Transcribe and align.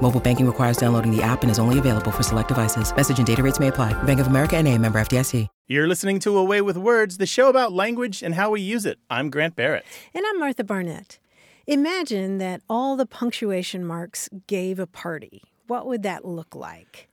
Mobile 0.00 0.20
banking 0.20 0.46
requires 0.46 0.76
downloading 0.76 1.14
the 1.14 1.22
app 1.22 1.42
and 1.42 1.50
is 1.50 1.58
only 1.58 1.78
available 1.78 2.10
for 2.10 2.22
select 2.22 2.48
devices. 2.48 2.94
Message 2.94 3.18
and 3.18 3.26
data 3.26 3.42
rates 3.42 3.58
may 3.58 3.68
apply. 3.68 4.00
Bank 4.04 4.20
of 4.20 4.28
America 4.28 4.56
and 4.56 4.66
a 4.66 4.78
member 4.78 5.00
FDIC. 5.00 5.48
You're 5.66 5.88
listening 5.88 6.18
to 6.20 6.36
A 6.38 6.44
Way 6.44 6.62
with 6.62 6.78
Words, 6.78 7.18
the 7.18 7.26
show 7.26 7.50
about 7.50 7.72
language 7.72 8.22
and 8.22 8.34
how 8.34 8.50
we 8.50 8.60
use 8.60 8.86
it. 8.86 8.98
I'm 9.10 9.28
Grant 9.28 9.54
Barrett. 9.54 9.84
And 10.14 10.24
I'm 10.26 10.38
Martha 10.38 10.64
Barnett. 10.64 11.18
Imagine 11.66 12.38
that 12.38 12.62
all 12.70 12.96
the 12.96 13.04
punctuation 13.04 13.84
marks 13.84 14.30
gave 14.46 14.78
a 14.78 14.86
party. 14.86 15.42
What 15.66 15.86
would 15.86 16.02
that 16.04 16.24
look 16.24 16.54
like? 16.54 17.08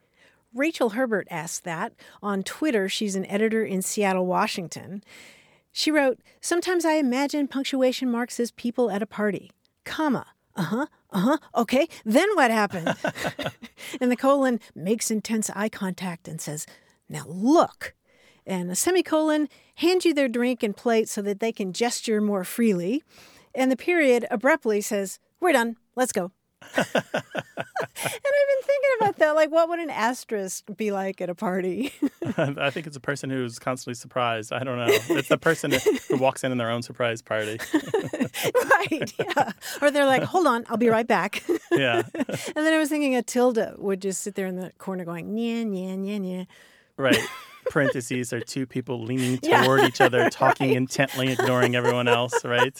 Rachel 0.54 0.92
Herbert 0.92 1.28
asked 1.30 1.66
that. 1.66 1.92
On 2.24 2.44
Twitter, 2.44 2.88
she's 2.88 3.16
an 3.16 3.26
editor 3.26 3.66
in 3.66 3.82
Seattle, 3.82 4.26
Washington. 4.26 5.04
She 5.74 5.92
wrote, 5.92 6.20
Sometimes 6.40 6.86
I 6.86 6.94
imagine 6.94 7.50
punctuation 7.50 8.10
marks 8.10 8.40
as 8.40 8.52
people 8.52 8.90
at 8.90 9.02
a 9.02 9.06
party, 9.06 9.52
comma, 9.84 10.28
uh 10.56 10.64
huh, 10.64 10.86
uh 11.16 11.20
huh, 11.20 11.38
okay, 11.56 11.88
then 12.04 12.28
what 12.36 12.52
happened? 12.52 12.94
and 14.02 14.12
the 14.12 14.18
colon 14.18 14.60
makes 14.76 15.10
intense 15.10 15.50
eye 15.56 15.70
contact 15.70 16.28
and 16.28 16.42
says, 16.42 16.68
Now 17.08 17.24
look. 17.28 17.96
And 18.46 18.70
a 18.70 18.76
semicolon 18.76 19.48
hands 19.76 20.04
you 20.04 20.14
their 20.14 20.28
drink 20.28 20.62
and 20.62 20.76
plate 20.76 21.08
so 21.08 21.22
that 21.22 21.40
they 21.40 21.54
can 21.54 21.72
gesture 21.72 22.20
more 22.20 22.44
freely. 22.44 23.02
And 23.56 23.72
the 23.72 23.78
period 23.78 24.26
abruptly 24.30 24.82
says, 24.82 25.20
We're 25.40 25.54
done, 25.54 25.78
let's 25.96 26.12
go. 26.12 26.32
And 26.76 28.06
I've 28.06 28.50
been 28.50 28.64
thinking 28.64 28.92
about 29.00 29.18
that. 29.18 29.36
Like, 29.36 29.52
what 29.52 29.70
would 29.70 29.80
an 29.80 29.90
asterisk 29.90 30.66
be 30.76 30.92
like 30.92 31.22
at 31.22 31.30
a 31.30 31.36
party? 31.36 31.94
I 32.38 32.70
think 32.70 32.88
it's 32.88 32.98
a 32.98 33.02
person 33.02 33.30
who's 33.30 33.60
constantly 33.60 33.96
surprised. 33.96 34.52
I 34.52 34.64
don't 34.64 34.78
know. 34.78 34.88
It's 34.90 35.30
the 35.30 35.38
person 35.38 35.72
who 36.10 36.18
walks 36.18 36.44
in 36.44 36.52
in 36.52 36.58
their 36.58 36.70
own 36.70 36.82
surprise 36.82 37.22
party. 37.22 37.60
right. 37.74 39.14
Yeah. 39.20 39.52
Or 39.82 39.92
they're 39.92 40.06
like, 40.06 40.24
hold 40.24 40.48
on, 40.48 40.66
I'll 40.70 40.78
be 40.78 40.90
right 40.90 41.08
back. 41.08 41.44
yeah. 41.72 42.04
and 42.16 42.56
then 42.56 42.74
I 42.74 42.80
was 42.80 42.90
thinking 42.90 43.16
a 43.16 43.24
tilde 43.24 43.60
would 43.78 44.02
just 44.02 44.22
sit 44.22 44.36
there 44.36 44.48
in 44.48 44.56
the 44.56 44.72
corner 44.78 45.06
going, 45.06 45.36
nya, 45.36 45.66
nya, 45.66 45.98
nya, 45.98 46.20
nya. 46.20 46.48
Right. 46.98 47.20
Parentheses 47.70 48.32
are 48.32 48.42
two 48.42 48.66
people 48.66 49.04
leaning 49.04 49.38
toward 49.40 49.82
yeah. 49.82 49.88
each 49.88 50.02
other, 50.02 50.30
talking 50.30 50.70
right. 50.70 50.78
intently, 50.78 51.32
ignoring 51.32 51.76
everyone 51.76 52.08
else, 52.08 52.46
right? 52.46 52.80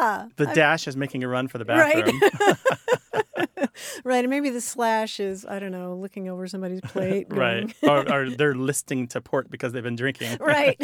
Yeah. 0.00 0.28
The 0.36 0.48
I, 0.48 0.54
dash 0.54 0.88
is 0.88 0.96
making 0.96 1.24
a 1.24 1.28
run 1.28 1.48
for 1.48 1.58
the 1.58 1.64
bathroom. 1.64 2.20
Right. 2.20 3.68
right. 4.04 4.24
And 4.24 4.30
maybe 4.30 4.50
the 4.50 4.60
slash 4.60 5.20
is, 5.20 5.44
I 5.46 5.58
don't 5.58 5.72
know, 5.72 5.94
looking 5.94 6.28
over 6.28 6.46
somebody's 6.46 6.80
plate. 6.80 7.26
right. 7.30 7.74
Or, 7.82 8.10
or, 8.10 8.30
they're 8.38 8.54
listing 8.54 9.08
to 9.08 9.20
port 9.20 9.50
because 9.50 9.72
they've 9.72 9.82
been 9.82 9.96
drinking. 9.96 10.38
right. 10.40 10.76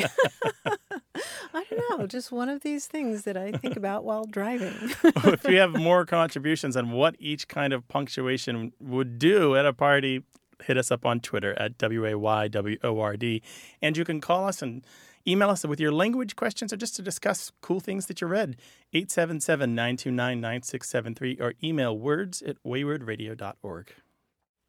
I 1.52 1.64
don't 1.68 1.98
know. 1.98 2.06
Just 2.06 2.30
one 2.30 2.48
of 2.48 2.62
these 2.62 2.86
things 2.86 3.24
that 3.24 3.36
I 3.36 3.52
think 3.52 3.76
about 3.76 4.04
while 4.04 4.24
driving. 4.24 4.74
if 5.04 5.44
you 5.44 5.58
have 5.58 5.72
more 5.72 6.04
contributions 6.04 6.76
on 6.76 6.92
what 6.92 7.16
each 7.18 7.48
kind 7.48 7.72
of 7.72 7.86
punctuation 7.88 8.72
would 8.80 9.18
do 9.18 9.56
at 9.56 9.66
a 9.66 9.72
party, 9.72 10.22
hit 10.62 10.76
us 10.76 10.90
up 10.90 11.04
on 11.04 11.20
Twitter 11.20 11.58
at 11.58 11.78
W 11.78 12.06
A 12.06 12.18
Y 12.18 12.48
W 12.48 12.76
O 12.84 13.00
R 13.00 13.16
D. 13.16 13.42
And 13.82 13.96
you 13.96 14.04
can 14.04 14.20
call 14.20 14.46
us 14.46 14.62
and 14.62 14.84
Email 15.26 15.50
us 15.50 15.64
with 15.66 15.80
your 15.80 15.92
language 15.92 16.34
questions 16.34 16.72
or 16.72 16.76
just 16.76 16.96
to 16.96 17.02
discuss 17.02 17.52
cool 17.60 17.80
things 17.80 18.06
that 18.06 18.20
you 18.20 18.26
read. 18.26 18.56
877 18.92 19.74
929 19.74 20.40
9673 20.40 21.36
or 21.40 21.54
email 21.62 21.96
words 21.96 22.42
at 22.42 22.56
waywordradio.org. 22.64 23.92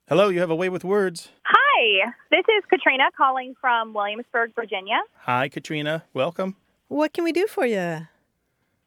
Hello, 0.07 0.29
you 0.29 0.39
have 0.41 0.49
a 0.49 0.55
way 0.55 0.67
with 0.67 0.83
words. 0.83 1.29
Hi, 1.43 2.11
this 2.29 2.43
is 2.57 2.63
Katrina 2.69 3.05
calling 3.15 3.55
from 3.61 3.93
Williamsburg, 3.93 4.53
Virginia. 4.55 4.99
Hi, 5.19 5.47
Katrina. 5.47 6.03
Welcome. 6.13 6.57
What 6.89 7.13
can 7.13 7.23
we 7.23 7.31
do 7.31 7.47
for 7.47 7.65
you? 7.65 8.07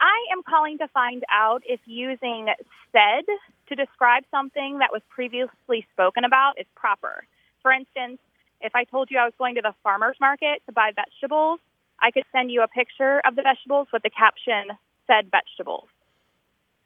I 0.00 0.18
am 0.32 0.42
calling 0.46 0.76
to 0.78 0.88
find 0.88 1.24
out 1.32 1.62
if 1.66 1.80
using 1.86 2.48
said 2.92 3.24
to 3.68 3.74
describe 3.74 4.24
something 4.30 4.78
that 4.80 4.92
was 4.92 5.00
previously 5.08 5.86
spoken 5.92 6.24
about 6.24 6.60
is 6.60 6.66
proper. 6.74 7.24
For 7.62 7.72
instance, 7.72 8.18
if 8.64 8.74
I 8.74 8.84
told 8.84 9.10
you 9.10 9.18
I 9.18 9.24
was 9.24 9.34
going 9.38 9.54
to 9.56 9.60
the 9.60 9.74
farmer's 9.82 10.16
market 10.20 10.62
to 10.66 10.72
buy 10.72 10.90
vegetables, 10.96 11.60
I 12.00 12.10
could 12.10 12.24
send 12.32 12.50
you 12.50 12.62
a 12.62 12.68
picture 12.68 13.20
of 13.26 13.36
the 13.36 13.42
vegetables 13.42 13.88
with 13.92 14.02
the 14.02 14.10
caption 14.10 14.76
said 15.06 15.30
vegetables. 15.30 15.86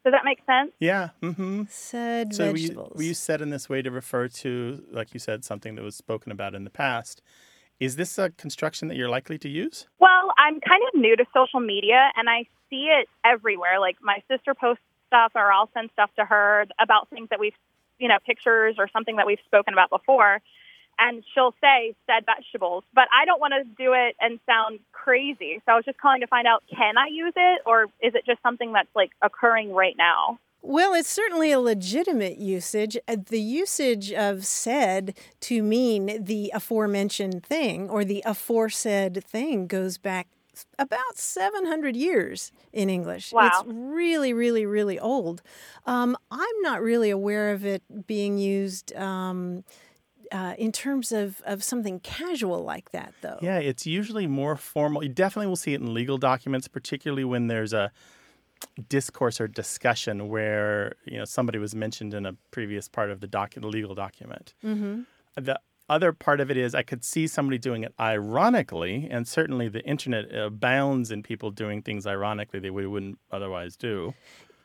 Does 0.05 0.12
that 0.12 0.25
make 0.25 0.41
sense? 0.44 0.72
Yeah. 0.81 1.11
Mm-hmm. 1.22 1.62
Said 1.69 2.34
so 2.34 2.53
vegetables. 2.53 2.93
we, 2.97 3.05
we 3.05 3.09
use 3.09 3.19
said 3.19 3.41
in 3.41 3.50
this 3.50 3.69
way 3.69 3.81
to 3.81 3.91
refer 3.91 4.27
to, 4.28 4.83
like 4.91 5.15
you 5.15 5.21
said, 5.21 5.44
something 5.44 5.77
that 5.77 5.83
was 5.83 5.94
spoken 5.94 6.33
about 6.33 6.55
in 6.55 6.65
the 6.65 6.71
past. 6.71 7.22
Is 7.78 7.95
this 7.95 8.19
a 8.19 8.31
construction 8.31 8.89
that 8.89 8.97
you're 8.97 9.09
likely 9.09 9.39
to 9.39 9.49
use? 9.49 9.87
Well, 10.00 10.33
I'm 10.37 10.60
kind 10.60 10.83
of 10.93 11.00
new 11.00 11.15
to 11.15 11.25
social 11.33 11.60
media 11.60 12.10
and 12.16 12.28
I 12.28 12.47
see 12.71 12.89
it 12.91 13.09
everywhere. 13.25 13.78
Like 13.78 13.99
my 14.03 14.22
sister 14.28 14.53
posts 14.53 14.83
stuff 15.06 15.33
or 15.37 15.53
I'll 15.53 15.71
send 15.75 15.91
stuff 15.93 16.10
to 16.16 16.25
her 16.25 16.66
about 16.81 17.09
things 17.10 17.28
that 17.31 17.39
we've, 17.39 17.55
you 18.00 18.09
know, 18.09 18.19
pictures 18.27 18.77
or 18.78 18.89
something 18.93 19.16
that 19.16 19.27
we've 19.27 19.39
spoken 19.47 19.75
about 19.75 19.91
before 19.91 20.41
and 20.98 21.22
she'll 21.34 21.54
say 21.60 21.94
said 22.06 22.25
vegetables, 22.26 22.84
but 22.94 23.04
I 23.12 23.25
don't 23.25 23.41
want 23.41 23.54
to 23.54 23.64
do 23.64 23.92
it 23.92 24.16
and 24.20 24.41
sound 24.47 24.81
crazy. 24.92 25.60
So 25.64 25.72
I 25.72 25.76
was 25.76 25.84
just 25.84 25.98
calling 25.98 26.20
to 26.20 26.26
find 26.26 26.47
out 26.47 26.62
can 26.75 26.98
I 26.98 27.06
use 27.10 27.34
it 27.36 27.62
or 27.66 27.84
is 28.00 28.14
it 28.14 28.25
just 28.26 28.42
something 28.42 28.72
that's 28.72 28.88
like 28.94 29.10
occurring 29.22 29.72
right 29.72 29.94
now? 29.97 30.38
Well, 30.60 30.92
it's 30.92 31.09
certainly 31.09 31.53
a 31.53 31.60
legitimate 31.60 32.38
usage. 32.38 32.98
Uh, 33.06 33.16
the 33.28 33.41
usage 33.41 34.12
of 34.12 34.44
said 34.44 35.16
to 35.41 35.62
mean 35.62 36.25
the 36.25 36.50
aforementioned 36.53 37.44
thing 37.44 37.88
or 37.88 38.04
the 38.04 38.22
aforesaid 38.26 39.22
thing 39.25 39.69
goes 39.69 39.98
back 39.98 40.26
about 40.78 41.16
700 41.16 41.97
years 41.97 42.53
in 42.72 42.91
English. 42.91 43.32
Wow. 43.32 43.47
It's 43.47 43.62
really, 43.66 44.32
really, 44.32 44.66
really 44.66 44.98
old. 44.98 45.42
Um, 45.86 46.16
I'm 46.30 46.62
not 46.62 46.82
really 46.82 47.10
aware 47.10 47.53
of 47.53 47.65
it 47.65 47.82
being 48.06 48.38
used. 48.38 48.94
Um, 48.97 49.65
uh, 50.33 50.55
in 50.59 50.72
terms 50.72 51.12
of, 51.12 51.43
of 51.47 51.62
something 51.62 52.00
casual 52.00 52.62
like 52.65 52.91
that, 52.91 53.15
though. 53.21 53.39
Yeah, 53.41 53.59
it's 53.59 53.87
usually 53.87 54.27
more 54.27 54.56
formal. 54.56 55.03
You 55.03 55.09
definitely 55.09 55.49
will 55.49 55.56
see 55.56 55.75
it 55.75 55.81
in 55.81 55.94
legal 55.94 56.19
documents, 56.19 56.69
particularly 56.69 57.25
when 57.25 57.47
there's 57.47 57.72
a 57.72 57.91
discourse 58.89 59.41
or 59.41 59.47
discussion 59.47 60.28
where 60.28 60.94
you 61.05 61.16
know 61.16 61.25
somebody 61.25 61.59
was 61.59 61.75
mentioned 61.75 62.12
in 62.12 62.27
a 62.27 62.33
previous 62.50 62.89
part 62.89 63.11
of 63.11 63.21
the 63.21 63.27
document, 63.27 63.71
the 63.71 63.77
legal 63.77 63.94
document. 63.94 64.55
Mm-hmm. 64.65 65.03
The 65.37 65.61
other 65.89 66.12
part 66.12 66.41
of 66.41 66.50
it 66.50 66.56
is 66.56 66.75
I 66.75 66.83
could 66.83 67.05
see 67.05 67.27
somebody 67.27 67.59
doing 67.59 67.83
it 67.83 67.95
ironically, 67.99 69.09
and 69.10 69.27
certainly 69.27 69.69
the 69.69 69.84
internet 69.84 70.34
abounds 70.34 71.10
in 71.10 71.22
people 71.22 71.50
doing 71.50 71.83
things 71.83 72.06
ironically 72.06 72.60
they 72.60 72.71
wouldn't 72.71 73.19
otherwise 73.31 73.77
do. 73.77 74.15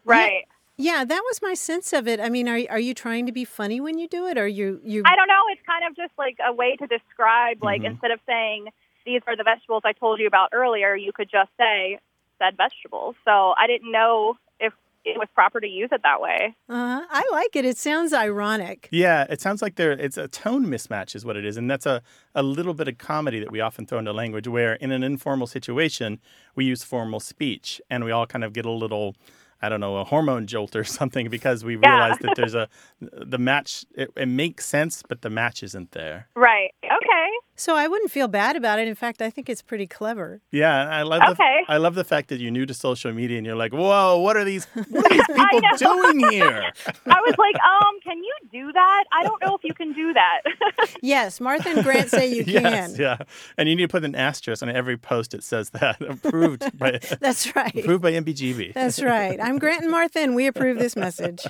Right. 0.06 0.45
Yeah, 0.45 0.53
that 0.78 1.22
was 1.29 1.41
my 1.41 1.53
sense 1.53 1.94
of 1.94 2.07
it. 2.07 2.19
I 2.19 2.29
mean, 2.29 2.47
are 2.50 2.59
are 2.69 2.79
you 2.79 2.94
trying 2.94 3.25
to 3.25 3.31
be 3.31 3.45
funny 3.45 3.79
when 3.79 3.97
you 3.97 4.07
do 4.07 4.28
it, 4.28 4.38
or 4.38 4.47
you 4.47 4.79
you? 4.84 5.03
I 5.06 5.16
don't 5.16 5.28
know. 5.28 5.44
It's 5.51 5.61
kind 5.66 5.85
of 5.89 5.95
just 5.95 6.11
like 6.17 6.38
a 6.45 6.53
way 6.53 6.75
to 6.78 6.88
describe, 6.88 7.63
like 7.63 7.81
Mhm. 7.81 7.91
instead 7.91 8.11
of 8.11 8.19
saying 8.25 8.69
these 9.06 9.22
are 9.28 9.35
the 9.35 9.44
vegetables 9.44 9.83
I 9.85 9.94
told 9.94 10.19
you 10.19 10.28
about 10.28 10.50
earlier, 10.53 10.95
you 10.95 11.12
could 11.12 11.29
just 11.29 11.51
say 11.57 12.00
said 12.39 12.57
vegetables. 12.57 13.16
So 13.25 13.53
I 13.57 13.67
didn't 13.67 13.91
know 13.91 14.38
if 14.59 14.73
it 15.06 15.17
was 15.17 15.28
proper 15.35 15.59
to 15.59 15.67
use 15.67 15.89
it 15.91 16.01
that 16.03 16.19
way. 16.22 16.56
Uh, 16.69 17.01
I 17.09 17.23
like 17.31 17.56
it. 17.56 17.66
It 17.66 17.78
sounds 17.78 18.13
ironic. 18.13 18.88
Yeah, 18.91 19.25
it 19.29 19.41
sounds 19.41 19.62
like 19.62 19.75
there 19.75 19.91
it's 19.91 20.17
a 20.17 20.28
tone 20.28 20.66
mismatch 20.66 21.13
is 21.16 21.23
what 21.25 21.35
it 21.38 21.45
is, 21.45 21.57
and 21.57 21.69
that's 21.69 21.85
a 21.85 22.01
a 22.33 22.41
little 22.41 22.73
bit 22.73 22.88
of 22.88 22.97
comedy 22.97 23.39
that 23.39 23.51
we 23.51 23.59
often 23.62 23.85
throw 23.85 24.00
into 24.00 24.13
language, 24.13 24.47
where 24.47 24.74
in 24.75 24.92
an 24.92 25.03
informal 25.03 25.45
situation 25.47 26.19
we 26.56 26.65
use 26.65 26.83
formal 26.83 27.19
speech, 27.19 27.80
and 27.89 28.03
we 28.06 28.12
all 28.12 28.25
kind 28.25 28.44
of 28.44 28.53
get 28.53 28.65
a 28.65 28.71
little. 28.71 29.15
I 29.63 29.69
don't 29.69 29.80
know, 29.80 29.95
a 29.98 30.04
hormone 30.04 30.45
jolt 30.45 30.75
or 30.75 30.83
something 31.00 31.30
because 31.30 31.63
we 31.63 31.75
Yeah. 31.77 31.89
realize 31.92 32.18
that 32.19 32.36
there's 32.36 32.54
a 32.54 32.68
the 33.00 33.38
match. 33.39 33.86
It, 33.95 34.10
it 34.15 34.27
makes 34.27 34.65
sense, 34.65 35.04
but 35.07 35.21
the 35.21 35.30
match 35.30 35.63
isn't 35.63 35.92
there. 35.92 36.27
Right. 36.36 36.71
Okay. 36.83 37.27
So 37.56 37.75
I 37.75 37.88
wouldn't 37.88 38.12
feel 38.12 38.27
bad 38.27 38.56
about 38.56 38.80
it. 38.80 38.88
In 38.88 38.95
fact, 38.95 39.21
I 39.21 39.30
think 39.30 39.48
it's 39.48 39.62
pretty 39.62 39.86
clever. 39.88 40.42
Yeah, 40.51 40.89
I 40.89 41.04
love 41.04 41.21
Okay. 41.31 41.57
the 41.68 41.74
I 41.74 41.77
love 41.77 41.95
the 41.95 42.04
fact 42.04 42.30
that 42.30 42.39
you're 42.39 42.51
new 42.51 42.65
to 42.65 42.74
social 42.74 43.13
media 43.13 43.38
and 43.38 43.45
you're 43.45 43.56
like, 43.56 43.74
whoa, 43.74 44.18
what 44.19 44.36
are 44.38 44.44
these 44.44 44.65
what 44.89 45.06
are 45.06 45.15
these 45.18 45.27
people 45.42 45.62
doing 45.77 46.19
here? 46.19 46.71
I 47.06 47.19
was 47.27 47.36
like, 47.38 47.56
um, 47.56 47.94
can 48.04 48.18
you 48.24 48.33
do 48.53 48.71
that? 48.71 49.03
I 49.11 49.23
don't 49.23 49.41
know 49.44 49.55
if 49.55 49.63
you 49.63 49.73
can 49.73 49.91
do 49.94 50.13
that. 50.13 50.41
Yes, 51.01 51.41
Martha 51.41 51.69
and 51.69 51.83
Grant 51.83 52.09
say 52.09 52.27
you 52.33 52.44
yes, 52.47 52.91
can. 52.95 53.01
yeah, 53.01 53.17
and 53.57 53.67
you 53.67 53.75
need 53.75 53.83
to 53.83 53.88
put 53.89 54.05
an 54.05 54.15
asterisk 54.15 54.63
on 54.63 54.69
every 54.69 54.95
post. 54.97 55.33
It 55.33 55.44
says 55.44 55.71
that 55.71 56.01
approved 56.07 56.77
by 56.77 57.00
That's 57.19 57.53
right. 57.55 57.75
approved 57.75 58.01
by 58.03 58.13
MBGB. 58.13 58.73
That's 58.73 59.01
right. 59.01 59.38
I'm 59.41 59.59
Grant 59.59 59.81
and 59.81 59.91
Martha, 59.91 60.19
and 60.19 60.33
we 60.35 60.47
approve 60.47 60.77
this 60.79 60.95
message. 60.95 61.45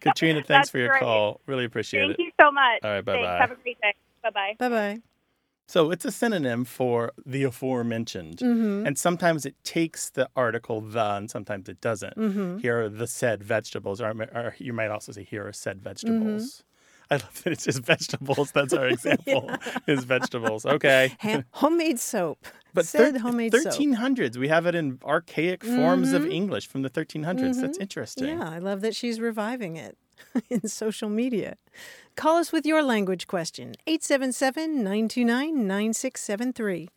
Katrina, 0.00 0.36
thanks 0.42 0.48
That's 0.48 0.70
for 0.70 0.78
your 0.78 0.90
great. 0.90 1.00
call. 1.02 1.40
Really 1.46 1.64
appreciate 1.64 2.02
Thank 2.02 2.12
it. 2.12 2.16
Thank 2.18 2.26
you 2.26 2.32
so 2.44 2.52
much. 2.52 2.80
All 2.84 2.90
right, 2.90 3.04
bye-bye. 3.04 3.38
Have 3.38 3.50
a 3.50 3.56
great 3.56 3.80
day. 3.80 3.94
Bye 4.22 4.30
bye. 4.30 4.54
bye 4.58 4.68
bye. 4.68 5.00
So 5.70 5.92
it's 5.92 6.04
a 6.04 6.10
synonym 6.10 6.64
for 6.64 7.12
the 7.24 7.44
aforementioned. 7.44 8.38
Mm-hmm. 8.38 8.88
And 8.88 8.98
sometimes 8.98 9.46
it 9.46 9.54
takes 9.62 10.10
the 10.10 10.28
article 10.34 10.80
the 10.80 11.14
and 11.14 11.30
sometimes 11.30 11.68
it 11.68 11.80
doesn't. 11.80 12.16
Mm-hmm. 12.16 12.58
Here 12.58 12.82
are 12.82 12.88
the 12.88 13.06
said 13.06 13.44
vegetables, 13.44 14.00
or, 14.00 14.10
or 14.10 14.56
you 14.58 14.72
might 14.72 14.90
also 14.90 15.12
say 15.12 15.22
here 15.22 15.46
are 15.46 15.52
said 15.52 15.80
vegetables. 15.80 16.64
Mm-hmm. 17.12 17.14
I 17.14 17.16
love 17.18 17.42
that 17.44 17.52
it's 17.52 17.64
just 17.66 17.84
vegetables. 17.84 18.50
That's 18.50 18.72
our 18.72 18.88
example 18.96 19.48
is 19.86 20.02
vegetables. 20.02 20.66
Okay. 20.66 21.16
Homemade 21.52 22.00
soap. 22.00 22.46
But 22.74 22.86
Said 22.86 23.14
thir- 23.14 23.18
homemade 23.20 23.52
soap. 23.52 23.72
1300s, 23.72 24.36
we 24.36 24.48
have 24.48 24.66
it 24.66 24.74
in 24.74 24.98
archaic 25.04 25.62
forms 25.62 26.12
of 26.12 26.26
English 26.26 26.66
from 26.66 26.82
the 26.82 26.90
1300s. 26.90 27.60
That's 27.60 27.78
interesting. 27.78 28.26
Yeah, 28.26 28.48
I 28.48 28.58
love 28.58 28.80
that 28.80 28.96
she's 28.96 29.20
reviving 29.20 29.76
it 29.76 29.96
in 30.50 30.68
social 30.68 31.08
media. 31.08 31.56
Call 32.20 32.36
us 32.36 32.52
with 32.52 32.66
your 32.66 32.82
language 32.82 33.26
question 33.26 33.76
877 33.86 34.84
929 34.84 35.66
9673. 35.66 36.88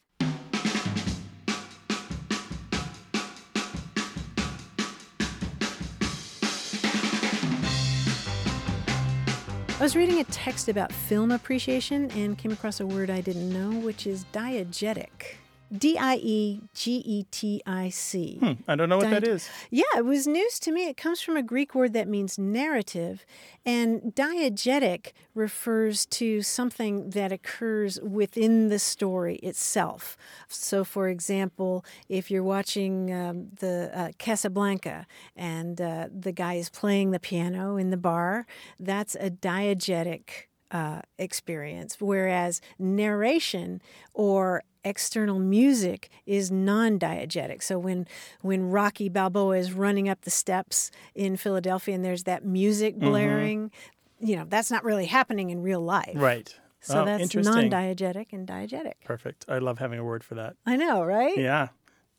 I 9.79 9.81
was 9.81 9.95
reading 9.95 10.19
a 10.19 10.25
text 10.25 10.67
about 10.67 10.91
film 10.91 11.31
appreciation 11.31 12.11
and 12.11 12.37
came 12.37 12.51
across 12.51 12.81
a 12.81 12.85
word 12.85 13.09
I 13.09 13.21
didn't 13.21 13.53
know, 13.53 13.79
which 13.79 14.05
is 14.05 14.25
diegetic. 14.33 15.37
D 15.75 15.97
I 15.97 16.15
E 16.15 16.61
G 16.73 16.97
E 17.05 17.25
T 17.31 17.61
I 17.65 17.89
C. 17.89 18.37
Hmm, 18.39 18.51
I 18.67 18.75
don't 18.75 18.89
know 18.89 18.97
what 18.97 19.09
that 19.09 19.23
Diet- 19.23 19.49
Yeah, 19.71 19.83
it 19.97 20.05
was 20.05 20.27
news 20.27 20.59
to 20.59 20.71
me. 20.71 20.87
It 20.87 20.97
comes 20.97 21.21
from 21.21 21.35
a 21.35 21.41
Greek 21.43 21.73
word 21.73 21.93
that 21.93 22.07
means 22.07 22.37
narrative, 22.37 23.25
and 23.65 24.13
diegetic 24.15 25.13
refers 25.33 26.05
to 26.07 26.41
something 26.41 27.09
that 27.11 27.31
occurs 27.31 27.99
within 28.01 28.69
the 28.69 28.79
story 28.79 29.35
itself. 29.37 30.15
So, 30.47 30.83
for 30.83 31.09
example, 31.09 31.83
if 32.07 32.29
you're 32.29 32.43
watching 32.43 33.11
um, 33.13 33.49
the 33.59 33.89
uh, 33.93 34.11
Casablanca 34.19 35.07
and 35.35 35.81
uh, 35.81 36.07
the 36.13 36.31
guy 36.31 36.53
is 36.55 36.69
playing 36.69 37.11
the 37.11 37.19
piano 37.19 37.77
in 37.77 37.89
the 37.89 37.97
bar, 37.97 38.45
that's 38.79 39.15
a 39.15 39.29
diegetic 39.31 40.47
uh, 40.73 41.01
experience, 41.17 41.97
whereas 42.01 42.59
narration 42.79 43.81
or 44.13 44.63
external 44.83 45.39
music 45.39 46.09
is 46.25 46.51
non-diegetic. 46.51 47.63
So 47.63 47.79
when 47.79 48.05
when 48.41 48.69
Rocky 48.69 49.07
Balboa 49.07 49.57
is 49.57 49.71
running 49.71 50.09
up 50.09 50.21
the 50.21 50.31
steps 50.31 50.91
in 51.15 51.37
Philadelphia 51.37 51.95
and 51.95 52.03
there's 52.03 52.23
that 52.23 52.43
music 52.43 52.97
blaring, 52.97 53.71
you 54.19 54.35
know 54.35 54.45
that's 54.49 54.71
not 54.71 54.83
really 54.83 55.05
happening 55.05 55.51
in 55.51 55.61
real 55.61 55.81
life. 55.81 56.15
Right. 56.15 56.53
So 56.81 57.03
Oh, 57.03 57.05
that's 57.05 57.33
non-diegetic 57.33 58.33
and 58.33 58.45
diegetic. 58.45 58.95
Perfect. 59.05 59.45
I 59.47 59.59
love 59.59 59.79
having 59.79 59.99
a 59.99 60.03
word 60.03 60.21
for 60.21 60.35
that. 60.35 60.57
I 60.65 60.75
know, 60.75 61.01
right? 61.05 61.37
Yeah. 61.37 61.69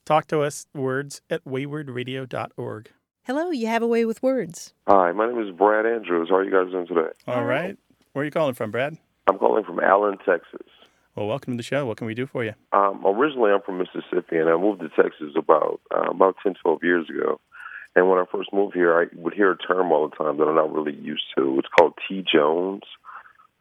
Talk 0.07 0.27
to 0.29 0.41
us, 0.41 0.67
words 0.75 1.21
at 1.29 1.45
waywordradio.org. 1.45 2.91
Hello, 3.25 3.51
you 3.51 3.67
have 3.67 3.83
a 3.83 3.87
way 3.87 4.05
with 4.05 4.23
words. 4.23 4.75
Hi, 4.87 5.13
my 5.13 5.27
name 5.27 5.41
is 5.43 5.51
Brad 5.55 5.87
Andrews. 5.87 6.29
How 6.31 6.37
are 6.37 6.45
you 6.45 6.51
guys 6.51 6.71
doing 6.71 6.87
today? 6.87 7.09
All 7.27 7.45
right. 7.45 7.77
Where 8.15 8.23
are 8.23 8.25
you 8.25 8.31
calling 8.31 8.55
from, 8.55 8.71
Brad? 8.71 8.97
I'm 9.27 9.39
calling 9.39 9.65
from 9.65 9.81
Allen, 9.81 10.19
Texas. 10.25 10.69
Well, 11.17 11.27
welcome 11.27 11.55
to 11.55 11.57
the 11.57 11.65
show. 11.65 11.85
What 11.85 11.97
can 11.97 12.07
we 12.07 12.15
do 12.15 12.27
for 12.27 12.45
you? 12.45 12.55
Um, 12.73 13.05
originally, 13.05 13.51
I'm 13.51 13.61
from 13.63 13.79
Mississippi, 13.79 14.37
and 14.37 14.49
I 14.49 14.57
moved 14.57 14.83
to 14.83 14.89
Texas 14.91 15.35
about 15.37 15.81
uh, 15.93 16.11
about 16.13 16.37
10, 16.45 16.55
12 16.63 16.85
years 16.85 17.11
ago. 17.11 17.41
And 17.97 18.09
when 18.09 18.21
I 18.21 18.25
first 18.31 18.53
moved 18.53 18.75
here, 18.75 18.97
I 18.97 19.07
would 19.17 19.35
hear 19.35 19.51
a 19.51 19.59
term 19.59 19.91
all 19.91 20.09
the 20.09 20.15
time 20.15 20.39
that 20.39 20.45
I'm 20.45 20.55
not 20.55 20.73
really 20.73 20.95
used 20.95 21.25
to. 21.37 21.59
It's 21.59 21.67
called 21.77 21.95
T. 22.09 22.23
Jones. 22.23 22.83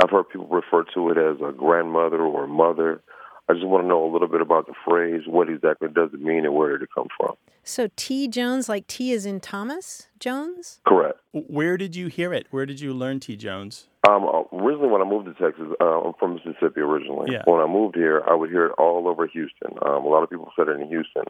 I've 0.04 0.12
heard 0.12 0.30
people 0.30 0.48
refer 0.48 0.86
to 0.94 1.10
it 1.10 1.18
as 1.18 1.42
a 1.42 1.52
grandmother 1.52 2.22
or 2.22 2.44
a 2.44 2.48
mother. 2.48 3.02
I 3.50 3.54
just 3.54 3.66
want 3.66 3.84
to 3.84 3.88
know 3.88 4.06
a 4.06 4.12
little 4.14 4.28
bit 4.28 4.42
about 4.42 4.68
the 4.68 4.76
phrase, 4.88 5.22
what 5.26 5.50
exactly 5.50 5.88
does 5.88 6.12
it 6.14 6.22
mean, 6.22 6.46
and 6.46 6.54
where 6.54 6.78
did 6.78 6.84
it 6.84 6.90
come 6.94 7.08
from? 7.18 7.36
So 7.64 7.90
T 7.96 8.28
Jones, 8.28 8.70
like 8.70 8.86
T 8.86 9.14
is 9.14 9.26
in 9.26 9.40
Thomas 9.40 10.10
Jones. 10.20 10.80
Correct. 10.86 11.18
Where 11.32 11.76
did 11.76 11.96
you 11.96 12.06
hear 12.06 12.36
it? 12.36 12.46
Where 12.52 12.68
did 12.68 12.80
you 12.80 12.94
learn 12.94 13.20
T. 13.20 13.36
Jones? 13.36 13.88
Um, 14.08 14.26
originally, 14.52 14.90
when 14.90 15.02
I 15.02 15.06
moved 15.06 15.26
to 15.28 15.34
Texas, 15.34 15.66
uh, 15.80 16.02
I'm 16.02 16.14
from 16.20 16.36
Mississippi 16.36 16.82
originally. 16.82 17.32
Yeah. 17.32 17.44
When 17.46 17.62
I 17.62 17.68
moved 17.68 17.96
here, 17.96 18.22
I 18.28 18.36
would 18.36 18.50
hear 18.50 18.66
it 18.66 18.74
all 18.78 19.08
over 19.08 19.26
Houston. 19.28 19.78
Um, 19.82 20.04
a 20.04 20.10
lot 20.10 20.24
of 20.24 20.30
people 20.30 20.52
said 20.58 20.68
it 20.68 20.80
in 20.80 20.88
Houston. 20.90 21.24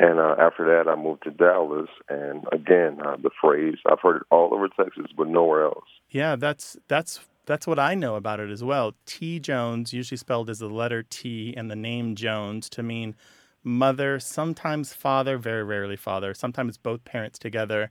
And 0.00 0.18
uh, 0.18 0.34
after 0.38 0.64
that, 0.64 0.90
I 0.90 0.96
moved 0.96 1.24
to 1.24 1.30
Dallas. 1.30 1.88
And 2.08 2.46
again, 2.52 2.98
uh, 3.04 3.16
the 3.22 3.30
phrase, 3.40 3.76
I've 3.86 4.00
heard 4.00 4.16
it 4.16 4.22
all 4.30 4.52
over 4.52 4.68
Texas, 4.68 5.06
but 5.16 5.28
nowhere 5.28 5.64
else. 5.64 5.84
Yeah, 6.08 6.36
that's 6.36 6.76
that's 6.88 7.20
that's 7.46 7.66
what 7.66 7.78
I 7.78 7.94
know 7.94 8.16
about 8.16 8.40
it 8.40 8.50
as 8.50 8.64
well. 8.64 8.94
T. 9.06 9.38
Jones, 9.38 9.92
usually 9.92 10.18
spelled 10.18 10.50
as 10.50 10.58
the 10.58 10.68
letter 10.68 11.02
T 11.02 11.54
and 11.56 11.70
the 11.70 11.76
name 11.76 12.16
Jones 12.16 12.68
to 12.70 12.82
mean 12.82 13.14
mother, 13.62 14.18
sometimes 14.18 14.92
father, 14.94 15.36
very 15.36 15.62
rarely 15.62 15.96
father, 15.96 16.32
sometimes 16.34 16.78
both 16.78 17.04
parents 17.04 17.38
together, 17.38 17.90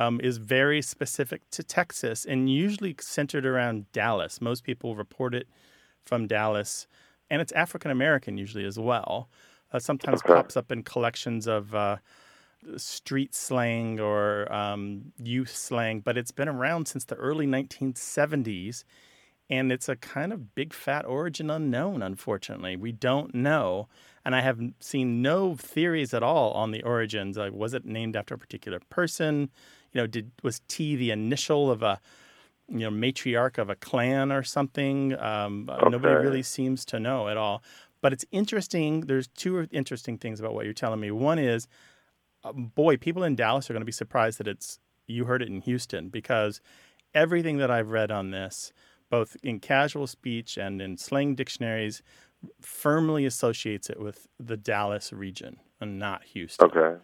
um, 0.00 0.20
is 0.22 0.38
very 0.38 0.82
specific 0.82 1.42
to 1.52 1.64
Texas 1.64 2.26
and 2.26 2.50
usually 2.50 2.96
centered 3.00 3.46
around 3.46 3.92
Dallas. 3.92 4.40
Most 4.40 4.64
people 4.64 4.96
report 4.96 5.34
it 5.34 5.48
from 6.06 6.28
Dallas, 6.28 6.88
and 7.30 7.42
it's 7.42 7.52
African 7.52 7.90
American 7.92 8.38
usually 8.38 8.66
as 8.66 8.78
well. 8.78 9.30
Uh, 9.72 9.80
sometimes 9.80 10.22
Okay. 10.24 10.42
pops 10.42 10.56
up 10.56 10.72
in 10.72 10.84
collections 10.84 11.48
of. 11.48 11.74
Uh, 11.74 11.98
street 12.76 13.34
slang 13.34 13.98
or 14.00 14.50
um, 14.52 15.12
youth 15.18 15.54
slang, 15.54 16.00
but 16.00 16.18
it's 16.18 16.30
been 16.30 16.48
around 16.48 16.86
since 16.86 17.04
the 17.04 17.14
early 17.16 17.46
1970s. 17.46 18.84
And 19.48 19.72
it's 19.72 19.88
a 19.88 19.96
kind 19.96 20.32
of 20.32 20.54
big 20.54 20.72
fat 20.72 21.04
origin 21.04 21.50
unknown, 21.50 22.02
unfortunately. 22.02 22.76
We 22.76 22.92
don't 22.92 23.34
know. 23.34 23.88
And 24.24 24.36
I 24.36 24.42
have 24.42 24.60
seen 24.78 25.22
no 25.22 25.56
theories 25.56 26.14
at 26.14 26.22
all 26.22 26.52
on 26.52 26.70
the 26.70 26.82
origins. 26.84 27.36
Like, 27.36 27.52
was 27.52 27.74
it 27.74 27.84
named 27.84 28.14
after 28.14 28.34
a 28.34 28.38
particular 28.38 28.78
person? 28.90 29.50
You 29.92 30.02
know, 30.02 30.06
did 30.06 30.30
was 30.42 30.60
T 30.68 30.96
the 30.96 31.10
initial 31.10 31.70
of 31.70 31.82
a 31.82 32.00
you 32.68 32.78
know 32.78 32.90
matriarch 32.90 33.58
of 33.58 33.70
a 33.70 33.76
clan 33.76 34.30
or 34.32 34.42
something? 34.42 35.18
Um, 35.18 35.68
uh, 35.68 35.88
Nobody 35.88 36.14
really 36.14 36.42
seems 36.42 36.84
to 36.86 37.00
know 37.00 37.28
at 37.28 37.36
all. 37.36 37.62
But 38.00 38.12
it's 38.12 38.24
interesting. 38.30 39.02
There's 39.02 39.28
two 39.28 39.68
interesting 39.70 40.16
things 40.16 40.40
about 40.40 40.54
what 40.54 40.64
you're 40.64 40.74
telling 40.74 41.00
me. 41.00 41.10
One 41.10 41.38
is 41.38 41.68
um, 42.44 42.72
boy, 42.74 42.96
people 42.96 43.22
in 43.24 43.36
Dallas 43.36 43.68
are 43.68 43.74
going 43.74 43.82
to 43.82 43.86
be 43.86 43.92
surprised 43.92 44.38
that 44.38 44.48
it's 44.48 44.78
you 45.06 45.24
heard 45.24 45.42
it 45.42 45.48
in 45.48 45.60
Houston 45.62 46.08
because 46.08 46.60
everything 47.14 47.58
that 47.58 47.70
I've 47.70 47.90
read 47.90 48.10
on 48.10 48.30
this, 48.30 48.72
both 49.10 49.36
in 49.42 49.60
casual 49.60 50.06
speech 50.06 50.56
and 50.56 50.80
in 50.80 50.96
slang 50.96 51.34
dictionaries, 51.34 52.02
firmly 52.60 53.26
associates 53.26 53.90
it 53.90 54.00
with 54.00 54.28
the 54.38 54.56
Dallas 54.56 55.12
region 55.12 55.58
and 55.80 55.98
not 55.98 56.22
Houston. 56.24 56.70
Okay. 56.70 57.00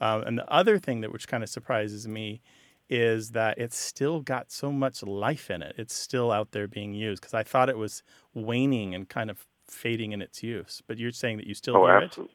Um, 0.00 0.22
and 0.22 0.38
the 0.38 0.52
other 0.52 0.78
thing 0.78 1.00
that 1.00 1.12
which 1.12 1.28
kind 1.28 1.42
of 1.42 1.48
surprises 1.48 2.06
me 2.06 2.40
is 2.90 3.32
that 3.32 3.58
it's 3.58 3.76
still 3.76 4.20
got 4.20 4.50
so 4.50 4.72
much 4.72 5.02
life 5.02 5.50
in 5.50 5.62
it. 5.62 5.74
It's 5.76 5.94
still 5.94 6.32
out 6.32 6.52
there 6.52 6.66
being 6.66 6.94
used 6.94 7.20
because 7.20 7.34
I 7.34 7.42
thought 7.42 7.68
it 7.68 7.76
was 7.76 8.02
waning 8.34 8.94
and 8.94 9.08
kind 9.08 9.30
of 9.30 9.46
fading 9.68 10.12
in 10.12 10.22
its 10.22 10.42
use. 10.42 10.82
But 10.86 10.98
you're 10.98 11.12
saying 11.12 11.36
that 11.38 11.46
you 11.46 11.54
still 11.54 11.76
Oh, 11.76 11.86
hear 11.86 11.96
absolutely. 11.96 12.34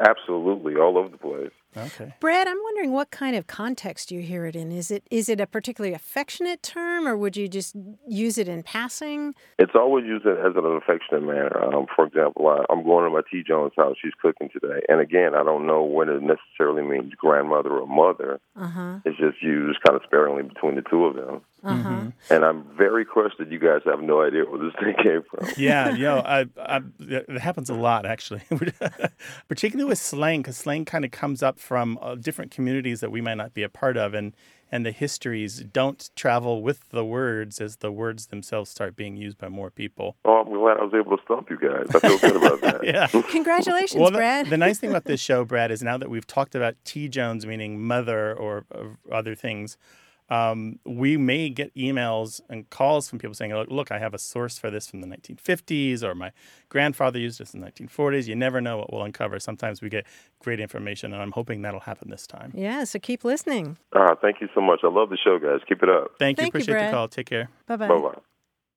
Absolutely. 0.00 0.76
All 0.76 0.98
over 0.98 1.08
the 1.08 1.18
place. 1.18 1.52
It? 1.76 1.80
Okay. 2.00 2.14
Brad, 2.20 2.46
I'm 2.46 2.58
wondering 2.62 2.92
what 2.92 3.10
kind 3.10 3.36
of 3.36 3.46
context 3.46 4.10
you 4.10 4.20
hear 4.20 4.46
it 4.46 4.56
in. 4.56 4.72
Is 4.72 4.90
it 4.90 5.04
is 5.10 5.28
it 5.28 5.40
a 5.40 5.46
particularly 5.46 5.94
affectionate 5.94 6.62
term, 6.62 7.06
or 7.06 7.16
would 7.16 7.36
you 7.36 7.48
just 7.48 7.76
use 8.06 8.38
it 8.38 8.48
in 8.48 8.62
passing? 8.62 9.34
It's 9.58 9.74
always 9.74 10.04
used 10.04 10.26
as 10.26 10.56
an 10.56 10.64
affectionate 10.64 11.22
manner. 11.22 11.62
Um, 11.62 11.86
for 11.94 12.06
example, 12.06 12.48
I, 12.48 12.64
I'm 12.70 12.84
going 12.84 13.04
to 13.04 13.10
my 13.10 13.22
T. 13.30 13.42
Jones 13.46 13.72
house. 13.76 13.96
She's 14.00 14.12
cooking 14.20 14.50
today. 14.52 14.84
And 14.88 15.00
again, 15.00 15.34
I 15.34 15.42
don't 15.44 15.66
know 15.66 15.82
when 15.82 16.08
it 16.08 16.22
necessarily 16.22 16.82
means 16.82 17.14
grandmother 17.14 17.70
or 17.70 17.86
mother. 17.86 18.40
Uh 18.56 18.66
huh. 18.66 18.98
It's 19.04 19.18
just 19.18 19.42
used 19.42 19.80
kind 19.86 19.96
of 19.96 20.02
sparingly 20.04 20.42
between 20.42 20.76
the 20.76 20.82
two 20.82 21.04
of 21.04 21.14
them. 21.14 21.42
Uh 21.64 21.76
huh. 21.76 22.04
And 22.30 22.44
I'm 22.44 22.64
very 22.76 23.04
crushed 23.04 23.38
that 23.38 23.50
you 23.50 23.58
guys 23.58 23.80
have 23.86 24.00
no 24.00 24.22
idea 24.22 24.44
where 24.44 24.58
this 24.58 24.74
thing 24.82 24.94
came 25.02 25.22
from. 25.22 25.48
Yeah, 25.56 25.90
you 25.96 26.02
know, 26.04 26.18
I, 26.18 26.46
I, 26.58 26.80
it 27.00 27.40
happens 27.40 27.70
a 27.70 27.74
lot 27.74 28.04
actually, 28.06 28.42
particularly 29.48 29.88
with 29.88 29.98
slang, 29.98 30.42
because 30.42 30.56
slang 30.56 30.84
kind 30.84 31.04
of 31.04 31.10
comes 31.10 31.42
up 31.42 31.58
from 31.58 31.98
uh, 32.02 32.14
different 32.16 32.50
communities 32.50 33.00
that 33.00 33.10
we 33.10 33.20
might 33.20 33.36
not 33.36 33.54
be 33.54 33.62
a 33.62 33.68
part 33.68 33.96
of, 33.96 34.14
and 34.14 34.34
and 34.72 34.84
the 34.84 34.90
histories 34.90 35.60
don't 35.60 36.10
travel 36.16 36.60
with 36.60 36.88
the 36.90 37.04
words 37.04 37.60
as 37.60 37.76
the 37.76 37.92
words 37.92 38.26
themselves 38.26 38.70
start 38.70 38.96
being 38.96 39.16
used 39.16 39.38
by 39.38 39.48
more 39.48 39.70
people. 39.70 40.16
Oh, 40.24 40.40
I'm 40.40 40.52
glad 40.52 40.78
I 40.78 40.84
was 40.84 40.94
able 40.94 41.16
to 41.16 41.22
stump 41.22 41.48
you 41.48 41.58
guys. 41.58 41.86
I 41.94 42.00
feel 42.00 42.18
good 42.18 42.36
about 42.36 42.60
that. 42.62 42.84
Yeah. 42.84 43.06
Congratulations, 43.30 44.00
Well, 44.00 44.10
the, 44.10 44.18
Brad. 44.18 44.46
the 44.50 44.56
nice 44.56 44.80
thing 44.80 44.90
about 44.90 45.04
this 45.04 45.20
show, 45.20 45.44
Brad, 45.44 45.70
is 45.70 45.82
now 45.82 45.96
that 45.98 46.10
we've 46.10 46.26
talked 46.26 46.56
about 46.56 46.74
T. 46.84 47.08
Jones 47.08 47.46
meaning 47.46 47.82
mother 47.82 48.34
or, 48.34 48.64
or 48.72 48.96
other 49.12 49.36
things, 49.36 49.76
um, 50.30 50.78
we 50.86 51.16
may 51.16 51.48
get 51.50 51.74
emails 51.74 52.40
and 52.48 52.68
calls 52.70 53.08
from 53.08 53.18
people 53.18 53.34
saying, 53.34 53.52
look, 53.54 53.68
look, 53.70 53.92
I 53.92 53.98
have 53.98 54.14
a 54.14 54.18
source 54.18 54.58
for 54.58 54.70
this 54.70 54.86
from 54.86 55.00
the 55.02 55.06
1950s, 55.06 56.02
or 56.02 56.14
my 56.14 56.32
grandfather 56.70 57.18
used 57.18 57.38
this 57.38 57.52
in 57.54 57.60
the 57.60 57.66
1940s. 57.70 58.26
You 58.26 58.34
never 58.34 58.60
know 58.60 58.78
what 58.78 58.92
we'll 58.92 59.02
uncover. 59.02 59.38
Sometimes 59.38 59.82
we 59.82 59.88
get 59.88 60.06
great 60.40 60.60
information, 60.60 61.12
and 61.12 61.20
I'm 61.22 61.32
hoping 61.32 61.62
that'll 61.62 61.80
happen 61.80 62.08
this 62.10 62.26
time. 62.26 62.52
yeah, 62.54 62.84
so 62.84 62.98
keep 62.98 63.24
listening. 63.24 63.76
Ah, 63.94 64.14
thank 64.20 64.40
you 64.40 64.48
so 64.54 64.60
much. 64.60 64.80
I 64.82 64.88
love 64.88 65.10
the 65.10 65.18
show, 65.22 65.38
guys. 65.38 65.60
Keep 65.68 65.82
it 65.82 65.88
up. 65.90 66.12
Thank 66.18 66.38
you. 66.38 66.42
Thank 66.42 66.54
you, 66.54 66.58
Appreciate 66.60 66.74
Brad. 66.74 66.88
the 66.88 66.92
call. 66.92 67.08
Take 67.08 67.26
care. 67.26 67.48
Bye 67.66 67.76
bye. 67.76 67.88
Bye 67.88 67.98
bye. 68.00 68.18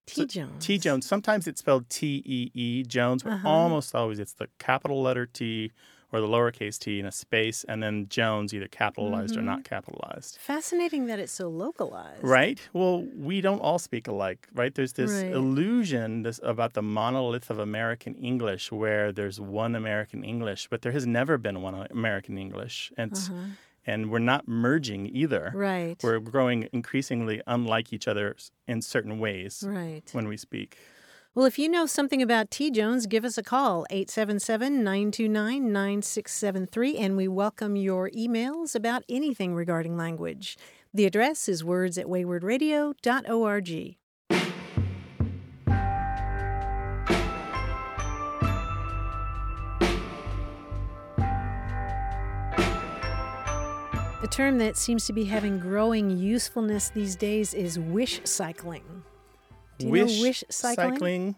T. 0.05 0.25
Jones. 0.25 0.65
T 0.65 0.77
Jones. 0.77 1.05
Sometimes 1.05 1.47
it's 1.47 1.59
spelled 1.59 1.89
T 1.89 2.23
E 2.25 2.51
E 2.53 2.83
Jones, 2.83 3.23
but 3.23 3.33
Uh-huh. 3.33 3.49
almost 3.49 3.93
always 3.93 4.19
it's 4.19 4.33
the 4.33 4.47
capital 4.57 5.01
letter 5.01 5.25
T 5.25 5.71
or 6.11 6.21
the 6.21 6.27
lowercase 6.27 6.77
t 6.79 6.99
and 6.99 7.07
a 7.07 7.11
space, 7.11 7.65
and 7.67 7.83
then 7.83 8.07
Jones 8.09 8.53
either 8.53 8.67
capitalized 8.67 9.35
or 9.35 9.39
Mm-hmm. 9.39 9.45
not 9.45 9.63
capitalized. 9.65 10.37
Fascinating 10.39 11.07
that 11.07 11.19
it's 11.19 11.33
so 11.33 11.49
localized. 11.49 12.23
Right? 12.23 12.59
Well, 12.73 13.05
we 13.15 13.41
don't 13.41 13.59
all 13.59 13.77
speak 13.79 14.07
alike, 14.07 14.47
right? 14.53 14.73
There's 14.73 14.93
this 14.93 15.11
Right. 15.11 15.31
illusion 15.33 16.23
this, 16.23 16.39
about 16.43 16.73
the 16.73 16.81
monolith 16.81 17.49
of 17.49 17.59
American 17.59 18.15
English 18.15 18.71
where 18.71 19.11
there's 19.11 19.39
one 19.41 19.75
American 19.75 20.23
English, 20.23 20.67
but 20.69 20.81
there 20.81 20.93
has 20.93 21.05
never 21.05 21.37
been 21.37 21.61
one 21.61 21.75
American 21.91 22.37
English. 22.37 22.91
And, 22.97 23.11
it's- 23.11 23.29
and 23.85 24.09
we're 24.11 24.19
not 24.33 24.47
merging 24.47 25.07
either. 25.15 25.47
Uh-huh. 25.47 25.57
Right. 25.57 25.95
We're 26.03 26.19
growing 26.19 26.67
increasingly 26.73 27.41
unlike 27.47 27.91
each 27.93 28.07
other 28.07 28.35
in 28.67 28.81
certain 28.81 29.17
ways 29.19 29.63
Right. 29.65 30.03
when 30.13 30.27
we 30.27 30.37
speak. 30.37 30.77
Well, 31.37 31.45
if 31.45 31.59
you 31.59 31.69
know 31.69 31.85
something 31.85 32.23
about 32.23 32.49
T. 32.49 32.71
Jones, 32.71 33.05
give 33.05 33.23
us 33.23 33.37
a 33.37 33.43
call, 33.43 33.85
877 33.91 34.83
929 34.83 35.71
9673, 35.71 36.97
and 36.97 37.15
we 37.15 37.27
welcome 37.27 37.75
your 37.75 38.09
emails 38.09 38.73
about 38.73 39.03
anything 39.07 39.53
regarding 39.53 39.95
language. 39.97 40.57
The 40.95 41.05
address 41.05 41.47
is 41.47 41.63
words 41.63 41.99
at 41.99 42.07
waywordradio.org. 42.07 43.97
A 54.23 54.27
term 54.31 54.57
that 54.57 54.75
seems 54.75 55.05
to 55.05 55.13
be 55.13 55.25
having 55.25 55.59
growing 55.59 56.09
usefulness 56.09 56.89
these 56.89 57.15
days 57.15 57.53
is 57.53 57.77
wish 57.77 58.21
cycling. 58.23 59.03
Do 59.77 59.87
you 59.87 59.93
know 59.93 60.21
wish 60.21 60.43
cycling? 60.49 61.35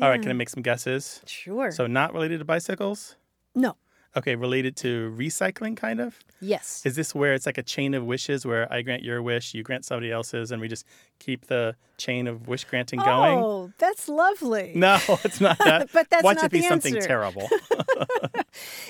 All 0.00 0.10
right, 0.10 0.20
can 0.20 0.30
I 0.30 0.34
make 0.34 0.48
some 0.50 0.62
guesses? 0.62 1.22
Sure. 1.26 1.70
So, 1.70 1.86
not 1.86 2.12
related 2.12 2.38
to 2.40 2.44
bicycles? 2.44 3.16
no. 3.54 3.76
Okay, 4.16 4.34
related 4.34 4.76
to 4.78 5.14
recycling, 5.16 5.76
kind 5.76 6.00
of? 6.00 6.18
Yes. 6.40 6.82
Is 6.86 6.96
this 6.96 7.14
where 7.14 7.34
it's 7.34 7.44
like 7.46 7.58
a 7.58 7.62
chain 7.62 7.92
of 7.94 8.04
wishes 8.04 8.46
where 8.46 8.70
I 8.72 8.82
grant 8.82 9.02
your 9.02 9.22
wish, 9.22 9.52
you 9.54 9.62
grant 9.62 9.84
somebody 9.84 10.10
else's, 10.10 10.50
and 10.52 10.60
we 10.60 10.68
just 10.68 10.86
keep 11.18 11.46
the 11.48 11.74
chain 11.98 12.26
of 12.26 12.48
wish 12.48 12.64
granting 12.64 13.00
going? 13.00 13.38
Oh, 13.38 13.72
that's 13.78 14.08
lovely. 14.08 14.72
No, 14.76 14.98
it's 15.24 15.40
not 15.40 15.58
that. 15.58 15.90
But 15.92 16.08
that's 16.10 16.22
Watch 16.24 16.36
not 16.36 16.46
it 16.46 16.50
be 16.52 16.60
the 16.60 16.68
something 16.68 16.94
answer. 16.96 17.06
terrible. 17.08 17.48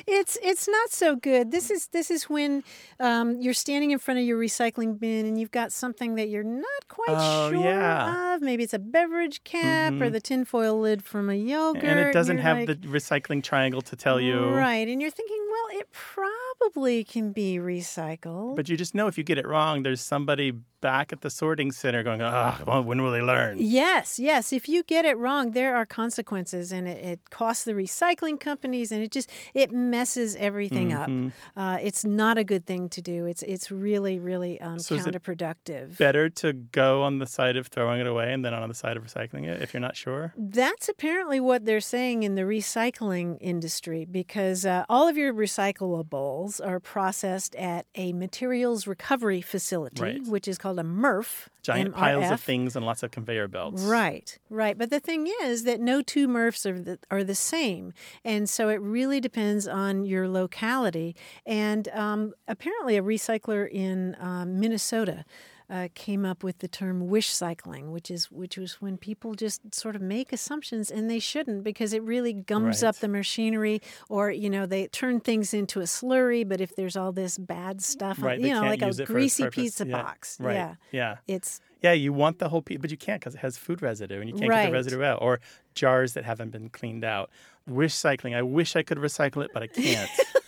It's 0.07 0.39
it's 0.43 0.69
not 0.69 0.91
so 0.91 1.17
good. 1.17 1.51
This 1.51 1.71
is 1.71 1.89
this 1.89 2.09
is 2.11 2.25
when 2.31 2.63
um, 3.01 3.41
you're 3.41 3.53
standing 3.55 3.91
in 3.91 3.99
front 3.99 4.21
of 4.21 4.27
your 4.27 4.39
recycling 4.39 4.99
bin 4.99 5.27
and 5.27 5.41
you've 5.41 5.51
got 5.51 5.73
something 5.73 6.15
that 6.15 6.29
you're 6.29 6.45
not 6.45 6.87
quite 6.89 7.09
Oh, 7.19 7.51
sure 7.51 7.65
yeah. 7.65 8.35
of. 8.37 8.43
Maybe 8.43 8.63
it's 8.63 8.75
a 8.75 8.79
beverage 8.79 9.43
cap 9.43 9.95
or 10.01 10.09
the 10.09 10.21
tinfoil 10.21 10.79
lid 10.81 11.03
from 11.03 11.29
a 11.31 11.35
yogurt. 11.35 11.83
and 11.85 11.99
it 11.99 12.13
doesn't 12.13 12.37
you're 12.37 12.43
have 12.45 12.59
like, 12.69 12.81
the 12.81 12.89
recycling 12.89 13.43
triangle 13.43 13.83
to 13.83 13.97
tell 13.97 14.21
you. 14.21 14.39
right, 14.51 14.87
and 14.87 15.01
you're 15.03 15.11
thinking, 15.17 15.47
well, 15.51 15.81
it 15.81 15.89
probably 15.93 17.03
can 17.05 17.33
be 17.33 17.57
recycled. 17.57 18.57
But 18.57 18.69
you 18.69 18.77
just 18.77 18.95
know 18.95 19.07
if 19.07 19.17
you 19.17 19.25
get 19.25 19.39
it 19.39 19.47
wrong, 19.47 19.83
there's 19.83 20.01
somebody 20.01 20.53
back 20.91 21.07
at 21.15 21.21
the 21.27 21.31
sorting 21.31 21.71
center 21.73 22.03
going, 22.09 22.23
ah, 22.23 22.61
well, 22.67 22.83
when 22.89 22.99
will 23.03 23.11
they 23.19 23.21
learn? 23.35 23.53
Yes, 23.83 24.07
yes. 24.31 24.53
If 24.53 24.65
you 24.73 24.81
get 24.95 25.05
it 25.11 25.17
wrong, 25.25 25.45
there 25.61 25.73
are 25.79 25.87
consequences, 26.03 26.67
and 26.77 26.85
it, 26.93 26.99
it 27.13 27.21
costs 27.31 27.65
the 27.65 27.73
recycling 27.73 28.39
companies, 28.51 28.89
and 28.93 29.01
it 29.07 29.11
just 29.19 29.29
it 29.63 29.69
messes 29.73 30.31
everything 30.49 30.89
Mm-hmm. 30.91 31.27
up. 31.27 31.33
Uh, 31.63 31.79
it's 31.89 32.05
not 32.23 32.35
a 32.39 32.45
good 32.53 32.65
thing 32.71 32.89
to 32.97 33.01
do. 33.15 33.19
It's 33.31 33.43
it's 33.55 33.69
really 33.87 34.17
really 34.31 34.53
um, 34.67 34.79
So 34.79 34.95
is 34.95 35.07
it 35.07 35.15
counterproductive. 35.15 35.99
Better 35.99 36.25
to 36.43 36.49
go 36.83 37.03
on 37.03 37.13
the 37.19 37.27
side 37.37 37.57
of 37.61 37.65
throwing 37.75 37.99
it 38.01 38.07
away 38.07 38.29
and 38.35 38.45
then 38.45 38.53
on 38.55 38.69
the 38.69 38.75
side 38.83 38.97
of 38.99 39.03
recycling 39.09 39.45
it 39.53 39.57
if 39.65 39.69
you're 39.75 39.81
not 39.89 39.97
sure. 40.05 40.33
That's 40.37 40.89
apparently 40.95 41.41
what 41.41 41.61
they're 41.67 41.81
saying 41.97 42.23
in 42.29 42.33
the 42.41 42.43
recycling 42.43 43.29
industry 43.41 44.05
because 44.21 44.61
uh, 44.65 44.85
all 44.89 45.07
of 45.09 45.17
your 45.17 45.33
recyclables 45.35 46.61
are 46.67 46.81
processed 46.81 47.55
at 47.57 47.87
a 47.95 48.13
materials 48.13 48.87
recovery 48.87 49.41
facility, 49.41 50.03
Right. 50.03 50.23
which 50.27 50.47
is 50.49 50.59
called 50.59 50.76
a 50.79 50.85
MRF. 50.85 51.49
Giant 51.63 51.95
piles 51.95 52.31
of 52.31 52.41
things 52.41 52.77
and 52.77 52.87
lots 52.87 53.03
of 53.03 53.11
conveyor 53.11 53.49
belts. 53.49 53.83
Right, 53.83 54.39
right. 54.51 54.79
But 54.79 54.91
the 54.91 55.01
thing 55.01 55.31
is 55.43 55.65
that 55.65 55.81
no 55.81 56.01
two 56.01 56.29
MRFs 56.29 56.65
are 56.67 56.81
the, 56.81 56.99
are 57.11 57.25
the 57.25 57.35
same. 57.35 57.93
And 58.25 58.49
so 58.49 58.69
it 58.69 58.81
really 58.81 59.21
depends 59.21 59.67
on 59.67 60.05
your 60.05 60.29
locality. 60.29 61.17
And 61.45 61.89
um, 61.89 62.35
apparently, 62.47 62.97
a 62.97 63.03
recycler 63.03 63.69
in 63.69 64.17
um, 64.21 64.61
Minnesota. 64.61 65.25
Uh, 65.69 65.89
came 65.97 66.25
up 66.25 66.45
with 66.45 66.61
the 66.61 66.69
term 66.69 67.09
wish 67.09 67.27
cycling, 67.29 67.91
which 67.91 68.09
is 68.09 68.31
which 68.31 68.57
was 68.57 68.81
when 68.81 68.97
people 68.97 69.35
just 69.35 69.75
sort 69.75 69.97
of 69.97 70.01
make 70.03 70.33
assumptions 70.33 70.93
and 70.93 71.11
they 71.11 71.19
shouldn't 71.19 71.65
because 71.65 71.93
it 71.93 72.03
really 72.05 72.33
gums 72.33 72.85
up 72.85 72.95
the 72.99 73.09
machinery, 73.09 73.83
or 74.09 74.31
you 74.31 74.49
know 74.49 74.65
they 74.65 74.87
turn 74.87 75.19
things 75.19 75.53
into 75.53 75.81
a 75.81 75.85
slurry. 75.85 76.49
But 76.49 76.61
if 76.61 76.77
there's 76.77 76.97
all 76.97 77.11
this 77.11 77.37
bad 77.37 77.83
stuff, 77.83 78.23
Right. 78.23 78.39
You 78.39 78.51
know, 78.55 78.61
like 78.63 78.81
a 78.81 78.87
it 78.91 78.95
for 78.95 79.03
its 79.03 79.11
greasy 79.11 79.49
pizza 79.51 79.85
Yeah, 79.85 80.03
box, 80.03 80.39
Right. 80.41 80.55
yeah, 80.55 80.75
Yeah. 80.93 81.17
it's 81.27 81.61
Yeah, 81.83 81.95
you 81.95 82.13
want 82.13 82.39
the 82.39 82.49
whole 82.49 82.63
piece, 82.63 82.79
but 82.81 82.93
you 82.93 82.97
can't 82.97 83.21
because 83.21 83.35
it 83.35 83.39
has 83.39 83.59
food 83.59 83.83
residue 83.83 84.21
and 84.21 84.31
you 84.31 84.37
can't 84.37 84.53
get 84.53 84.67
the 84.67 84.73
residue 84.73 85.03
out. 85.03 85.21
Or 85.21 85.41
jars 85.75 86.13
that 86.13 86.23
haven't 86.25 86.51
been 86.51 86.69
cleaned 86.69 87.05
out. 87.05 87.29
Wish 87.67 87.93
cycling. 87.95 88.37
I 88.37 88.43
wish 88.43 88.77
I 88.77 88.85
could 88.85 88.99
recycle 88.99 89.45
it, 89.45 89.51
but 89.53 89.65
I 89.65 89.67
can't. 89.67 90.09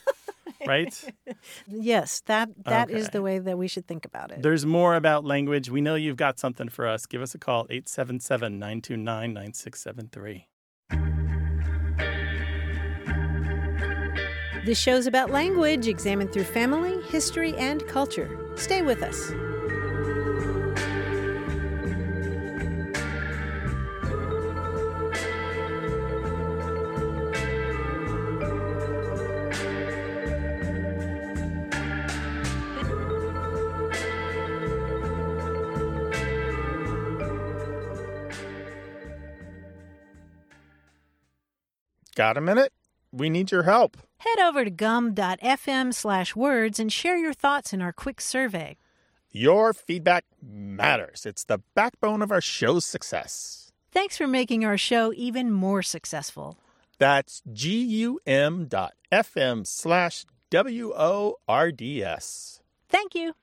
right? 0.69 1.05
Yes, 1.67 2.23
that 2.27 2.49
that 2.65 2.91
is 2.91 3.07
Okay. 3.07 3.13
the 3.13 3.23
way 3.23 3.39
that 3.39 3.57
we 3.59 3.69
should 3.69 3.87
think 3.87 4.05
about 4.05 4.31
it. 4.33 4.43
There's 4.43 4.65
more 4.67 4.95
about 4.97 5.25
language. 5.25 5.71
We 5.71 5.81
know 5.81 5.95
you've 5.95 6.17
got 6.17 6.39
something 6.39 6.69
for 6.69 6.87
us. 6.87 7.07
Give 7.07 7.23
us 7.23 7.35
a 7.35 7.39
call, 7.39 7.67
877 7.71 8.59
929 8.59 9.33
9673. 9.33 10.47
This 14.65 14.79
show's 14.79 15.07
about 15.07 15.31
language, 15.31 15.89
examined 15.89 16.33
through 16.33 16.45
family, 16.45 17.01
history, 17.11 17.55
and 17.57 17.87
culture. 17.87 18.29
Stay 18.57 18.83
with 18.83 19.03
us. 19.03 19.31
Got 42.19 42.37
a 42.37 42.41
minute? 42.41 42.73
We 43.13 43.31
need 43.31 43.53
your 43.53 43.63
help. 43.63 43.97
Head 44.19 44.41
over 44.41 44.65
to 44.65 44.71
gum.fm 44.71 45.95
slash 45.95 46.35
words 46.35 46.81
and 46.81 46.93
share 46.93 47.17
your 47.17 47.33
thoughts 47.33 47.73
in 47.73 47.81
our 47.81 47.93
quick 47.93 48.21
survey. 48.21 48.77
Your 49.31 49.73
feedback 49.73 50.25
matters. 50.43 51.25
It's 51.25 51.45
the 51.45 51.61
backbone 51.77 52.21
of 52.21 52.33
our 52.33 52.41
show's 52.41 52.85
success. 52.85 53.71
Thanks 53.93 54.17
for 54.17 54.27
making 54.27 54.65
our 54.65 54.77
show 54.77 55.13
even 55.15 55.53
more 55.53 55.81
successful. 55.81 56.59
That's 56.99 57.41
gum.fm 57.43 58.19
slash 59.65 60.25
W 60.51 60.93
O 60.97 61.37
R 61.47 61.71
D 61.71 62.03
S. 62.03 62.63
Thank 62.89 63.15
you. 63.15 63.35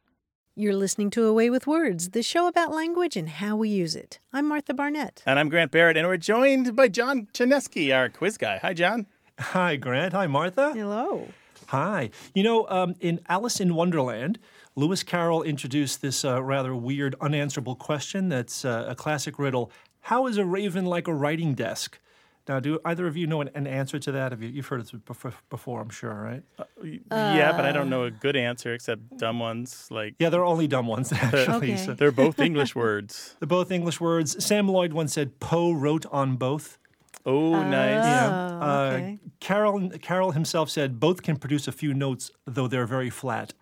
You're 0.57 0.73
listening 0.73 1.09
to 1.09 1.25
A 1.25 1.33
Way 1.33 1.49
with 1.49 1.67
Words, 1.67 2.11
the 2.11 2.23
show 2.23 2.47
about 2.47 2.71
language 2.71 3.17
and 3.17 3.27
how 3.27 3.57
we 3.57 3.67
use 3.67 3.93
it. 3.93 4.19
I'm 4.31 4.47
Martha 4.47 4.73
Barnett. 4.73 5.21
And 5.25 5.37
I'm 5.37 5.49
Grant 5.49 5.69
Barrett, 5.69 5.97
and 5.97 6.07
we're 6.07 6.15
joined 6.15 6.77
by 6.77 6.87
John 6.87 7.27
Chaneski, 7.33 7.93
our 7.93 8.07
quiz 8.07 8.37
guy. 8.37 8.59
Hi, 8.59 8.73
John. 8.73 9.05
Hi, 9.37 9.75
Grant. 9.75 10.13
Hi, 10.13 10.27
Martha. 10.27 10.71
Hello. 10.73 11.27
Hi. 11.67 12.09
You 12.33 12.43
know, 12.43 12.67
um, 12.69 12.95
in 13.01 13.19
Alice 13.27 13.59
in 13.59 13.75
Wonderland, 13.75 14.39
Lewis 14.77 15.03
Carroll 15.03 15.43
introduced 15.43 16.01
this 16.01 16.23
uh, 16.23 16.41
rather 16.41 16.73
weird, 16.73 17.15
unanswerable 17.19 17.75
question 17.75 18.29
that's 18.29 18.63
uh, 18.63 18.85
a 18.87 18.95
classic 18.95 19.37
riddle 19.37 19.69
How 20.03 20.25
is 20.25 20.37
a 20.37 20.45
raven 20.45 20.85
like 20.85 21.09
a 21.09 21.13
writing 21.13 21.53
desk? 21.53 21.99
Now, 22.47 22.59
do 22.59 22.79
either 22.85 23.07
of 23.07 23.17
you 23.17 23.25
know 23.25 23.41
an, 23.41 23.49
an 23.55 23.65
answer 23.65 23.97
to 23.97 24.11
that? 24.11 24.31
Have 24.31 24.43
you, 24.43 24.49
you've 24.49 24.67
heard 24.67 24.81
it 24.81 25.05
before, 25.05 25.33
before, 25.49 25.81
I'm 25.81 25.89
sure, 25.89 26.13
right? 26.13 26.43
yeah, 26.83 27.51
but 27.53 27.65
I 27.65 27.71
don't 27.71 27.89
know 27.89 28.03
a 28.03 28.11
good 28.11 28.35
answer 28.35 28.73
except 28.73 29.17
dumb 29.17 29.39
ones. 29.39 29.87
Like 29.89 30.13
Yeah, 30.19 30.29
they're 30.29 30.45
only 30.45 30.67
dumb 30.67 30.85
ones, 30.85 31.11
actually. 31.27 31.73
Okay. 31.73 31.77
So 31.77 31.93
they're 31.95 32.11
both 32.11 32.39
English 32.39 32.75
words. 32.75 33.35
they're 33.39 33.47
both 33.47 33.71
English 33.71 33.99
words. 33.99 34.43
Sam 34.45 34.67
Loyd 34.67 34.93
once 34.93 35.13
said 35.13 35.39
Poe 35.39 35.71
wrote 35.71 36.05
on 36.11 36.35
both. 36.35 36.77
Oh, 37.25 37.63
nice. 37.63 38.05
Oh, 38.05 38.61
Uh, 38.61 38.91
okay. 38.93 39.19
Carroll, 39.39 39.89
Carroll 39.99 40.31
himself 40.31 40.69
said 40.69 40.99
both 40.99 41.23
can 41.23 41.37
produce 41.37 41.67
a 41.67 41.71
few 41.71 41.93
notes, 41.93 42.29
though 42.45 42.67
they're 42.67 42.85
very 42.85 43.09
flat. 43.09 43.53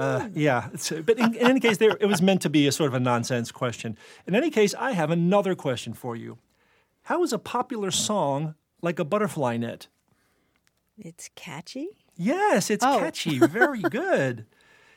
Uh, 0.00 0.28
yeah, 0.32 0.68
but 1.04 1.18
in, 1.18 1.34
in 1.34 1.46
any 1.46 1.60
case, 1.60 1.78
there, 1.78 1.96
it 2.00 2.06
was 2.06 2.22
meant 2.22 2.40
to 2.42 2.48
be 2.50 2.68
a 2.68 2.72
sort 2.72 2.88
of 2.88 2.94
a 2.94 3.00
nonsense 3.00 3.50
question. 3.50 3.96
In 4.28 4.34
any 4.34 4.48
case, 4.50 4.72
I 4.74 4.92
have 4.92 5.10
another 5.10 5.56
question 5.56 5.92
for 5.92 6.14
you. 6.14 6.38
How 7.08 7.22
is 7.22 7.32
a 7.32 7.38
popular 7.38 7.90
song 7.90 8.54
like 8.82 8.98
a 8.98 9.04
butterfly 9.04 9.56
net? 9.56 9.86
It's 10.98 11.30
catchy. 11.34 11.88
Yes, 12.18 12.68
it's 12.68 12.84
Oh. 12.84 12.98
catchy. 12.98 13.38
Very 13.38 13.80
good. 14.00 14.44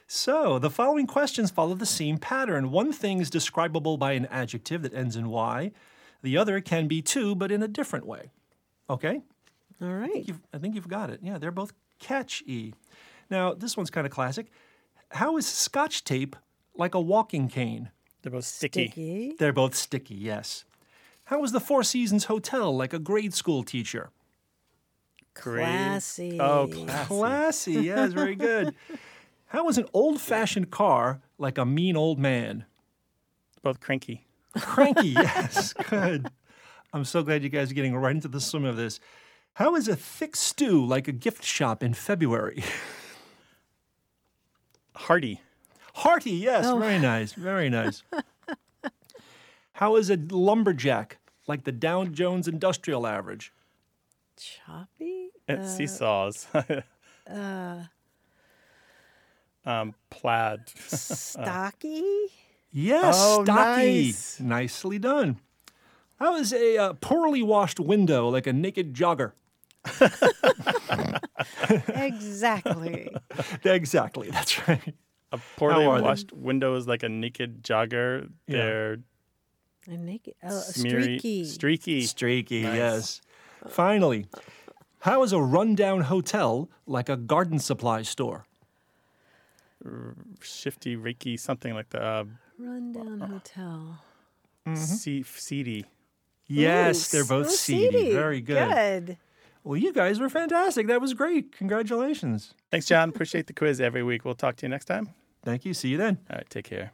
So, 0.08 0.60
the 0.60 0.70
following 0.70 1.08
questions 1.08 1.52
follow 1.52 1.74
the 1.74 1.86
same 1.86 2.18
pattern. 2.18 2.70
One 2.70 2.92
thing 2.92 3.22
is 3.22 3.30
describable 3.30 3.96
by 3.96 4.12
an 4.12 4.26
adjective 4.26 4.82
that 4.82 4.94
ends 4.94 5.16
in 5.16 5.30
Y, 5.30 5.72
the 6.22 6.36
other 6.36 6.60
can 6.60 6.90
be 6.90 7.02
too, 7.02 7.34
but 7.34 7.50
in 7.50 7.64
a 7.64 7.68
different 7.70 8.06
way. 8.06 8.32
Okay? 8.90 9.22
All 9.82 9.94
right. 9.94 10.28
You've, 10.28 10.42
I 10.54 10.58
think 10.58 10.76
you've 10.76 10.90
got 10.90 11.10
it. 11.12 11.22
Yeah, 11.24 11.38
they're 11.38 11.50
both 11.50 11.72
catchy. 12.00 12.76
Now, 13.30 13.54
this 13.54 13.78
one's 13.78 13.90
kind 13.90 14.06
of 14.06 14.12
classic. 14.12 14.48
How 15.12 15.38
is 15.38 15.46
scotch 15.46 16.04
tape 16.04 16.36
like 16.76 16.94
a 16.94 17.00
walking 17.00 17.48
cane? 17.48 17.90
They're 18.22 18.34
both 18.34 18.44
sticky. 18.44 18.88
Sticky. 18.88 19.36
They're 19.40 19.54
both 19.54 19.76
sticky, 19.76 20.16
yes. 20.16 20.66
How 21.32 21.42
is 21.46 21.54
the 21.54 21.62
Four 21.62 21.82
Seasons 21.84 22.26
Hotel 22.26 22.76
like 22.76 22.92
a 22.92 23.00
grade 23.00 23.34
school 23.34 23.64
teacher? 23.64 24.10
Great. 25.34 25.64
Classy. 25.64 26.38
Oh, 26.38 26.68
classy. 26.68 27.08
Classy, 27.08 27.72
yes, 27.72 28.12
very 28.12 28.36
good. 28.36 28.76
How 29.46 29.70
is 29.70 29.78
an 29.78 29.86
old 29.94 30.20
fashioned 30.20 30.72
car 30.72 31.22
like 31.38 31.58
a 31.58 31.64
mean 31.64 31.96
old 31.96 32.20
man? 32.20 32.66
Both 33.64 33.80
cranky. 33.80 34.28
Cranky, 34.60 35.08
yes, 35.12 35.72
good. 35.90 36.30
I'm 36.92 37.06
so 37.06 37.24
glad 37.24 37.44
you 37.44 37.50
guys 37.50 37.72
are 37.72 37.76
getting 37.76 37.96
right 37.96 38.14
into 38.14 38.28
the 38.28 38.42
swim 38.42 38.66
of 38.66 38.76
this. 38.76 39.00
How 39.54 39.78
is 39.78 39.88
a 39.88 39.96
thick 39.96 40.36
stew 40.36 40.86
like 40.86 41.08
a 41.08 41.14
gift 41.14 41.46
shop 41.46 41.82
in 41.82 41.94
February? 41.94 42.62
Hearty. 44.98 45.40
Hearty, 45.94 46.32
yes, 46.32 46.66
oh. 46.66 46.78
very 46.78 47.00
nice, 47.00 47.32
very 47.32 47.70
nice. 47.70 48.04
How 49.76 49.96
is 49.96 50.10
a 50.10 50.18
lumberjack 50.18 51.18
like 51.52 51.66
the 51.66 51.72
Dow 51.74 52.06
Jones 52.06 52.48
Industrial 52.48 53.06
Average? 53.06 53.52
Choppy. 54.38 55.32
It 55.50 55.68
seesaws. 55.68 56.48
um, 59.66 59.94
plaid. 60.10 60.62
Stocky. 60.88 62.04
Yes, 62.72 63.16
Oh, 63.18 63.44
stocky. 63.44 63.56
nice. 64.06 64.40
Nicely 64.40 64.98
done. 64.98 65.40
That 66.22 66.30
was 66.30 66.54
a 66.54 66.78
uh, 66.78 66.94
poorly 67.02 67.44
washed 67.44 67.82
window 67.82 68.30
like 68.30 68.48
a 68.48 68.54
naked 68.54 68.94
jogger? 68.94 69.34
exactly. 71.90 73.14
exactly, 73.66 74.30
that's 74.30 74.68
right. 74.70 74.96
A 75.34 75.40
poorly 75.58 75.86
are 75.86 75.98
they? 75.98 76.04
washed 76.04 76.32
window 76.32 76.76
is 76.76 76.88
like 76.88 77.04
a 77.04 77.10
naked 77.10 77.62
jogger. 77.62 78.30
Yeah. 78.48 78.58
They're 78.58 78.98
A 79.88 79.98
naked. 79.98 80.36
Oh, 80.44 80.50
smeary, 80.50 81.04
streaky. 81.20 81.46
streaky. 81.46 82.02
Streaky, 82.04 82.60
yes. 82.60 83.22
Finally, 83.68 84.28
how 85.00 85.24
is 85.24 85.34
a 85.34 85.40
rundown 85.42 86.02
hotel 86.02 86.70
like 86.86 87.10
a 87.10 87.18
garden 87.18 87.60
supply 87.60 88.02
store? 88.04 88.46
shifty, 90.42 90.96
raky, 90.96 91.38
something 91.38 91.74
like 91.74 91.90
that. 91.90 92.02
Uh, 92.04 92.24
Rundown 92.60 93.20
hotel. 93.20 94.00
se- 94.76 95.24
seedy. 95.24 95.86
Yes, 96.48 97.12
Ooh, 97.14 97.18
they're 97.18 97.26
both 97.26 97.50
so 97.50 97.56
seedy. 97.56 98.12
Very 98.14 98.42
good. 98.42 98.70
Good. 99.08 99.18
Well, 99.64 99.78
you 99.78 99.94
guys 99.94 100.20
were 100.20 100.30
fantastic. 100.30 100.88
That 100.88 101.02
was 101.02 101.14
great. 101.14 101.52
Congratulations. 101.58 102.54
Thanks, 102.70 102.86
John. 102.88 103.10
Appreciate 103.10 103.48
the 103.48 103.54
quiz 103.54 103.80
every 103.82 104.04
week. 104.04 104.26
We'll 104.26 104.36
talk 104.36 104.56
to 104.58 104.66
you 104.66 104.70
next 104.70 104.86
time. 104.86 105.10
Thank 105.44 105.66
you. 105.66 105.74
See 105.74 105.90
you 105.90 105.98
then. 105.98 106.20
All 106.30 106.38
right, 106.38 106.50
take 106.50 106.66
care. 106.66 106.92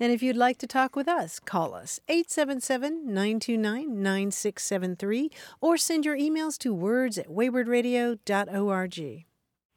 And 0.00 0.12
if 0.12 0.22
you'd 0.22 0.36
like 0.36 0.58
to 0.58 0.66
talk 0.66 0.96
with 0.96 1.08
us, 1.08 1.38
call 1.38 1.74
us 1.74 2.00
877 2.08 3.06
929 3.06 4.02
9673 4.02 5.30
or 5.60 5.76
send 5.76 6.04
your 6.04 6.16
emails 6.16 6.58
to 6.58 6.74
words 6.74 7.18
at 7.18 7.28
waywordradio.org. 7.28 9.24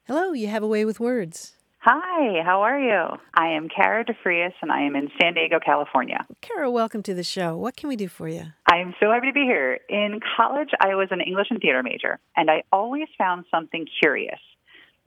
Hello, 0.04 0.32
you 0.32 0.46
have 0.46 0.62
a 0.62 0.68
way 0.68 0.84
with 0.84 1.00
words. 1.00 1.56
Hi, 1.88 2.42
how 2.44 2.62
are 2.62 2.80
you? 2.80 3.16
I 3.34 3.50
am 3.50 3.68
Kara 3.68 4.04
DeFrias 4.04 4.54
and 4.60 4.72
I 4.72 4.82
am 4.82 4.96
in 4.96 5.08
San 5.20 5.34
Diego, 5.34 5.60
California. 5.64 6.26
Kara, 6.40 6.68
welcome 6.68 7.00
to 7.04 7.14
the 7.14 7.22
show. 7.22 7.56
What 7.56 7.76
can 7.76 7.88
we 7.88 7.94
do 7.94 8.08
for 8.08 8.28
you? 8.28 8.42
I 8.68 8.78
am 8.78 8.92
so 8.98 9.12
happy 9.12 9.28
to 9.28 9.32
be 9.32 9.42
here. 9.42 9.78
In 9.88 10.18
college, 10.36 10.70
I 10.80 10.96
was 10.96 11.08
an 11.12 11.20
English 11.20 11.46
and 11.50 11.60
theater 11.60 11.84
major, 11.84 12.18
and 12.36 12.50
I 12.50 12.64
always 12.72 13.06
found 13.16 13.44
something 13.52 13.86
curious. 14.02 14.40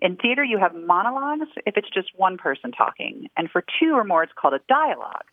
In 0.01 0.15
theater, 0.15 0.43
you 0.43 0.57
have 0.59 0.73
monologues 0.73 1.49
if 1.65 1.75
it's 1.77 1.89
just 1.89 2.09
one 2.15 2.37
person 2.37 2.71
talking, 2.71 3.27
and 3.35 3.49
for 3.49 3.63
two 3.79 3.93
or 3.93 4.03
more, 4.03 4.23
it's 4.23 4.33
called 4.39 4.53
a 4.53 4.61
dialogue. 4.67 5.25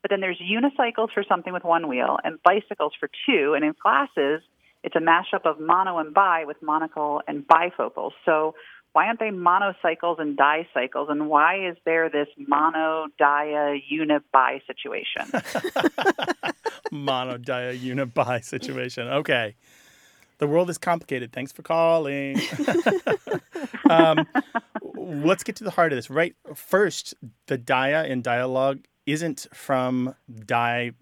But 0.00 0.10
then 0.10 0.20
there's 0.20 0.40
unicycles 0.40 1.12
for 1.12 1.24
something 1.28 1.52
with 1.52 1.64
one 1.64 1.88
wheel 1.88 2.18
and 2.24 2.38
bicycles 2.42 2.92
for 2.98 3.08
two, 3.26 3.54
and 3.54 3.64
in 3.64 3.74
classes, 3.74 4.42
it's 4.84 4.96
a 4.96 5.00
mashup 5.00 5.44
of 5.44 5.60
mono 5.60 5.98
and 5.98 6.12
bi 6.12 6.44
with 6.44 6.60
monocle 6.60 7.22
and 7.28 7.46
bifocals. 7.46 8.12
So 8.24 8.54
why 8.92 9.06
aren't 9.06 9.20
they 9.20 9.30
monocycles 9.30 10.20
and 10.20 10.36
dicycles? 10.36 11.10
And 11.10 11.28
why 11.28 11.68
is 11.68 11.76
there 11.84 12.10
this 12.10 12.28
mono, 12.36 13.06
dia, 13.18 13.76
uni, 13.88 14.18
bi 14.32 14.60
situation? 14.66 15.32
Mono, 16.90 17.38
dia, 17.38 17.72
uni, 17.72 18.04
bi 18.04 18.40
situation. 18.40 19.08
Okay. 19.08 19.54
The 20.38 20.46
world 20.46 20.68
is 20.68 20.76
complicated. 20.76 21.32
Thanks 21.32 21.52
for 21.52 21.62
calling. 21.62 22.36
um, 23.92 24.26
let's 24.94 25.44
get 25.44 25.56
to 25.56 25.64
the 25.64 25.70
heart 25.70 25.92
of 25.92 25.96
this. 25.96 26.10
Right 26.10 26.34
first, 26.54 27.14
the 27.46 27.58
dia 27.58 28.04
in 28.04 28.22
dialogue 28.22 28.80
isn't 29.06 29.46
from 29.52 30.14
di 30.46 30.92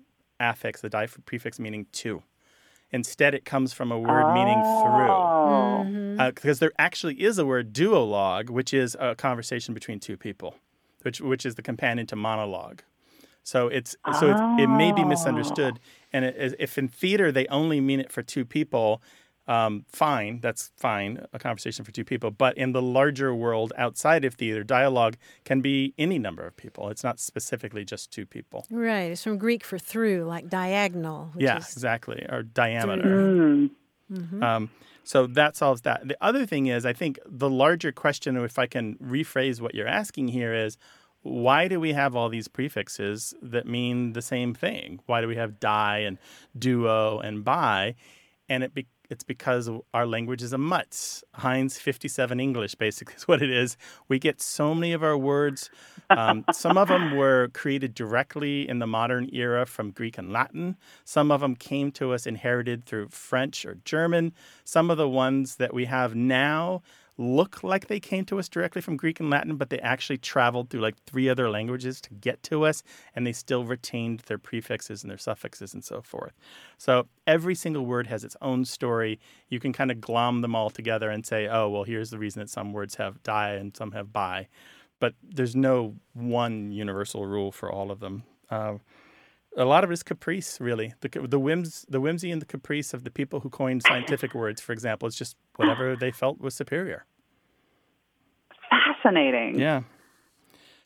affix, 0.41 0.81
the 0.81 0.89
di 0.89 1.07
prefix 1.27 1.59
meaning 1.59 1.87
to. 1.93 2.23
Instead, 2.93 3.35
it 3.35 3.45
comes 3.45 3.73
from 3.73 3.93
a 3.93 3.99
word 3.99 4.35
meaning 4.35 4.61
through. 4.83 6.27
Because 6.27 6.59
there 6.59 6.73
actually 6.79 7.23
is 7.23 7.39
a 7.39 7.47
word 7.47 7.73
duologue, 7.73 8.51
which 8.51 8.75
is 8.75 8.97
a 8.99 9.15
conversation 9.15 9.75
between 9.75 10.01
two 10.01 10.17
people, 10.17 10.57
which 11.03 11.21
which 11.21 11.47
is 11.47 11.55
the 11.55 11.63
companion 11.63 12.07
to 12.09 12.17
monologue. 12.17 12.83
So 13.43 13.69
it's 13.69 13.97
so 14.19 14.31
it's, 14.31 14.63
it 14.63 14.67
may 14.67 14.93
be 14.93 15.05
misunderstood, 15.05 15.81
and 16.13 16.25
it, 16.25 16.57
if 16.59 16.77
in 16.79 16.89
theater 16.89 17.33
they 17.33 17.47
only 17.47 17.81
mean 17.81 18.01
it 18.01 18.13
for 18.13 18.23
two 18.23 18.45
people, 18.45 19.03
um, 19.49 19.85
fine, 19.89 20.41
that's 20.41 20.71
fine, 20.77 21.27
a 21.33 21.39
conversation 21.39 21.85
for 21.85 21.91
two 21.91 22.05
people. 22.05 22.31
But 22.31 22.57
in 22.57 22.73
the 22.73 22.83
larger 22.83 23.35
world 23.35 23.73
outside 23.77 24.25
of 24.25 24.35
theater, 24.35 24.63
dialogue 24.63 25.17
can 25.45 25.61
be 25.61 25.95
any 25.99 26.19
number 26.19 26.47
of 26.47 26.57
people. 26.57 26.89
It's 26.89 27.03
not 27.03 27.19
specifically 27.19 27.85
just 27.85 28.13
two 28.13 28.27
people. 28.27 28.67
Right. 28.71 29.11
It's 29.11 29.25
from 29.25 29.39
Greek 29.39 29.65
for 29.65 29.79
through, 29.79 30.25
like 30.25 30.49
diagonal. 30.49 31.31
Which 31.35 31.45
yeah, 31.45 31.59
is, 31.59 31.73
exactly, 31.73 32.25
or 32.29 32.43
diameter. 32.43 33.69
Hmm. 34.09 34.43
Um, 34.43 34.71
so 35.05 35.27
that 35.27 35.57
solves 35.57 35.83
that. 35.83 36.07
The 36.07 36.17
other 36.21 36.47
thing 36.47 36.67
is, 36.67 36.85
I 36.85 36.93
think 36.93 37.19
the 37.27 37.51
larger 37.51 37.93
question, 37.93 38.37
if 38.37 38.59
I 38.59 38.67
can 38.67 38.97
rephrase 38.97 39.61
what 39.61 39.75
you're 39.75 39.89
asking 39.89 40.29
here, 40.29 40.55
is 40.55 40.77
why 41.23 41.69
do 41.69 41.79
we 41.79 41.93
have 41.93 42.17
all 42.17 42.29
these 42.29 42.49
prefixes 42.49 43.35
that 43.43 43.67
mean 43.67 44.13
the 44.13 44.23
same 44.23 44.55
thing? 44.55 45.01
Why 45.07 45.21
do 45.21 45.29
we 45.29 45.37
have 45.37 45.61
die 45.61 45.99
and 45.99 46.19
duo 46.59 47.19
and 47.19 47.45
by? 47.45 47.95
And 48.49 48.65
it 48.65 48.75
be, 48.75 48.87
it's 49.11 49.25
because 49.25 49.69
our 49.93 50.07
language 50.07 50.41
is 50.41 50.53
a 50.53 50.59
mutt. 50.59 51.23
Heinz 51.35 51.79
57 51.79 52.39
English, 52.39 52.77
basically, 52.77 53.15
is 53.17 53.27
what 53.27 53.43
it 53.43 53.51
is. 53.51 53.77
We 54.09 54.19
get 54.19 54.41
so 54.41 54.75
many 54.75 54.93
of 54.93 55.03
our 55.03 55.19
words. 55.19 55.69
Um, 56.09 56.45
some 56.53 56.79
of 56.79 56.89
them 56.89 57.17
were 57.17 57.49
created 57.53 57.95
directly 57.95 58.69
in 58.69 58.79
the 58.79 58.87
modern 58.87 59.29
era 59.33 59.67
from 59.67 59.91
Greek 59.91 60.17
and 60.17 60.33
Latin. 60.33 60.77
Some 61.05 61.31
of 61.31 61.41
them 61.41 61.57
came 61.57 61.91
to 61.93 62.13
us 62.13 62.27
inherited 62.27 62.87
through 62.87 63.09
French 63.09 63.67
or 63.67 63.75
German. 63.85 64.33
Some 64.65 64.91
of 64.91 64.97
the 64.97 65.09
ones 65.09 65.57
that 65.57 65.75
we 65.75 65.87
have 65.87 66.15
now 66.15 66.83
look 67.21 67.63
like 67.63 67.87
they 67.87 68.01
came 68.01 68.25
to 68.25 68.39
us 68.39 68.49
directly 68.49 68.81
from 68.81 68.97
Greek 68.97 69.21
and 69.21 69.29
Latin, 69.29 69.57
but 69.57 69.69
they 69.69 69.79
actually 69.81 70.17
traveled 70.17 70.71
through 70.71 70.81
like 70.81 70.97
three 71.05 71.29
other 71.29 71.51
languages 71.51 72.01
to 72.01 72.15
get 72.15 72.43
to 72.45 72.65
us, 72.65 72.83
and 73.15 73.27
they 73.27 73.33
still 73.33 73.65
retained 73.65 74.21
their 74.21 74.39
prefixes 74.39 75.03
and 75.03 75.11
their 75.11 75.19
suffixes 75.19 75.75
and 75.75 75.85
so 75.85 76.01
forth. 76.01 76.33
So 76.79 77.07
every 77.27 77.55
single 77.55 77.85
word 77.85 78.07
has 78.07 78.25
its 78.25 78.37
own 78.41 78.65
story. 78.65 79.21
You 79.51 79.61
can 79.61 79.73
kind 79.73 79.91
of 79.91 80.01
glom 80.01 80.41
them 80.41 80.55
all 80.55 80.71
together 80.71 81.11
and 81.11 81.27
say, 81.27 81.47
oh, 81.47 81.69
well, 81.69 81.85
here's 81.85 82.11
the 82.11 82.19
reason 82.19 82.41
that 82.41 82.49
some 82.49 82.73
words 82.73 82.95
have 82.95 83.23
die 83.23 83.51
and 83.51 83.77
some 83.77 83.93
have 83.93 84.13
bi. 84.13 84.49
But 84.99 85.15
there's 85.23 85.55
no 85.55 85.97
one 86.15 86.73
universal 86.73 87.27
rule 87.27 87.53
for 87.53 87.71
all 87.71 87.91
of 87.91 88.01
them. 88.01 88.25
Uh, 88.51 88.79
a 89.57 89.65
lot 89.65 89.85
of 89.85 89.91
it 89.91 89.95
is 89.95 90.03
caprice, 90.03 90.61
really. 90.61 90.95
The, 91.01 91.09
the 91.09 91.39
whims, 91.39 91.85
the 91.89 92.01
whimsy 92.01 92.31
and 92.31 92.41
the 92.41 92.47
caprice 92.47 92.95
of 92.95 93.05
the 93.05 93.11
people 93.11 93.41
who 93.41 93.51
coined 93.51 93.83
scientific 93.83 94.35
words, 94.35 94.61
for 94.61 94.73
example, 94.73 95.09
it's 95.09 95.17
just 95.17 95.37
whatever 95.57 95.97
they 95.97 96.13
felt 96.13 96.41
was 96.41 96.55
superior. 96.55 97.05
Fascinating. 99.03 99.59
Yeah. 99.59 99.83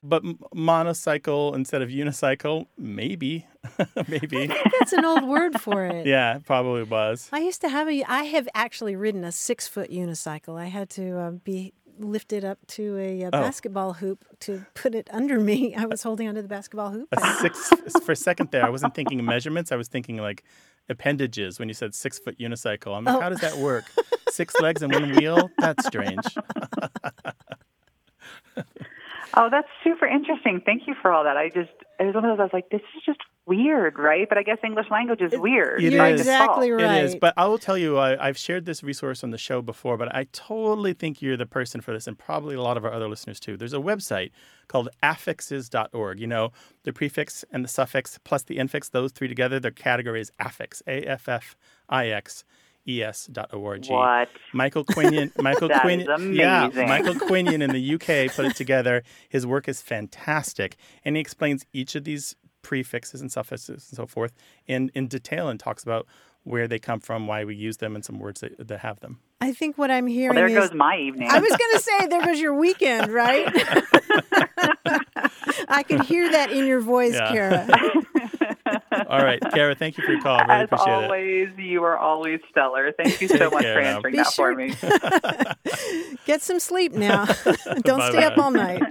But 0.03 0.23
monocycle 0.55 1.55
instead 1.55 1.81
of 1.81 1.89
unicycle, 1.89 2.67
maybe, 2.77 3.47
maybe. 4.09 4.49
that's 4.79 4.93
an 4.93 5.05
old 5.05 5.25
word 5.25 5.59
for 5.61 5.87
it. 5.87 6.07
Yeah, 6.07 6.37
it 6.37 6.45
probably 6.45 6.83
was. 6.83 7.31
I 7.33 7.39
used 7.39 7.63
to 7.63 7.71
have 7.71 7.89
a. 7.89 8.05
I 8.05 8.25
have 8.25 8.47
actually 8.55 8.97
ridden 8.97 9.25
a 9.25 9.33
six 9.33 9.67
foot 9.67 9.91
unicycle. 9.91 10.59
I 10.61 10.67
had 10.67 10.91
to 10.91 11.19
uh, 11.19 11.31
be 11.31 11.73
lifted 11.99 12.45
up 12.45 12.59
to 12.67 12.99
a, 12.99 13.25
uh 13.25 13.29
Oh. 13.29 13.31
basketball 13.31 13.95
hoop 13.95 14.25
to 14.41 14.67
put 14.75 14.95
it 14.95 15.09
under 15.11 15.41
me. 15.41 15.75
I 15.79 15.87
was 15.87 16.03
holding 16.03 16.29
onto 16.29 16.43
the 16.43 16.49
basketball 16.49 16.91
hoop. 16.91 17.09
A 17.13 17.21
six 17.41 17.71
for 18.05 18.13
a 18.13 18.17
second 18.17 18.51
there. 18.51 18.65
I 18.67 18.69
wasn't 18.69 18.95
thinking 18.95 19.25
measurements. 19.25 19.73
I 19.73 19.77
was 19.77 19.89
thinking 19.89 20.19
like 20.19 20.45
appendages. 20.91 21.59
When 21.59 21.69
you 21.69 21.75
said 21.75 21.95
six 21.95 22.19
foot 22.19 22.39
unicycle, 22.39 22.95
I'm 22.95 23.05
like, 23.05 23.15
Oh. 23.17 23.21
how 23.21 23.31
does 23.31 23.41
that 23.41 23.57
work? 23.57 23.85
Six 24.29 24.55
legs 24.61 24.83
and 24.83 24.93
one 24.93 25.13
wheel? 25.17 25.49
That's 25.59 25.87
strange. 25.87 26.21
Oh, 29.37 29.49
that's 29.51 29.69
super 29.83 30.07
interesting. 30.07 30.63
Thank 30.65 30.87
you 30.87 30.95
for 31.01 31.13
all 31.13 31.25
that. 31.25 31.37
I 31.37 31.49
just, 31.49 31.71
it 31.99 32.05
was 32.05 32.15
one 32.15 32.25
of 32.25 32.37
those, 32.37 32.41
I 32.41 32.45
was 32.45 32.53
like, 32.53 32.71
this 32.71 32.83
is 32.97 33.03
just 33.05 33.19
weird, 33.47 33.99
right? 33.99 34.29
But 34.29 34.39
I 34.39 34.43
guess 34.43 34.59
English 34.65 34.87
language 34.91 35.21
is 35.21 35.33
weird. 35.35 35.83
It 35.83 35.93
You're 35.93 36.07
is. 36.07 36.21
exactly 36.21 36.69
It 36.69 36.73
right. 36.75 37.05
is, 37.05 37.17
but 37.17 37.35
I 37.37 37.47
will 37.47 37.59
tell 37.59 37.77
you, 37.77 37.99
I, 37.99 38.29
I've 38.29 38.39
shared 38.39 38.65
this 38.65 38.83
resource 38.83 39.25
on 39.25 39.31
the 39.31 39.39
show 39.39 39.61
before, 39.61 39.97
but 39.97 40.15
I 40.15 40.29
totally 40.33 40.93
think 40.93 41.21
you're 41.21 41.37
the 41.37 41.47
person 41.47 41.81
for 41.81 41.93
this, 41.93 42.07
and 42.07 42.19
probably 42.19 42.55
a 42.55 42.63
lot 42.63 42.77
of 42.77 42.85
our 42.85 42.93
other 42.93 43.09
listeners 43.09 43.41
too. 43.41 43.57
There's 43.57 43.75
a 43.75 43.79
website 43.79 44.31
called 44.69 44.89
affixes.org. 45.03 46.21
You 46.21 46.27
know, 46.27 46.53
the 46.85 46.93
prefix 46.93 47.45
and 47.51 47.65
the 47.65 47.69
suffix 47.69 48.19
plus 48.25 48.45
the 48.45 48.59
infix, 48.59 48.91
those 48.91 49.13
three 49.13 49.29
together, 49.29 49.59
their 49.59 49.71
category 49.71 50.21
is 50.21 50.31
affix, 50.39 50.83
A 50.87 51.03
F 51.03 51.29
F 51.29 51.57
I 51.89 52.09
X 52.09 52.45
E 52.87 53.03
S 53.03 53.27
dot 53.27 53.51
O-R-G. 53.53 53.93
What? 53.93 54.29
Michael 54.53 54.85
Quinion, 54.85 55.31
Michael 55.43 55.69
That 55.69 55.83
Quinion, 55.83 56.31
is 56.31 56.37
yeah. 56.37 56.69
Michael 56.87 57.15
Quinion 57.15 57.63
in 57.63 57.71
the 57.71 57.95
UK 57.95 58.35
put 58.35 58.45
it 58.47 58.57
together. 58.57 59.03
His 59.29 59.47
work 59.47 59.69
is 59.69 59.81
fantastic, 59.81 60.77
and 61.05 61.17
he 61.17 61.21
explains 61.21 61.65
each 61.73 61.95
of 61.95 62.05
these 62.05 62.37
prefixes 62.63 63.21
and 63.21 63.31
suffixes 63.31 63.89
and 63.91 63.97
so 63.97 64.07
forth 64.07 64.33
in, 64.67 64.91
in 64.95 65.07
detail 65.07 65.49
and 65.49 65.61
talks 65.61 65.83
about 65.83 66.07
where 66.45 66.67
they 66.69 66.79
come 66.79 67.01
from, 67.01 67.27
why 67.27 67.45
we 67.45 67.55
use 67.55 67.79
them, 67.79 67.95
and 67.95 68.05
some 68.05 68.19
words 68.19 68.41
that, 68.43 68.69
that 68.69 68.81
have 68.81 69.01
them. 69.01 69.19
I 69.41 69.53
think 69.53 69.79
what 69.79 69.91
I'm 69.91 70.07
hearing 70.07 70.37
Well, 70.37 70.47
there 70.49 70.59
is 70.59 70.69
goes 70.71 70.75
my 70.77 70.97
evening. 70.99 71.29
I 71.31 71.39
was 71.41 71.49
going 71.51 71.73
to 71.73 71.79
say 71.81 72.07
there 72.09 72.23
goes 72.25 72.39
your 72.41 72.55
weekend, 72.55 73.11
right? 73.13 73.47
I 75.69 75.83
could 75.87 76.03
hear 76.03 76.31
that 76.31 76.51
in 76.53 76.67
your 76.67 76.81
voice, 76.81 77.15
Yeah. 77.15 77.33
Kara. 77.33 77.67
All 79.09 79.23
right, 79.23 79.41
Kara, 79.53 79.75
thank 79.75 79.99
you 79.99 80.05
for 80.05 80.13
your 80.13 80.21
call. 80.23 80.37
I 80.39 80.43
really 80.43 80.55
As 80.55 80.65
appreciate 80.65 80.93
it. 80.93 81.05
always, 81.05 81.49
you 81.59 81.85
are 81.85 81.97
always 81.99 82.41
stellar. 82.51 82.93
Thank 82.97 83.21
you 83.21 83.29
so 83.29 83.39
Take 83.39 83.53
much 83.53 83.63
for 83.65 83.81
now. 83.81 83.97
answering 83.97 84.13
Be 84.13 84.19
that 84.19 84.33
sure- 84.33 84.53
for 84.53 84.57
me. 84.57 86.17
Get 86.27 86.43
some 86.43 86.59
sleep 86.61 86.93
now. 86.93 87.25
Don't 87.83 88.03
stay 88.13 88.25
up 88.25 88.37
Bye-bye. 88.37 88.43
all 88.43 88.51
night. 88.51 88.83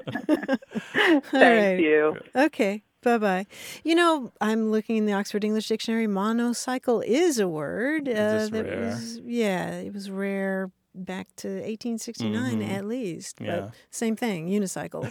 Thank 0.94 1.34
right. 1.34 1.80
you. 1.80 2.18
Okay. 2.36 2.84
Bye 3.02 3.18
bye. 3.18 3.46
You 3.84 3.96
know, 3.96 4.32
I'm 4.40 4.72
looking 4.72 4.96
in 4.96 5.06
the 5.06 5.12
Oxford 5.12 5.44
English 5.44 5.68
Dictionary. 5.68 6.08
Monocycle 6.08 7.02
is 7.02 7.38
a 7.38 7.50
word. 7.50 8.08
uh, 8.08 8.14
this 8.14 8.50
that 8.52 8.66
rare? 8.66 8.80
was 8.86 9.20
yeah, 9.26 9.72
it 9.80 9.94
was 9.94 10.10
rare 10.10 10.72
back 10.96 11.28
to 11.38 11.48
1869 11.48 12.62
at 12.62 12.86
least. 12.86 13.38
Mm-hmm. 13.38 13.46
Yeah. 13.46 13.60
But 13.62 13.72
same 13.92 14.16
thing, 14.16 14.48
unicycle. 14.50 15.04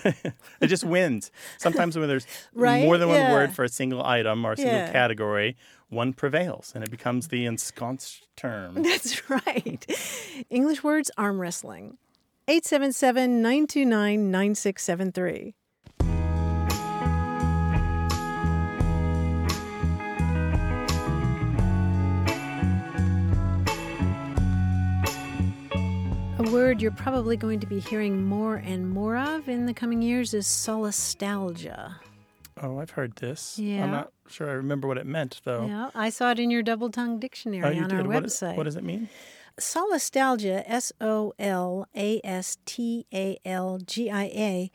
It 0.61 0.67
just 0.69 0.85
wins. 0.85 1.31
Sometimes 1.59 1.99
when 1.99 2.09
there's 2.09 2.27
Right? 2.55 2.85
more 2.85 2.99
than 2.99 3.09
one 3.09 3.19
Yeah. 3.19 3.33
word 3.33 3.53
for 3.55 3.65
a 3.65 3.69
single 3.69 4.05
item 4.05 4.45
or 4.45 4.53
a 4.53 4.57
single 4.57 4.75
Yeah. 4.75 4.93
category, 4.93 5.57
one 5.89 6.13
prevails 6.13 6.73
and 6.75 6.85
it 6.85 6.91
becomes 6.91 7.29
the 7.29 7.45
ensconced 7.47 8.27
term. 8.37 8.75
That's 8.83 9.29
right. 9.31 9.85
English 10.51 10.83
words 10.85 11.11
arm 11.19 11.41
wrestling. 11.41 11.99
877 12.49 13.43
929 13.43 14.31
9673. 14.31 15.55
A 26.45 26.51
word 26.51 26.83
you're 26.83 26.91
probably 26.91 27.37
going 27.37 27.61
to 27.61 27.67
be 27.69 27.79
hearing 27.79 28.25
more 28.25 28.57
and 28.57 28.91
more 28.91 29.17
of 29.17 29.49
in 29.49 29.67
the 29.67 29.73
coming 29.75 30.03
years 30.03 30.35
is 30.35 30.45
solastalgia. 30.47 31.95
Oh, 32.61 32.81
I've 32.81 32.91
heard 32.91 33.15
this. 33.17 33.59
Yeah. 33.61 33.85
I'm 33.85 33.91
not 33.93 34.13
sure 34.29 34.49
I 34.51 34.55
remember 34.55 34.89
what 34.89 34.99
it 34.99 35.07
meant, 35.07 35.41
though. 35.45 35.67
Yeah, 35.67 35.91
I 35.95 36.11
saw 36.11 36.33
it 36.33 36.41
in 36.41 36.51
your 36.51 36.63
double 36.65 36.91
tongue 36.91 37.21
dictionary 37.21 37.79
Oh, 37.79 37.83
on 37.85 37.89
did. 37.91 38.01
our 38.01 38.09
What- 38.09 38.25
website. 38.25 38.57
what 38.57 38.65
does 38.65 38.75
it 38.75 38.83
mean? 38.83 39.09
Solastalgia, 39.61 40.65
S 40.67 40.91
O 41.01 41.33
L 41.39 41.87
A 41.95 42.21
S 42.25 42.59
T 42.67 43.07
A 43.15 43.39
L 43.45 43.79
G 43.87 44.11
I 44.11 44.25
A, 44.25 44.71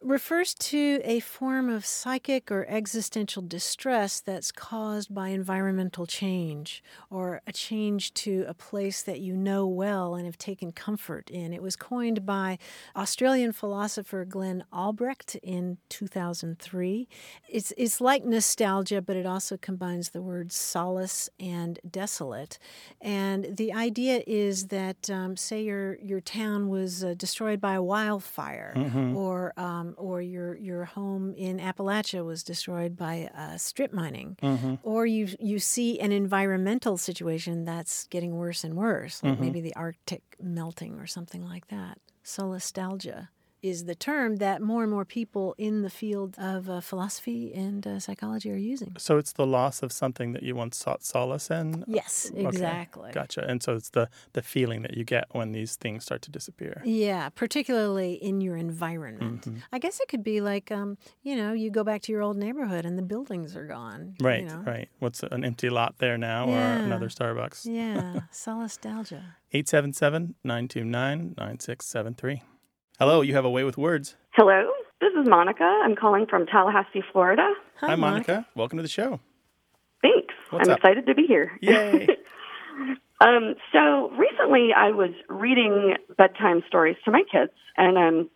refers 0.00 0.54
to 0.54 1.00
a 1.02 1.18
form 1.18 1.68
of 1.68 1.84
psychic 1.84 2.52
or 2.52 2.64
existential 2.68 3.42
distress 3.42 4.20
that's 4.20 4.52
caused 4.52 5.12
by 5.12 5.28
environmental 5.28 6.06
change 6.06 6.84
or 7.10 7.40
a 7.48 7.52
change 7.52 8.14
to 8.14 8.44
a 8.46 8.54
place 8.54 9.02
that 9.02 9.18
you 9.20 9.34
know 9.34 9.66
well 9.66 10.14
and 10.14 10.24
have 10.24 10.38
taken 10.38 10.70
comfort 10.70 11.28
in. 11.30 11.52
It 11.52 11.62
was 11.62 11.74
coined 11.74 12.24
by 12.24 12.58
Australian 12.94 13.52
philosopher 13.52 14.24
Glenn 14.24 14.64
Albrecht 14.72 15.34
in 15.42 15.78
2003. 15.88 17.08
It's, 17.48 17.72
it's 17.76 18.00
like 18.00 18.24
nostalgia, 18.24 19.02
but 19.02 19.16
it 19.16 19.26
also 19.26 19.56
combines 19.56 20.10
the 20.10 20.22
words 20.22 20.54
solace 20.54 21.28
and 21.40 21.80
desolate. 21.88 22.58
And 23.00 23.56
the 23.56 23.72
idea 23.72 24.22
is 24.26 24.68
that, 24.68 25.10
um, 25.10 25.36
say, 25.36 25.62
your, 25.64 25.98
your 25.98 26.20
town 26.20 26.68
was 26.68 27.02
uh, 27.02 27.14
destroyed 27.16 27.60
by 27.60 27.74
a 27.74 27.82
wildfire, 27.82 28.74
or 29.16 29.52
um, 29.56 29.87
Um, 29.88 29.94
or 29.96 30.20
your 30.20 30.56
your 30.56 30.84
home 30.84 31.34
in 31.36 31.58
Appalachia 31.58 32.24
was 32.24 32.42
destroyed 32.42 32.96
by 32.96 33.30
uh, 33.36 33.56
strip 33.56 33.92
mining, 33.92 34.36
mm-hmm. 34.42 34.74
or 34.82 35.06
you 35.06 35.28
you 35.40 35.58
see 35.58 35.98
an 36.00 36.12
environmental 36.12 36.96
situation 36.96 37.64
that's 37.64 38.06
getting 38.08 38.36
worse 38.36 38.64
and 38.64 38.74
worse, 38.74 39.22
like 39.22 39.34
mm-hmm. 39.34 39.42
maybe 39.42 39.60
the 39.60 39.74
Arctic 39.74 40.22
melting 40.40 40.98
or 40.98 41.06
something 41.06 41.44
like 41.44 41.68
that. 41.68 41.98
Solastalgia 42.24 43.28
is 43.62 43.84
the 43.86 43.94
term 43.94 44.36
that 44.36 44.62
more 44.62 44.82
and 44.82 44.90
more 44.92 45.04
people 45.04 45.54
in 45.58 45.82
the 45.82 45.90
field 45.90 46.36
of 46.38 46.70
uh, 46.70 46.80
philosophy 46.80 47.52
and 47.54 47.86
uh, 47.86 47.98
psychology 47.98 48.50
are 48.52 48.56
using. 48.56 48.94
So 48.98 49.18
it's 49.18 49.32
the 49.32 49.46
loss 49.46 49.82
of 49.82 49.90
something 49.92 50.32
that 50.32 50.42
you 50.42 50.54
once 50.54 50.76
sought 50.76 51.02
solace 51.04 51.50
in? 51.50 51.84
Yes, 51.88 52.30
Okay, 52.32 52.46
exactly. 52.46 53.10
Gotcha. 53.12 53.44
And 53.48 53.62
so 53.62 53.74
it's 53.74 53.90
the, 53.90 54.08
the 54.32 54.42
feeling 54.42 54.82
that 54.82 54.96
you 54.96 55.04
get 55.04 55.24
when 55.32 55.52
these 55.52 55.76
things 55.76 56.04
start 56.04 56.22
to 56.22 56.30
disappear. 56.30 56.82
Yeah, 56.84 57.28
particularly 57.30 58.14
in 58.14 58.40
your 58.40 58.56
environment. 58.56 59.42
Mm-hmm. 59.42 59.58
I 59.72 59.78
guess 59.78 59.98
it 60.00 60.08
could 60.08 60.22
be 60.22 60.40
like, 60.40 60.70
um, 60.70 60.96
you 61.22 61.34
know, 61.36 61.52
you 61.52 61.70
go 61.70 61.82
back 61.84 62.02
to 62.02 62.12
your 62.12 62.22
old 62.22 62.36
neighborhood 62.36 62.84
and 62.84 62.96
the 62.96 63.02
buildings 63.02 63.56
are 63.56 63.66
gone. 63.66 64.14
you 64.20 64.26
Right, 64.26 64.44
know? 64.46 64.62
right. 64.66 64.88
What's 65.00 65.22
an 65.22 65.44
empty 65.44 65.68
lot 65.70 65.98
there 65.98 66.16
now 66.16 66.48
Yeah. 66.48 66.78
or 66.80 66.82
another 66.84 67.08
Starbucks? 67.08 67.66
Yeah, 67.66 68.20
solastalgia. 68.32 69.22
877 69.52 70.34
929 70.44 71.34
9673. 71.36 72.42
Hello, 72.98 73.20
you 73.20 73.32
have 73.34 73.44
a 73.44 73.50
way 73.50 73.62
with 73.62 73.78
words. 73.78 74.16
Hello, 74.30 74.72
this 75.00 75.12
is 75.12 75.28
Monica. 75.28 75.62
I'm 75.62 75.94
calling 75.94 76.26
from 76.26 76.46
Tallahassee, 76.46 77.04
Florida. 77.12 77.52
Hi, 77.80 77.94
Monica. 77.94 78.44
Welcome 78.56 78.78
to 78.78 78.82
the 78.82 78.88
show. 78.88 79.20
Thanks. 80.02 80.34
What's 80.50 80.68
I'm 80.68 80.72
up? 80.72 80.78
excited 80.78 81.06
to 81.06 81.14
be 81.14 81.24
here. 81.26 81.52
Yay. 81.60 82.08
Um, 83.20 83.56
so 83.72 84.10
recently, 84.10 84.68
I 84.72 84.92
was 84.92 85.10
reading 85.28 85.96
bedtime 86.16 86.62
stories 86.68 86.94
to 87.04 87.10
my 87.10 87.24
kids, 87.28 87.50
and 87.76 87.98
um, 87.98 88.30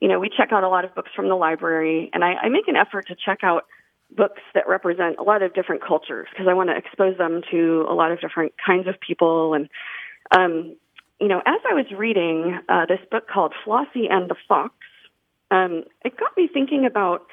you 0.00 0.08
know, 0.08 0.18
we 0.18 0.30
check 0.34 0.52
out 0.52 0.64
a 0.64 0.70
lot 0.70 0.86
of 0.86 0.94
books 0.94 1.10
from 1.14 1.28
the 1.28 1.34
library, 1.34 2.08
and 2.14 2.24
I, 2.24 2.32
I 2.44 2.48
make 2.48 2.66
an 2.66 2.74
effort 2.74 3.08
to 3.08 3.14
check 3.14 3.40
out 3.42 3.66
books 4.10 4.40
that 4.54 4.66
represent 4.66 5.16
a 5.18 5.22
lot 5.22 5.42
of 5.42 5.52
different 5.52 5.84
cultures 5.86 6.28
because 6.32 6.46
I 6.48 6.54
want 6.54 6.70
to 6.70 6.76
expose 6.76 7.18
them 7.18 7.42
to 7.50 7.86
a 7.86 7.92
lot 7.92 8.10
of 8.10 8.22
different 8.22 8.54
kinds 8.64 8.88
of 8.88 8.94
people. 9.06 9.52
And 9.52 9.68
um, 10.34 10.76
you 11.22 11.28
know, 11.28 11.38
as 11.46 11.60
I 11.70 11.74
was 11.74 11.86
reading 11.96 12.58
uh, 12.68 12.86
this 12.86 12.98
book 13.08 13.28
called 13.32 13.54
Flossie 13.64 14.10
and 14.10 14.28
the 14.28 14.34
Fox, 14.48 14.74
um, 15.52 15.84
it 16.04 16.16
got 16.18 16.36
me 16.36 16.48
thinking 16.52 16.84
about 16.84 17.26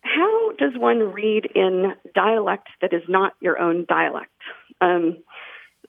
how 0.00 0.50
does 0.58 0.72
one 0.76 1.12
read 1.12 1.46
in 1.54 1.92
dialect 2.16 2.66
that 2.80 2.92
is 2.92 3.02
not 3.08 3.34
your 3.40 3.60
own 3.60 3.86
dialect. 3.88 4.32
Um, 4.80 5.18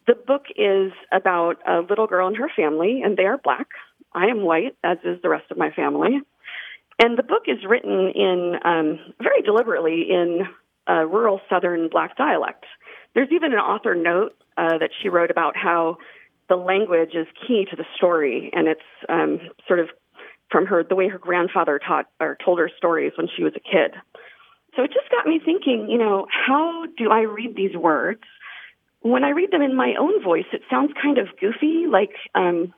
the 0.06 0.14
book 0.14 0.44
is 0.56 0.92
about 1.12 1.56
a 1.68 1.80
little 1.80 2.06
girl 2.06 2.28
and 2.28 2.38
her 2.38 2.52
family, 2.56 3.02
and 3.04 3.18
they 3.18 3.24
are 3.24 3.40
black. 3.40 3.68
I 4.14 4.26
am 4.26 4.44
white, 4.44 4.76
as 4.84 5.00
is 5.04 5.20
the 5.24 5.30
rest 5.30 5.50
of 5.50 5.58
my 5.58 5.72
family. 5.72 6.22
And 7.00 7.18
the 7.18 7.24
book 7.24 7.44
is 7.48 7.66
written 7.68 8.12
in 8.14 8.60
um, 8.64 9.00
very 9.20 9.42
deliberately 9.42 10.06
in 10.08 10.42
uh, 10.88 11.06
rural 11.06 11.42
southern 11.50 11.90
black 11.90 12.16
dialect. 12.16 12.66
There's 13.16 13.30
even 13.32 13.54
an 13.54 13.60
author 13.60 13.96
note 13.96 14.36
uh, 14.56 14.78
that 14.78 14.92
she 15.02 15.10
wrote 15.10 15.32
about 15.32 15.58
how 15.58 15.98
the 16.54 16.62
language 16.62 17.16
is 17.16 17.26
key 17.48 17.66
to 17.68 17.76
the 17.76 17.86
story, 17.98 18.52
and 18.54 18.68
it's 18.68 18.90
um, 19.10 19.40
sort 19.68 19.80
of 19.80 19.90
from 20.52 20.68
her 20.68 20.84
the 20.84 20.94
way 20.94 21.10
her 21.10 21.18
grandfather 21.18 21.80
taught 21.80 22.06
or 22.20 22.38
told 22.46 22.60
her 22.60 22.70
stories 22.78 23.12
when 23.18 23.28
she 23.36 23.44
was 23.44 23.54
a 23.56 23.60
kid. 23.60 23.98
So 24.76 24.84
it 24.84 24.92
just 24.94 25.10
got 25.10 25.26
me 25.26 25.42
thinking, 25.44 25.88
you 25.90 25.98
know, 25.98 26.28
how 26.30 26.86
do 26.96 27.10
I 27.10 27.22
read 27.22 27.56
these 27.56 27.76
words? 27.76 28.22
When 29.02 29.24
I 29.24 29.30
read 29.30 29.50
them 29.50 29.64
in 29.64 29.76
my 29.76 29.96
own 30.00 30.24
voice, 30.24 30.46
it 30.54 30.62
sounds 30.70 30.92
kind 31.02 31.18
of 31.18 31.28
goofy, 31.42 31.86
like 31.90 32.14
um, 32.36 32.72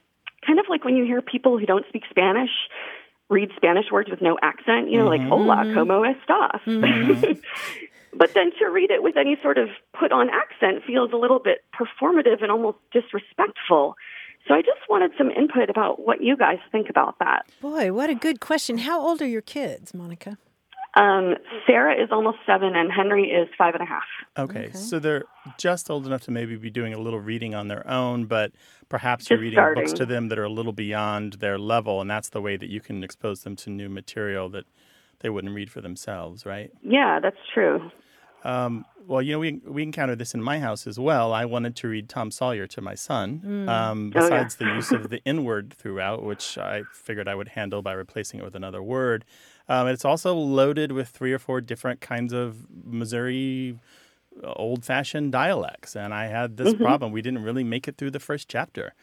kind 0.47 0.59
of 0.59 0.65
like 0.69 0.85
when 0.85 0.95
you 0.95 1.03
hear 1.03 1.21
people 1.21 1.59
who 1.59 1.65
don't 1.65 1.85
speak 1.89 2.03
Spanish 2.09 2.51
read 3.29 3.49
Spanish 3.55 3.85
words 3.91 4.09
with 4.09 4.21
no 4.21 4.37
accent, 4.41 4.89
you 4.89 4.99
know, 4.99 5.07
like 5.07 5.21
hola, 5.21 5.65
como 5.73 6.03
estás? 6.03 6.61
but 8.17 8.33
then 8.33 8.51
to 8.59 8.65
read 8.65 8.91
it 8.91 9.03
with 9.03 9.17
any 9.17 9.37
sort 9.41 9.57
of 9.57 9.69
put 9.97 10.11
on 10.11 10.29
accent 10.29 10.83
feels 10.85 11.11
a 11.11 11.17
little 11.17 11.39
bit 11.39 11.63
performative 11.73 12.41
and 12.41 12.51
almost 12.51 12.77
disrespectful. 12.91 13.95
So 14.47 14.53
I 14.53 14.61
just 14.61 14.81
wanted 14.89 15.11
some 15.17 15.31
input 15.31 15.69
about 15.69 16.05
what 16.05 16.21
you 16.21 16.37
guys 16.37 16.59
think 16.71 16.89
about 16.89 17.17
that. 17.19 17.45
Boy, 17.61 17.91
what 17.91 18.09
a 18.09 18.15
good 18.15 18.39
question. 18.39 18.79
How 18.79 19.01
old 19.01 19.21
are 19.21 19.27
your 19.27 19.41
kids, 19.41 19.93
Monica? 19.93 20.37
Um, 20.95 21.35
Sarah 21.67 22.01
is 22.01 22.09
almost 22.09 22.37
seven, 22.45 22.73
and 22.73 22.89
Henry 22.89 23.29
is 23.29 23.49
five 23.57 23.73
and 23.73 23.83
a 23.83 23.85
half. 23.85 24.03
Okay, 24.37 24.71
so 24.71 24.97
they're 24.97 25.25
just 25.57 25.89
old 25.89 26.05
enough 26.05 26.21
to 26.21 26.31
maybe 26.31 26.55
be 26.55 26.69
doing 26.69 26.93
a 26.93 26.97
little 26.97 27.19
reading 27.19 27.53
on 27.53 27.67
their 27.67 27.85
own, 27.85 28.25
but 28.25 28.53
perhaps 28.87 29.25
Just 29.25 29.31
you're 29.31 29.39
reading 29.41 29.59
books 29.75 29.91
to 29.93 30.05
them 30.05 30.29
that 30.29 30.39
are 30.39 30.45
a 30.45 30.49
little 30.49 30.71
beyond 30.71 31.33
their 31.33 31.57
level, 31.57 31.99
and 31.99 32.09
that's 32.09 32.29
the 32.29 32.41
way 32.41 32.55
that 32.55 32.69
you 32.69 32.79
can 32.79 33.03
expose 33.03 33.43
them 33.43 33.57
to 33.57 33.69
new 33.69 33.89
material 33.89 34.47
that 34.49 34.65
they 35.19 35.29
wouldn't 35.29 35.53
read 35.53 35.69
for 35.69 35.81
themselves, 35.81 36.45
right? 36.45 36.71
Yeah, 36.81 37.19
that's 37.21 37.39
true. 37.53 37.91
Um, 38.45 38.85
well, 39.07 39.21
you 39.21 39.31
know, 39.33 39.39
we 39.39 39.61
we 39.65 39.83
encountered 39.83 40.19
this 40.19 40.33
in 40.33 40.41
my 40.41 40.59
house 40.59 40.87
as 40.87 40.97
well. 40.99 41.33
I 41.33 41.45
wanted 41.45 41.75
to 41.77 41.87
read 41.87 42.09
Tom 42.09 42.31
Sawyer 42.31 42.67
to 42.67 42.81
my 42.81 42.95
son. 42.95 43.41
Um, 43.69 44.11
Oh, 44.15 44.19
yeah. 44.21 44.29
besides 44.29 44.55
the 44.55 44.65
use 44.65 44.91
of 44.91 45.09
the 45.09 45.21
N 45.25 45.43
word 45.43 45.73
throughout, 45.73 46.23
which 46.23 46.57
I 46.57 46.83
figured 46.93 47.27
I 47.27 47.35
would 47.35 47.49
handle 47.49 47.81
by 47.81 47.93
replacing 47.93 48.39
it 48.39 48.43
with 48.43 48.55
another 48.55 48.81
word. 48.81 49.25
Um, 49.67 49.87
it's 49.87 50.05
also 50.05 50.33
loaded 50.35 50.91
with 50.91 51.09
three 51.09 51.33
or 51.33 51.39
four 51.39 51.61
different 51.61 52.01
kinds 52.01 52.33
of 52.33 52.67
Missouri 52.85 53.77
old 54.43 54.83
fashioned 54.85 55.31
dialects, 55.31 55.95
and 55.95 56.13
I 56.13 56.27
had 56.27 56.57
this 56.57 56.73
problem. 56.73 57.11
We 57.11 57.21
didn't 57.21 57.43
really 57.43 57.63
make 57.63 57.87
it 57.87 57.97
through 57.97 58.11
the 58.11 58.19
first 58.19 58.49
chapter 58.49 58.93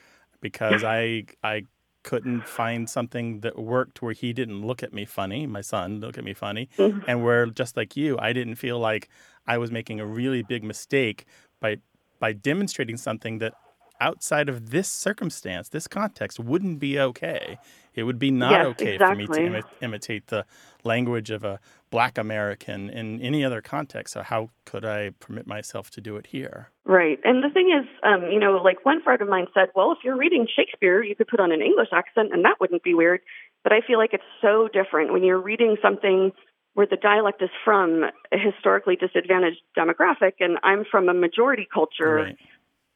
because 0.40 0.84
I 0.84 1.24
I 1.42 1.66
couldn't 2.04 2.48
find 2.48 2.90
something 2.90 3.40
that 3.40 3.56
worked 3.56 4.02
where 4.02 4.12
he 4.12 4.32
didn't 4.32 4.66
look 4.66 4.82
at 4.82 4.92
me 4.92 5.04
funny, 5.04 5.46
my 5.46 5.60
son 5.60 6.00
look 6.00 6.18
at 6.18 6.24
me 6.24 6.34
funny, 6.34 6.68
and 7.06 7.22
where 7.24 7.46
just 7.46 7.76
like 7.76 7.96
you, 7.96 8.18
I 8.18 8.32
didn't 8.32 8.56
feel 8.56 8.78
like 8.80 9.08
I 9.46 9.58
was 9.58 9.70
making 9.70 10.00
a 10.00 10.06
really 10.06 10.42
big 10.42 10.64
mistake 10.64 11.26
by 11.60 11.76
by 12.18 12.32
demonstrating 12.32 12.96
something 12.96 13.38
that 13.38 13.54
outside 14.00 14.48
of 14.48 14.70
this 14.70 14.88
circumstance, 14.88 15.68
this 15.68 15.86
context 15.86 16.40
wouldn't 16.40 16.78
be 16.80 16.98
okay. 16.98 17.58
It 17.94 18.02
would 18.02 18.18
be 18.18 18.30
not 18.30 18.52
Yes, 18.52 18.66
okay 18.66 18.98
for 18.98 19.14
me 19.14 19.26
to 19.26 19.32
exactly. 19.32 19.60
imi- 19.60 19.82
imitate 19.82 20.26
the 20.26 20.44
language 20.82 21.30
of 21.30 21.44
a 21.44 21.60
black 21.90 22.18
American 22.18 22.90
in 22.90 23.20
any 23.20 23.44
other 23.44 23.60
context. 23.60 24.14
So 24.14 24.22
how 24.22 24.50
could 24.64 24.84
I 24.84 25.10
permit 25.20 25.46
myself 25.46 25.90
to 25.90 26.00
do 26.00 26.16
it 26.16 26.26
here? 26.28 26.70
Right. 26.84 27.18
And 27.22 27.44
the 27.44 27.50
thing 27.50 27.70
is, 27.70 27.88
um, 28.02 28.30
you 28.30 28.40
know, 28.40 28.52
like 28.62 28.84
one 28.84 29.02
friend 29.02 29.20
of 29.20 29.28
mine 29.28 29.46
said, 29.54 29.68
well, 29.74 29.92
if 29.92 29.98
you're 30.02 30.16
reading 30.16 30.48
Shakespeare, 30.54 31.02
you 31.02 31.14
could 31.14 31.28
put 31.28 31.38
on 31.38 31.52
an 31.52 31.62
English 31.62 31.88
accent 31.92 32.30
and 32.32 32.44
that 32.44 32.56
wouldn't 32.60 32.82
be 32.82 32.94
weird. 32.94 33.20
But 33.62 33.72
I 33.72 33.80
feel 33.86 33.98
like 33.98 34.12
it's 34.12 34.24
so 34.40 34.68
different 34.72 35.12
when 35.12 35.22
you're 35.22 35.40
reading 35.40 35.76
something 35.80 36.32
where 36.74 36.86
the 36.86 36.96
dialect 36.96 37.42
is 37.42 37.50
from 37.64 38.04
a 38.32 38.38
historically 38.38 38.96
disadvantaged 38.96 39.60
demographic 39.76 40.34
and 40.40 40.58
I'm 40.62 40.84
from 40.90 41.08
a 41.08 41.14
majority 41.14 41.68
culture. 41.72 42.14
Right. 42.14 42.36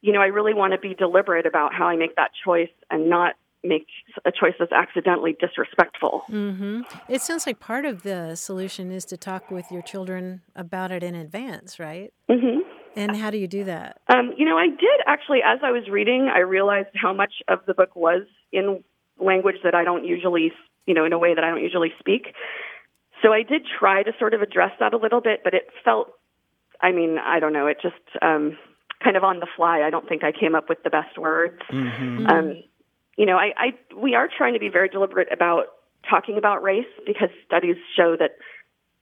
You 0.01 0.13
know, 0.13 0.21
I 0.21 0.27
really 0.27 0.53
want 0.53 0.73
to 0.73 0.79
be 0.79 0.93
deliberate 0.93 1.45
about 1.45 1.73
how 1.73 1.87
I 1.87 1.95
make 1.95 2.15
that 2.15 2.31
choice 2.43 2.69
and 2.89 3.09
not 3.09 3.35
make 3.63 3.87
a 4.25 4.31
choice 4.31 4.53
that's 4.59 4.71
accidentally 4.71 5.35
disrespectful. 5.39 6.23
hmm 6.27 6.81
It 7.09 7.21
sounds 7.21 7.45
like 7.45 7.59
part 7.59 7.85
of 7.85 8.03
the 8.03 8.35
solution 8.35 8.91
is 8.91 9.05
to 9.05 9.17
talk 9.17 9.49
with 9.51 9.71
your 9.71 9.81
children 9.81 10.41
about 10.55 10.91
it 10.91 11.03
in 11.03 11.15
advance, 11.15 11.79
right? 11.79 12.13
hmm 12.29 12.59
And 12.95 13.15
how 13.17 13.29
do 13.29 13.37
you 13.37 13.47
do 13.47 13.63
that? 13.65 13.97
Um, 14.07 14.33
you 14.37 14.45
know, 14.45 14.57
I 14.57 14.67
did 14.67 15.01
actually, 15.05 15.39
as 15.45 15.59
I 15.63 15.71
was 15.71 15.89
reading, 15.89 16.29
I 16.33 16.39
realized 16.39 16.89
how 16.95 17.13
much 17.13 17.33
of 17.47 17.59
the 17.67 17.73
book 17.73 17.95
was 17.95 18.23
in 18.51 18.83
language 19.19 19.57
that 19.63 19.75
I 19.75 19.83
don't 19.83 20.05
usually, 20.05 20.51
you 20.85 20.93
know, 20.93 21.05
in 21.05 21.13
a 21.13 21.19
way 21.19 21.33
that 21.35 21.43
I 21.43 21.49
don't 21.49 21.63
usually 21.63 21.93
speak. 21.99 22.33
So 23.21 23.33
I 23.33 23.43
did 23.43 23.63
try 23.79 24.03
to 24.03 24.11
sort 24.19 24.33
of 24.33 24.41
address 24.41 24.71
that 24.79 24.93
a 24.93 24.97
little 24.97 25.21
bit, 25.21 25.41
but 25.43 25.53
it 25.53 25.67
felt, 25.83 26.11
I 26.81 26.91
mean, 26.91 27.17
I 27.17 27.39
don't 27.39 27.53
know, 27.53 27.67
it 27.67 27.77
just 27.81 27.95
um, 28.21 28.57
kind 29.03 29.17
of 29.17 29.23
on 29.23 29.39
the 29.39 29.47
fly. 29.55 29.81
I 29.81 29.89
don't 29.89 30.07
think 30.07 30.23
I 30.23 30.31
came 30.31 30.55
up 30.55 30.69
with 30.69 30.83
the 30.83 30.89
best 30.89 31.17
words. 31.17 31.61
Mm-hmm. 31.71 32.27
Um, 32.27 32.63
you 33.17 33.25
know, 33.25 33.37
I, 33.37 33.53
I 33.57 33.95
we 33.95 34.15
are 34.15 34.29
trying 34.35 34.53
to 34.53 34.59
be 34.59 34.69
very 34.69 34.89
deliberate 34.89 35.31
about 35.31 35.65
talking 36.07 36.37
about 36.37 36.61
race 36.61 36.85
because 37.05 37.29
studies 37.45 37.75
show 37.95 38.15
that 38.17 38.31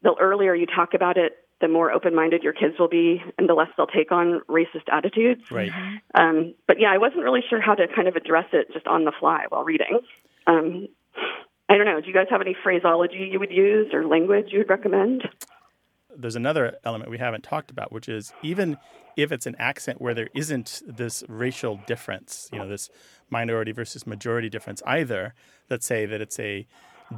the 0.01 0.15
earlier 0.19 0.55
you 0.55 0.65
talk 0.65 0.93
about 0.93 1.17
it, 1.17 1.33
the 1.61 1.67
more 1.67 1.91
open-minded 1.91 2.43
your 2.43 2.53
kids 2.53 2.75
will 2.79 2.87
be, 2.89 3.21
and 3.37 3.47
the 3.47 3.53
less 3.53 3.69
they'll 3.75 3.87
take 3.87 4.11
on 4.11 4.41
racist 4.49 4.87
attitudes. 4.91 5.49
Right. 5.51 5.71
Um, 6.13 6.53
but 6.67 6.79
yeah, 6.79 6.91
I 6.91 6.97
wasn't 6.97 7.23
really 7.23 7.41
sure 7.49 7.61
how 7.61 7.75
to 7.75 7.87
kind 7.93 8.07
of 8.07 8.15
address 8.15 8.45
it 8.53 8.71
just 8.73 8.87
on 8.87 9.05
the 9.05 9.13
fly 9.19 9.45
while 9.49 9.63
reading. 9.63 9.99
Um, 10.47 10.87
I 11.69 11.77
don't 11.77 11.85
know. 11.85 11.99
Do 11.99 12.07
you 12.07 12.13
guys 12.13 12.27
have 12.29 12.41
any 12.41 12.55
phraseology 12.63 13.29
you 13.31 13.39
would 13.39 13.51
use 13.51 13.93
or 13.93 14.05
language 14.05 14.47
you 14.51 14.59
would 14.59 14.69
recommend? 14.69 15.23
there's 16.17 16.35
another 16.35 16.77
element 16.83 17.09
we 17.09 17.17
haven't 17.17 17.43
talked 17.43 17.71
about, 17.71 17.91
which 17.91 18.07
is 18.07 18.33
even 18.41 18.77
if 19.17 19.31
it's 19.31 19.45
an 19.45 19.55
accent 19.59 20.01
where 20.01 20.13
there 20.13 20.29
isn't 20.33 20.81
this 20.87 21.23
racial 21.27 21.77
difference, 21.87 22.49
you 22.51 22.59
know, 22.59 22.67
this 22.67 22.89
minority 23.29 23.71
versus 23.71 24.07
majority 24.07 24.49
difference 24.49 24.81
either, 24.85 25.33
let's 25.69 25.85
say 25.85 26.05
that 26.05 26.21
it's 26.21 26.39
a 26.39 26.65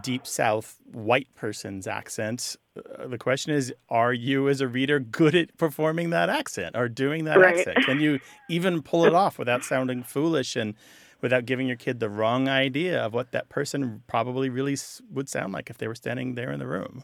deep 0.02 0.26
south 0.28 0.78
white 0.92 1.28
person's 1.36 1.88
accent, 1.88 2.56
uh, 3.00 3.08
the 3.08 3.18
question 3.18 3.54
is 3.54 3.74
are 3.90 4.14
you 4.14 4.50
as 4.50 4.62
a 4.62 4.68
reader 4.68 5.00
good 5.00 5.36
at 5.36 5.56
performing 5.58 6.10
that 6.10 6.30
accent 6.30 6.76
or 6.76 6.90
doing 6.90 7.24
that 7.26 7.38
Right. 7.38 7.60
accent? 7.60 7.86
Can 7.86 8.00
you 8.00 8.20
even 8.50 8.82
pull 8.82 9.06
it 9.06 9.14
off 9.14 9.40
without 9.40 9.64
sounding 9.64 10.04
foolish 10.04 10.56
and 10.56 10.76
without 11.22 11.46
giving 11.46 11.68
your 11.68 11.78
kid 11.78 12.00
the 12.00 12.10
wrong 12.10 12.48
idea 12.48 13.02
of 13.04 13.14
what 13.14 13.32
that 13.32 13.50
person 13.50 14.04
probably 14.08 14.50
really 14.50 14.78
would 15.12 15.30
sound 15.30 15.54
like 15.54 15.70
if 15.70 15.78
they 15.78 15.88
were 15.88 15.96
standing 15.96 16.36
there 16.36 16.52
in 16.52 16.60
the 16.60 16.68
room? 16.68 17.04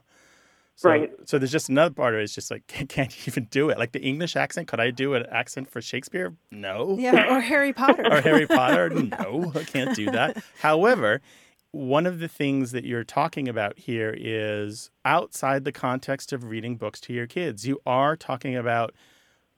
So, 0.76 0.90
Right. 0.90 1.12
So 1.26 1.38
there's 1.38 1.52
just 1.52 1.70
another 1.70 1.94
part 1.94 2.14
of 2.14 2.20
it. 2.20 2.24
It's 2.24 2.36
just 2.36 2.50
like, 2.50 2.66
can't 2.88 3.16
you 3.16 3.32
even 3.32 3.46
do 3.46 3.70
it? 3.70 3.78
Like 3.78 3.92
the 3.92 4.02
English 4.02 4.36
accent, 4.36 4.68
could 4.68 4.80
I 4.80 4.92
do 4.92 5.14
an 5.14 5.26
accent 5.32 5.70
for 5.70 5.82
Shakespeare? 5.82 6.34
No. 6.52 6.98
Yeah, 7.00 7.36
or 7.36 7.42
Harry 7.42 7.74
Potter. 7.82 8.06
Or 8.12 8.22
Harry 8.22 8.48
Potter? 8.48 8.90
No, 8.94 9.52
I 9.56 9.64
can't 9.64 9.96
do 9.96 10.10
that. 10.12 10.44
However, 10.60 11.22
one 11.72 12.06
of 12.06 12.20
the 12.20 12.28
things 12.28 12.72
that 12.72 12.86
you're 12.86 13.04
talking 13.04 13.48
about 13.48 13.80
here 13.80 14.16
is 14.18 14.92
outside 15.06 15.64
the 15.64 15.72
context 15.72 16.32
of 16.32 16.46
reading 16.46 16.76
books 16.78 17.00
to 17.02 17.14
your 17.14 17.28
kids. 17.28 17.68
You 17.68 17.80
are 17.86 18.16
talking 18.16 18.56
about 18.56 18.94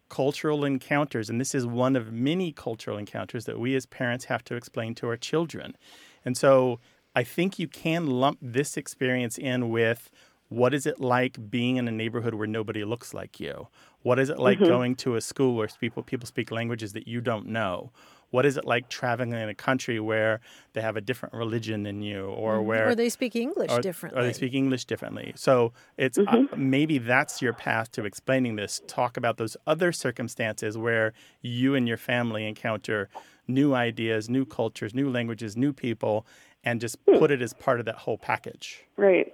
cultural 0.10 0.64
encounters, 0.64 1.30
and 1.30 1.40
this 1.40 1.56
is 1.56 1.66
one 1.66 1.96
of 1.96 2.12
many 2.12 2.52
cultural 2.52 2.98
encounters 2.98 3.46
that 3.46 3.60
we 3.60 3.76
as 3.76 3.86
parents 3.86 4.26
have 4.26 4.44
to 4.46 4.56
explain 4.56 4.96
to 4.96 5.08
our 5.08 5.18
children. 5.18 5.76
And 6.24 6.38
so 6.38 6.80
I 7.16 7.24
think 7.24 7.60
you 7.60 7.68
can 7.68 8.08
lump 8.08 8.40
this 8.42 8.78
experience 8.78 9.38
in 9.38 9.70
with 9.70 10.10
what 10.50 10.74
is 10.74 10.86
it 10.86 11.00
like 11.00 11.50
being 11.50 11.78
in 11.78 11.88
a 11.88 11.92
neighborhood 11.92 12.36
where 12.36 12.48
nobody 12.48 12.84
looks 12.84 13.14
like 13.14 13.40
you? 13.40 13.68
What 14.04 14.20
is 14.20 14.30
it 14.30 14.38
like 14.38 14.60
mm-hmm. 14.60 14.68
going 14.68 14.96
to 14.98 15.16
a 15.16 15.22
school 15.22 15.56
where 15.56 15.68
people 15.68 16.04
people 16.04 16.28
speak 16.28 16.52
languages 16.52 16.94
that 16.94 17.08
you 17.08 17.22
don't 17.22 17.48
know? 17.48 17.92
What 18.32 18.46
is 18.46 18.58
it 18.58 18.66
like 18.66 18.90
traveling 18.90 19.32
in 19.32 19.50
a 19.50 19.56
country 19.56 20.00
where 20.00 20.42
they 20.74 20.82
have 20.82 20.98
a 20.98 21.02
different 21.02 21.34
religion 21.34 21.84
than 21.84 22.02
you, 22.02 22.26
or 22.26 22.58
mm-hmm. 22.58 22.68
where 22.68 22.90
or 22.90 22.96
they 22.96 23.10
speak 23.10 23.36
English 23.36 23.72
or, 23.72 23.82
differently. 23.82 24.22
or 24.22 24.24
they 24.26 24.34
speak 24.34 24.54
English 24.54 24.86
differently. 24.86 25.34
So 25.36 25.74
it's 25.98 26.18
uh, 26.18 26.24
mm-hmm. 26.24 26.70
maybe 26.70 26.98
that's 26.98 27.42
your 27.42 27.54
path 27.54 27.92
to 27.94 28.06
explaining 28.06 28.56
this. 28.56 28.82
Talk 28.88 29.18
about 29.18 29.38
those 29.38 29.56
other 29.66 29.92
circumstances 29.92 30.78
where 30.78 31.14
you 31.42 31.76
and 31.76 31.88
your 31.88 31.98
family 31.98 32.48
encounter 32.48 33.10
new 33.48 33.74
ideas, 33.74 34.30
new 34.30 34.46
cultures, 34.46 34.94
new 34.94 35.10
languages, 35.10 35.56
new 35.56 35.74
people, 35.74 36.26
and 36.64 36.82
just 36.82 36.98
hmm. 37.08 37.18
put 37.18 37.32
it 37.32 37.42
as 37.42 37.54
part 37.54 37.80
of 37.80 37.86
that 37.86 37.96
whole 37.96 38.18
package. 38.18 38.84
Right. 38.98 39.32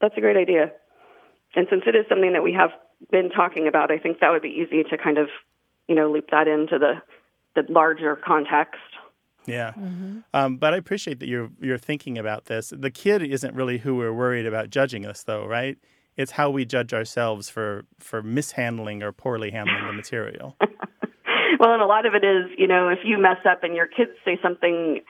That's 0.00 0.16
a 0.16 0.20
great 0.20 0.36
idea. 0.36 0.72
And 1.54 1.66
since 1.70 1.82
it 1.86 1.94
is 1.94 2.04
something 2.08 2.32
that 2.32 2.42
we 2.42 2.52
have 2.52 2.70
been 3.10 3.30
talking 3.30 3.68
about, 3.68 3.90
I 3.90 3.98
think 3.98 4.20
that 4.20 4.30
would 4.30 4.42
be 4.42 4.48
easy 4.48 4.82
to 4.90 4.98
kind 4.98 5.18
of, 5.18 5.28
you 5.88 5.94
know, 5.94 6.10
loop 6.10 6.30
that 6.30 6.48
into 6.48 6.78
the 6.78 6.94
the 7.54 7.64
larger 7.68 8.16
context. 8.16 8.80
Yeah, 9.46 9.72
um, 10.32 10.56
but 10.56 10.72
I 10.72 10.78
appreciate 10.78 11.20
that 11.20 11.28
you're 11.28 11.50
you're 11.60 11.76
thinking 11.78 12.16
about 12.16 12.46
this. 12.46 12.72
The 12.74 12.90
kid 12.90 13.22
isn't 13.22 13.54
really 13.54 13.76
who 13.78 13.96
we're 13.96 14.12
worried 14.14 14.46
about 14.46 14.70
judging 14.70 15.04
us, 15.04 15.22
though, 15.22 15.46
right? 15.46 15.76
It's 16.16 16.30
how 16.32 16.48
we 16.48 16.64
judge 16.64 16.94
ourselves 16.94 17.50
for 17.50 17.84
for 17.98 18.22
mishandling 18.22 19.02
or 19.02 19.12
poorly 19.12 19.50
handling 19.50 19.86
the 19.86 19.92
material. 20.02 20.56
Well, 21.60 21.72
and 21.74 21.82
a 21.82 21.86
lot 21.86 22.06
of 22.06 22.14
it 22.14 22.24
is, 22.24 22.46
you 22.56 22.66
know, 22.66 22.88
if 22.88 23.00
you 23.04 23.18
mess 23.18 23.36
up 23.48 23.62
and 23.62 23.74
your 23.76 23.86
kids 23.86 24.10
say 24.24 24.38
something 24.42 25.00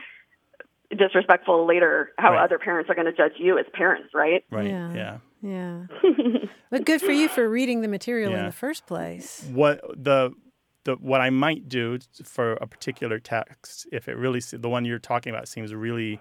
disrespectful 0.96 1.66
later, 1.66 2.10
how 2.18 2.32
Right. 2.32 2.44
other 2.44 2.58
parents 2.58 2.90
are 2.90 2.94
going 2.94 3.06
to 3.06 3.12
judge 3.12 3.32
you 3.38 3.58
as 3.58 3.66
parents, 3.72 4.10
right? 4.14 4.44
Right? 4.50 4.66
Yeah. 4.68 4.94
yeah. 4.94 5.18
Yeah. 5.42 5.86
but 6.70 6.84
good 6.86 7.00
for 7.02 7.12
you 7.12 7.28
for 7.28 7.48
reading 7.48 7.82
the 7.82 7.88
material 7.88 8.32
in 8.34 8.46
the 8.46 8.52
first 8.52 8.86
place. 8.86 9.48
what 9.52 9.80
the 9.96 10.32
the 10.84 10.94
what 10.96 11.20
I 11.20 11.30
might 11.30 11.68
do 11.68 11.98
for 12.22 12.52
a 12.54 12.66
particular 12.66 13.18
text, 13.18 13.86
if 13.92 14.08
it 14.08 14.16
really 14.16 14.40
the 14.40 14.68
one 14.68 14.84
you're 14.84 14.98
talking 14.98 15.34
about 15.34 15.48
seems 15.48 15.74
really 15.74 16.20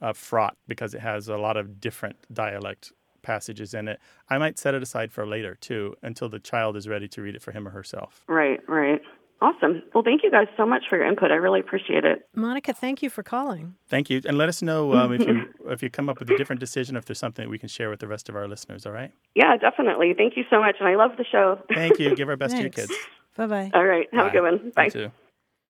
uh, 0.00 0.12
fraught 0.12 0.56
because 0.66 0.94
it 0.94 1.00
has 1.00 1.28
a 1.28 1.36
lot 1.36 1.56
of 1.56 1.80
different 1.80 2.16
dialect 2.32 2.92
passages 3.22 3.74
in 3.74 3.88
it, 3.88 4.00
I 4.28 4.38
might 4.38 4.58
set 4.58 4.74
it 4.74 4.82
aside 4.82 5.12
for 5.12 5.26
later 5.26 5.54
too, 5.54 5.94
until 6.02 6.28
the 6.28 6.38
child 6.38 6.76
is 6.76 6.88
ready 6.88 7.08
to 7.08 7.22
read 7.22 7.34
it 7.34 7.42
for 7.42 7.52
him 7.52 7.66
or 7.66 7.70
herself. 7.70 8.24
Right, 8.28 8.60
right. 8.68 9.00
Awesome. 9.40 9.82
Well, 9.94 10.02
thank 10.02 10.24
you 10.24 10.32
guys 10.32 10.48
so 10.56 10.66
much 10.66 10.84
for 10.88 10.96
your 10.98 11.06
input. 11.06 11.30
I 11.30 11.36
really 11.36 11.60
appreciate 11.60 12.04
it. 12.04 12.28
Monica, 12.34 12.72
thank 12.72 13.02
you 13.02 13.10
for 13.10 13.22
calling. 13.22 13.76
Thank 13.86 14.10
you, 14.10 14.20
and 14.26 14.36
let 14.36 14.48
us 14.48 14.62
know 14.62 14.94
um, 14.94 15.12
if 15.12 15.20
you 15.20 15.44
if 15.66 15.80
you 15.80 15.90
come 15.90 16.08
up 16.08 16.18
with 16.18 16.28
a 16.30 16.36
different 16.36 16.58
decision, 16.58 16.96
if 16.96 17.04
there's 17.04 17.20
something 17.20 17.44
that 17.44 17.50
we 17.50 17.58
can 17.58 17.68
share 17.68 17.88
with 17.88 18.00
the 18.00 18.08
rest 18.08 18.28
of 18.28 18.34
our 18.34 18.48
listeners. 18.48 18.84
All 18.84 18.92
right. 18.92 19.12
Yeah, 19.36 19.56
definitely. 19.56 20.12
Thank 20.16 20.36
you 20.36 20.42
so 20.50 20.58
much. 20.58 20.76
And 20.80 20.88
I 20.88 20.96
love 20.96 21.12
the 21.16 21.24
show. 21.24 21.60
Thank 21.72 22.00
you. 22.00 22.14
Give 22.16 22.28
our 22.28 22.36
best 22.36 22.56
to 22.56 22.62
your 22.62 22.70
kids. 22.70 22.92
Bye 23.38 23.46
bye. 23.46 23.70
All 23.72 23.84
right. 23.84 24.08
Have 24.12 24.24
Bye. 24.24 24.28
a 24.28 24.32
good 24.32 24.42
one. 24.42 24.72
Bye. 24.74 24.84
You 24.86 24.90
too. 24.90 25.10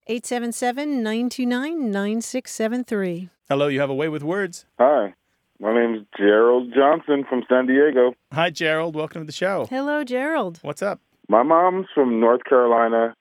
877 0.07 1.03
929 1.03 1.91
9673. 1.91 3.29
Hello, 3.51 3.69
you 3.69 3.79
have 3.81 3.91
a 3.91 3.95
way 3.95 4.09
with 4.09 4.23
words. 4.23 4.65
Hi. 4.79 5.13
My 5.61 5.75
name 5.75 5.95
is 5.97 6.03
Gerald 6.17 6.73
Johnson 6.75 7.25
from 7.29 7.43
San 7.47 7.67
Diego. 7.67 8.15
Hi, 8.33 8.49
Gerald. 8.49 8.97
Welcome 8.97 9.21
to 9.23 9.27
the 9.27 9.33
show. 9.33 9.67
Hello, 9.69 10.03
Gerald. 10.03 10.61
What's 10.63 10.81
up? 10.81 11.01
My 11.29 11.43
mom's 11.43 11.89
from 11.95 12.21
North 12.21 12.43
Carolina, 12.45 13.15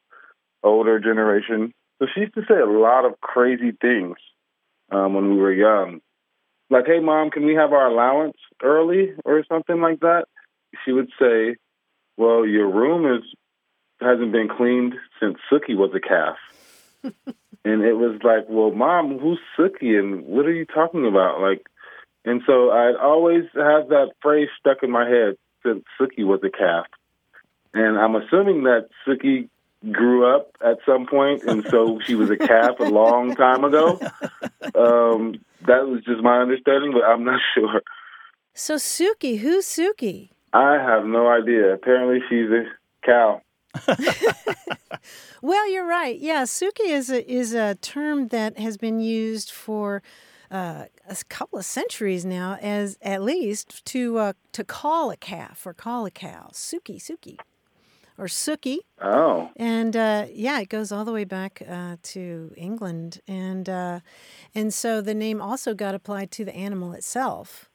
older 0.64 0.98
generation. 0.98 1.74
So 2.00 2.08
she 2.14 2.22
used 2.22 2.36
to 2.36 2.44
say 2.48 2.56
a 2.56 2.66
lot 2.66 3.04
of 3.04 3.20
crazy 3.20 3.72
things 3.82 4.16
um, 4.92 5.14
when 5.14 5.32
we 5.32 5.42
were 5.42 5.52
young. 5.52 6.00
Like, 6.70 6.86
hey, 6.86 7.00
mom, 7.00 7.32
can 7.32 7.46
we 7.46 7.56
have 7.56 7.74
our 7.74 7.88
allowance 7.88 8.38
early 8.64 9.10
or 9.26 9.44
something 9.50 9.82
like 9.82 10.00
that? 10.02 10.26
She 10.86 10.94
would 10.94 11.10
say, 11.20 11.58
well, 12.16 12.46
your 12.46 12.72
room 12.72 13.14
is 13.18 13.24
hasn't 14.00 14.32
been 14.32 14.50
cleaned 14.50 14.96
since 15.20 15.38
Sookie 15.52 15.76
was 15.76 15.92
a 15.96 16.00
calf. 16.00 16.38
and 17.66 17.84
it 17.84 17.94
was 17.94 18.20
like, 18.24 18.46
well, 18.50 18.72
mom, 18.72 19.20
who's 19.20 19.40
Sookie 19.58 19.98
and 19.98 20.26
what 20.26 20.46
are 20.46 20.54
you 20.54 20.66
talking 20.66 21.06
about? 21.06 21.42
Like, 21.42 21.68
and 22.26 22.42
so 22.46 22.72
I'd 22.72 22.96
always 22.96 23.44
have 23.56 23.90
that 23.90 24.12
phrase 24.22 24.50
stuck 24.60 24.84
in 24.84 24.92
my 24.92 25.08
head 25.08 25.38
since 25.64 25.84
Sookie 26.00 26.26
was 26.26 26.42
a 26.44 26.50
calf. 26.50 26.86
And 27.74 27.98
I'm 27.98 28.16
assuming 28.16 28.64
that 28.64 28.90
Sookie 29.06 29.50
grew 29.92 30.26
up 30.36 30.56
at 30.66 30.78
some 30.86 31.06
point, 31.06 31.44
and 31.44 31.66
so 31.70 32.00
she 32.04 32.16
was 32.16 32.30
a 32.30 32.38
calf 32.38 32.80
a 32.80 32.84
long 32.90 33.36
time 33.36 33.64
ago. 33.64 34.00
Um, 34.76 35.40
that 35.66 35.88
was 35.88 36.04
just 36.04 36.22
my 36.22 36.40
understanding, 36.40 36.92
but 36.92 37.04
I'm 37.04 37.24
not 37.24 37.40
sure. 37.56 37.82
So, 38.54 38.76
Sookie, 38.76 39.40
who's 39.40 39.66
Sookie? 39.66 40.30
I 40.54 40.74
have 40.74 41.06
no 41.06 41.28
idea. 41.28 41.74
Apparently, 41.74 42.20
she's 42.30 42.50
a 42.52 42.66
cow. 43.04 43.42
Well, 45.42 45.70
you're 45.70 45.88
right. 45.88 46.18
Yeah, 46.20 46.44
Sookie 46.44 46.90
is 46.90 47.10
a, 47.10 47.32
is 47.32 47.54
a 47.54 47.76
term 47.76 48.30
that 48.30 48.58
has 48.58 48.78
been 48.78 49.00
used 49.00 49.52
for 49.52 50.02
uh, 50.50 50.86
a 51.08 51.16
couple 51.30 51.60
of 51.60 51.66
centuries 51.66 52.26
now, 52.26 52.58
as 52.62 52.98
at 53.02 53.22
least 53.22 53.86
to 53.86 54.18
uh, 54.18 54.34
to 54.54 54.64
call 54.64 55.12
a 55.12 55.18
calf 55.18 55.66
or 55.66 55.74
call 55.74 56.06
a 56.06 56.12
cow. 56.12 56.50
Sookie, 56.54 56.98
Sookie, 56.98 57.38
or 58.18 58.26
Sookie. 58.26 58.80
Oh. 59.02 59.52
And 59.56 59.96
uh, 59.96 60.26
yeah, 60.32 60.60
it 60.60 60.70
goes 60.70 60.92
all 60.92 61.06
the 61.06 61.14
way 61.14 61.24
back 61.24 61.62
uh, 61.70 61.98
to 62.04 62.54
England, 62.58 63.22
and 63.28 63.70
uh, 63.70 64.00
and 64.56 64.74
so 64.74 65.02
the 65.02 65.14
name 65.14 65.42
also 65.42 65.74
got 65.76 65.94
applied 65.94 66.32
to 66.32 66.46
the 66.46 66.56
animal 66.56 66.94
itself. 66.94 67.70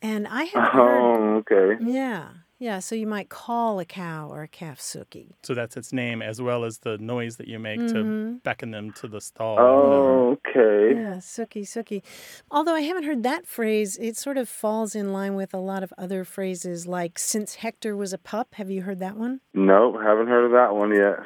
And 0.00 0.26
I 0.26 0.44
have 0.44 0.70
oh, 0.74 0.76
heard. 0.76 1.36
okay. 1.52 1.84
Yeah. 1.84 2.28
Yeah, 2.62 2.78
so 2.78 2.94
you 2.94 3.08
might 3.08 3.28
call 3.28 3.80
a 3.80 3.84
cow 3.84 4.28
or 4.30 4.44
a 4.44 4.46
calf 4.46 4.78
sookie. 4.78 5.32
So 5.42 5.52
that's 5.52 5.76
its 5.76 5.92
name, 5.92 6.22
as 6.22 6.40
well 6.40 6.62
as 6.62 6.78
the 6.78 6.96
noise 6.96 7.36
that 7.38 7.48
you 7.48 7.58
make 7.58 7.80
Mhm. 7.80 7.92
to 7.92 8.40
beckon 8.44 8.70
them 8.70 8.92
to 8.92 9.08
the 9.08 9.20
stall. 9.20 9.58
Oh, 9.58 10.38
okay. 10.46 10.94
Yeah, 10.94 11.16
sookie, 11.16 11.62
sookie. 11.66 12.04
Although 12.52 12.76
I 12.76 12.82
haven't 12.82 13.02
heard 13.02 13.24
that 13.24 13.48
phrase, 13.48 13.98
it 13.98 14.16
sort 14.16 14.36
of 14.36 14.48
falls 14.48 14.94
in 14.94 15.12
line 15.12 15.34
with 15.34 15.52
a 15.52 15.58
lot 15.58 15.82
of 15.82 15.92
other 15.98 16.22
phrases 16.22 16.86
like 16.86 17.18
since 17.18 17.56
Hector 17.56 17.96
was 17.96 18.12
a 18.12 18.18
pup. 18.18 18.54
Have 18.54 18.70
you 18.70 18.82
heard 18.82 19.00
that 19.00 19.16
one? 19.16 19.40
Nope, 19.52 19.96
haven't 20.00 20.28
heard 20.28 20.44
of 20.44 20.52
that 20.52 20.72
one 20.76 20.94
yet. 20.94 21.18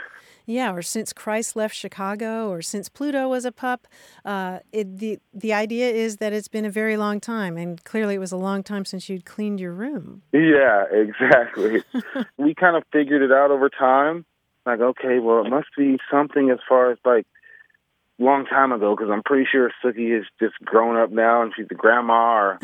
Yeah, 0.47 0.73
or 0.73 0.81
since 0.81 1.13
Christ 1.13 1.57
left 1.57 1.75
Chicago, 1.75 2.49
or 2.49 2.63
since 2.63 2.89
Pluto 2.89 3.29
was 3.29 3.45
a 3.45 3.51
pup. 3.53 3.87
Uh, 4.25 4.61
it, 4.73 4.99
the 4.99 5.19
the 5.35 5.53
idea 5.53 5.91
is 5.91 6.19
that 6.19 6.33
it's 6.33 6.49
been 6.49 6.65
a 6.65 6.71
very 6.71 6.97
long 6.97 7.21
time, 7.21 7.57
and 7.57 7.83
clearly 7.85 8.15
it 8.15 8.19
was 8.19 8.31
a 8.33 8.37
long 8.37 8.63
time 8.63 8.85
since 8.85 9.09
you'd 9.09 9.25
cleaned 9.25 9.59
your 9.59 9.73
room. 9.73 10.23
Yeah, 10.33 10.85
exactly. 10.93 11.83
we 12.39 12.55
kind 12.55 12.77
of 12.77 12.85
figured 12.93 13.23
it 13.23 13.33
out 13.33 13.51
over 13.51 13.69
time. 13.69 14.25
Like, 14.65 14.81
okay, 14.81 15.19
well, 15.19 15.45
it 15.45 15.51
must 15.51 15.69
be 15.77 15.99
something 16.11 16.51
as 16.51 16.59
far 16.69 16.91
as 16.93 16.99
like 17.05 17.27
long 18.19 18.47
time 18.47 18.73
ago, 18.73 18.97
because 18.97 19.11
I'm 19.13 19.23
pretty 19.25 19.47
sure 19.51 19.71
Sookie 19.85 20.19
is 20.19 20.27
just 20.41 20.55
grown 20.65 20.97
up 20.97 21.11
now 21.11 21.43
and 21.43 21.53
she's 21.57 21.67
a 21.71 21.75
grandma, 21.75 22.37
or 22.37 22.59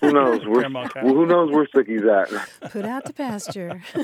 who 0.00 0.12
knows 0.12 0.44
where 0.46 0.60
Grandma 0.60 0.88
cow. 0.88 1.00
who 1.00 1.26
knows 1.26 1.50
where 1.52 1.66
Sookie's 1.74 2.04
at. 2.06 2.70
Put 2.72 2.84
out 2.84 3.06
to 3.06 3.12
pasture. 3.12 3.82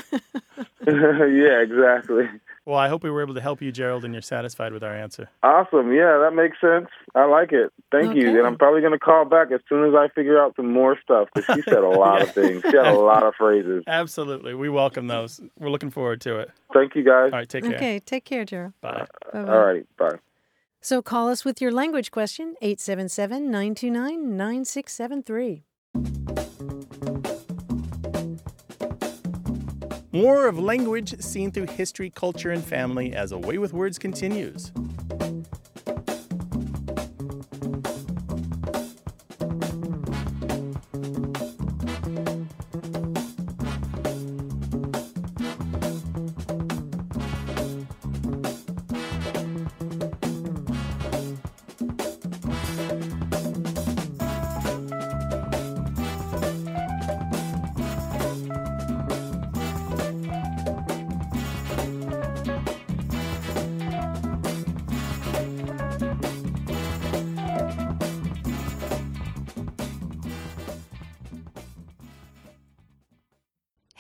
yeah, 0.86 1.60
exactly. 1.60 2.24
Well, 2.66 2.76
I 2.76 2.88
hope 2.88 3.04
we 3.04 3.10
were 3.10 3.22
able 3.22 3.34
to 3.34 3.40
help 3.40 3.62
you, 3.62 3.70
Gerald, 3.70 4.04
and 4.04 4.12
you're 4.12 4.20
satisfied 4.20 4.72
with 4.72 4.82
our 4.82 4.92
answer. 4.92 5.30
Awesome. 5.44 5.92
Yeah, 5.92 6.18
that 6.18 6.32
makes 6.34 6.60
sense. 6.60 6.88
I 7.14 7.24
like 7.26 7.52
it. 7.52 7.72
Thank 7.92 8.16
you. 8.16 8.38
And 8.38 8.44
I'm 8.44 8.58
probably 8.58 8.80
going 8.80 8.92
to 8.92 8.98
call 8.98 9.24
back 9.24 9.52
as 9.52 9.60
soon 9.68 9.88
as 9.88 9.94
I 9.94 10.08
figure 10.08 10.42
out 10.42 10.56
some 10.56 10.72
more 10.72 10.98
stuff 11.00 11.28
because 11.32 11.54
she 11.54 11.62
said 11.62 11.84
a 11.84 11.88
lot 11.88 12.22
of 12.22 12.32
things. 12.32 12.62
She 12.68 12.76
had 12.76 12.88
a 12.88 12.94
lot 12.98 13.22
of 13.22 13.36
phrases. 13.36 13.84
Absolutely. 13.86 14.54
We 14.54 14.68
welcome 14.68 15.06
those. 15.06 15.40
We're 15.56 15.70
looking 15.70 15.90
forward 15.90 16.20
to 16.22 16.40
it. 16.40 16.50
Thank 16.74 16.96
you, 16.96 17.04
guys. 17.04 17.30
All 17.32 17.38
right, 17.38 17.48
take 17.48 17.62
care. 17.62 17.76
okay, 17.76 18.00
take 18.00 18.24
care, 18.24 18.44
Gerald. 18.44 18.72
Bye. 18.80 19.06
Uh, 19.32 19.32
Bye-bye. 19.32 19.52
All 19.52 19.64
right. 19.64 19.86
Bye. 19.96 20.18
So 20.80 21.02
call 21.02 21.28
us 21.28 21.44
with 21.44 21.60
your 21.60 21.70
language 21.70 22.10
question, 22.10 22.56
877 22.62 23.44
929 23.44 24.36
9673. 24.36 26.55
More 30.16 30.48
of 30.48 30.58
language 30.58 31.20
seen 31.20 31.50
through 31.50 31.66
history, 31.66 32.08
culture, 32.08 32.50
and 32.50 32.64
family 32.64 33.12
as 33.12 33.32
A 33.32 33.38
Way 33.38 33.58
with 33.58 33.74
Words 33.74 33.98
continues. 33.98 34.72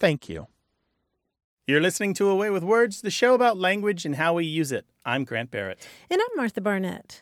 Thank 0.00 0.30
you. 0.30 0.46
You're 1.66 1.82
listening 1.82 2.14
to 2.14 2.30
A 2.30 2.34
Way 2.34 2.48
with 2.48 2.64
Words, 2.64 3.02
the 3.02 3.10
show 3.10 3.34
about 3.34 3.58
language 3.58 4.06
and 4.06 4.16
how 4.16 4.32
we 4.32 4.46
use 4.46 4.72
it. 4.72 4.86
I'm 5.04 5.24
Grant 5.24 5.50
Barrett. 5.50 5.86
And 6.10 6.20
I'm 6.20 6.36
Martha 6.36 6.62
Barnette. 6.62 7.20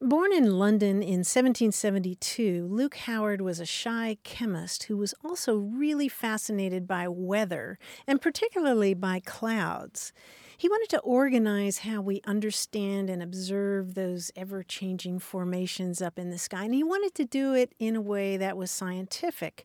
Born 0.00 0.32
in 0.32 0.58
London 0.58 1.02
in 1.02 1.24
1772, 1.24 2.68
Luke 2.70 2.96
Howard 2.96 3.40
was 3.40 3.58
a 3.58 3.66
shy 3.66 4.18
chemist 4.24 4.84
who 4.84 4.96
was 4.98 5.14
also 5.24 5.56
really 5.56 6.06
fascinated 6.06 6.86
by 6.86 7.08
weather, 7.08 7.78
and 8.06 8.20
particularly 8.20 8.92
by 8.92 9.20
clouds. 9.20 10.12
He 10.56 10.68
wanted 10.68 10.90
to 10.90 11.00
organize 11.00 11.78
how 11.78 12.02
we 12.02 12.20
understand 12.26 13.08
and 13.08 13.22
observe 13.22 13.94
those 13.94 14.30
ever 14.36 14.62
changing 14.62 15.18
formations 15.18 16.02
up 16.02 16.18
in 16.18 16.30
the 16.30 16.38
sky, 16.38 16.64
and 16.64 16.74
he 16.74 16.84
wanted 16.84 17.14
to 17.14 17.24
do 17.24 17.54
it 17.54 17.74
in 17.78 17.96
a 17.96 18.02
way 18.02 18.36
that 18.36 18.56
was 18.56 18.70
scientific. 18.70 19.64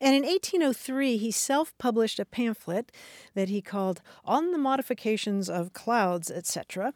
And 0.00 0.16
in 0.16 0.22
1803, 0.22 1.18
he 1.18 1.30
self 1.30 1.76
published 1.76 2.18
a 2.18 2.24
pamphlet 2.24 2.90
that 3.34 3.50
he 3.50 3.60
called 3.60 4.00
On 4.24 4.50
the 4.50 4.58
Modifications 4.58 5.50
of 5.50 5.74
Clouds, 5.74 6.30
etc. 6.30 6.94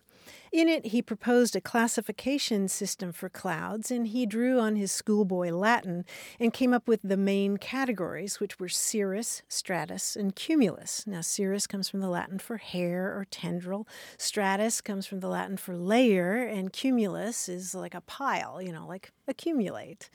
In 0.53 0.69
it, 0.69 0.87
he 0.87 1.03
proposed 1.03 1.55
a 1.55 1.61
classification 1.61 2.69
system 2.69 3.13
for 3.13 3.29
clouds, 3.29 3.91
and 3.91 4.07
he 4.07 4.25
drew 4.25 4.59
on 4.59 4.77
his 4.77 4.93
schoolboy 4.93 5.51
Latin 5.51 6.07
and 6.41 6.53
came 6.53 6.73
up 6.73 6.89
with 6.89 7.01
the 7.03 7.17
main 7.17 7.57
categories, 7.57 8.41
which 8.41 8.59
were 8.59 8.69
cirrus, 8.69 9.43
stratus, 9.49 10.17
and 10.17 10.35
cumulus. 10.35 11.07
Now, 11.07 11.21
cirrus 11.21 11.67
comes 11.67 11.89
from 11.91 12.01
the 12.01 12.09
Latin 12.09 12.39
for 12.39 12.57
hair 12.57 13.09
or 13.09 13.27
tendril, 13.31 13.87
stratus 14.17 14.81
comes 14.81 15.07
from 15.07 15.21
the 15.21 15.29
Latin 15.29 15.57
for 15.57 15.77
layer, 15.77 16.37
and 16.39 16.73
cumulus 16.73 17.49
is 17.49 17.75
like 17.75 17.95
a 17.95 18.01
pile, 18.01 18.63
you 18.63 18.73
know, 18.73 18.87
like 18.87 19.13
accumulate. 19.29 20.09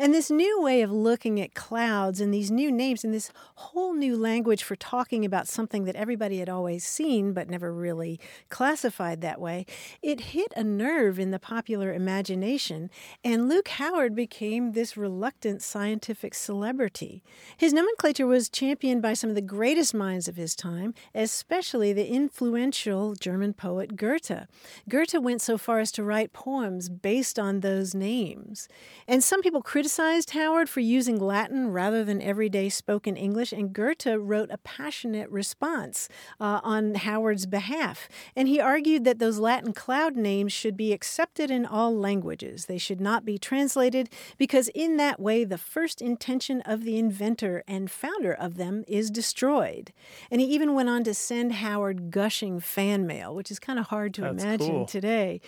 And 0.00 0.14
this 0.14 0.30
new 0.30 0.62
way 0.62 0.82
of 0.82 0.92
looking 0.92 1.40
at 1.40 1.54
clouds 1.54 2.20
and 2.20 2.32
these 2.32 2.52
new 2.52 2.70
names 2.70 3.02
and 3.02 3.12
this 3.12 3.32
whole 3.56 3.94
new 3.94 4.16
language 4.16 4.62
for 4.62 4.76
talking 4.76 5.24
about 5.24 5.48
something 5.48 5.86
that 5.86 5.96
everybody 5.96 6.38
had 6.38 6.48
always 6.48 6.84
seen 6.84 7.32
but 7.32 7.50
never 7.50 7.72
really 7.72 8.20
classified 8.48 9.22
that 9.22 9.40
way, 9.40 9.66
it 10.00 10.20
hit 10.20 10.52
a 10.56 10.62
nerve 10.62 11.18
in 11.18 11.32
the 11.32 11.38
popular 11.40 11.92
imagination, 11.92 12.90
and 13.24 13.48
Luke 13.48 13.66
Howard 13.70 14.14
became 14.14 14.70
this 14.70 14.96
reluctant 14.96 15.62
scientific 15.62 16.32
celebrity. 16.32 17.24
His 17.56 17.72
nomenclature 17.72 18.26
was 18.26 18.48
championed 18.48 19.02
by 19.02 19.14
some 19.14 19.30
of 19.30 19.36
the 19.36 19.42
greatest 19.42 19.94
minds 19.94 20.28
of 20.28 20.36
his 20.36 20.54
time, 20.54 20.94
especially 21.12 21.92
the 21.92 22.06
influential 22.06 23.16
German 23.16 23.52
poet 23.52 23.96
Goethe. 23.96 24.46
Goethe 24.88 25.14
went 25.14 25.42
so 25.42 25.58
far 25.58 25.80
as 25.80 25.90
to 25.90 26.04
write 26.04 26.32
poems 26.32 26.88
based 26.88 27.36
on 27.36 27.60
those 27.60 27.96
names. 27.96 28.68
And 29.08 29.24
some 29.24 29.42
people 29.42 29.60
criticized 29.60 29.87
criticized 29.88 30.32
Howard 30.32 30.68
for 30.68 30.80
using 30.80 31.18
Latin 31.18 31.72
rather 31.72 32.04
than 32.04 32.20
everyday 32.20 32.68
spoken 32.68 33.16
English, 33.16 33.54
and 33.54 33.72
Goethe 33.72 34.18
wrote 34.18 34.50
a 34.50 34.58
passionate 34.58 35.30
response 35.30 36.10
uh, 36.38 36.60
on 36.62 36.94
Howard's 36.94 37.46
behalf. 37.46 38.06
And 38.36 38.48
he 38.48 38.60
argued 38.60 39.04
that 39.06 39.18
those 39.18 39.38
Latin 39.38 39.72
cloud 39.72 40.14
names 40.14 40.52
should 40.52 40.76
be 40.76 40.92
accepted 40.92 41.50
in 41.50 41.64
all 41.64 41.96
languages. 41.96 42.66
They 42.66 42.76
should 42.76 43.00
not 43.00 43.24
be 43.24 43.38
translated 43.38 44.10
because, 44.36 44.68
in 44.74 44.98
that 44.98 45.18
way, 45.18 45.44
the 45.44 45.56
first 45.56 46.02
intention 46.02 46.60
of 46.66 46.84
the 46.84 46.98
inventor 46.98 47.64
and 47.66 47.90
founder 47.90 48.34
of 48.34 48.58
them 48.58 48.84
is 48.86 49.10
destroyed. 49.10 49.94
And 50.30 50.42
he 50.42 50.48
even 50.48 50.74
went 50.74 50.90
on 50.90 51.02
to 51.04 51.14
send 51.14 51.52
Howard 51.52 52.10
gushing 52.10 52.60
fan 52.60 53.06
mail, 53.06 53.34
which 53.34 53.50
is 53.50 53.58
kind 53.58 53.78
of 53.78 53.86
hard 53.86 54.12
to 54.14 54.20
That's 54.20 54.44
imagine 54.44 54.68
cool. 54.68 54.86
today. 54.86 55.40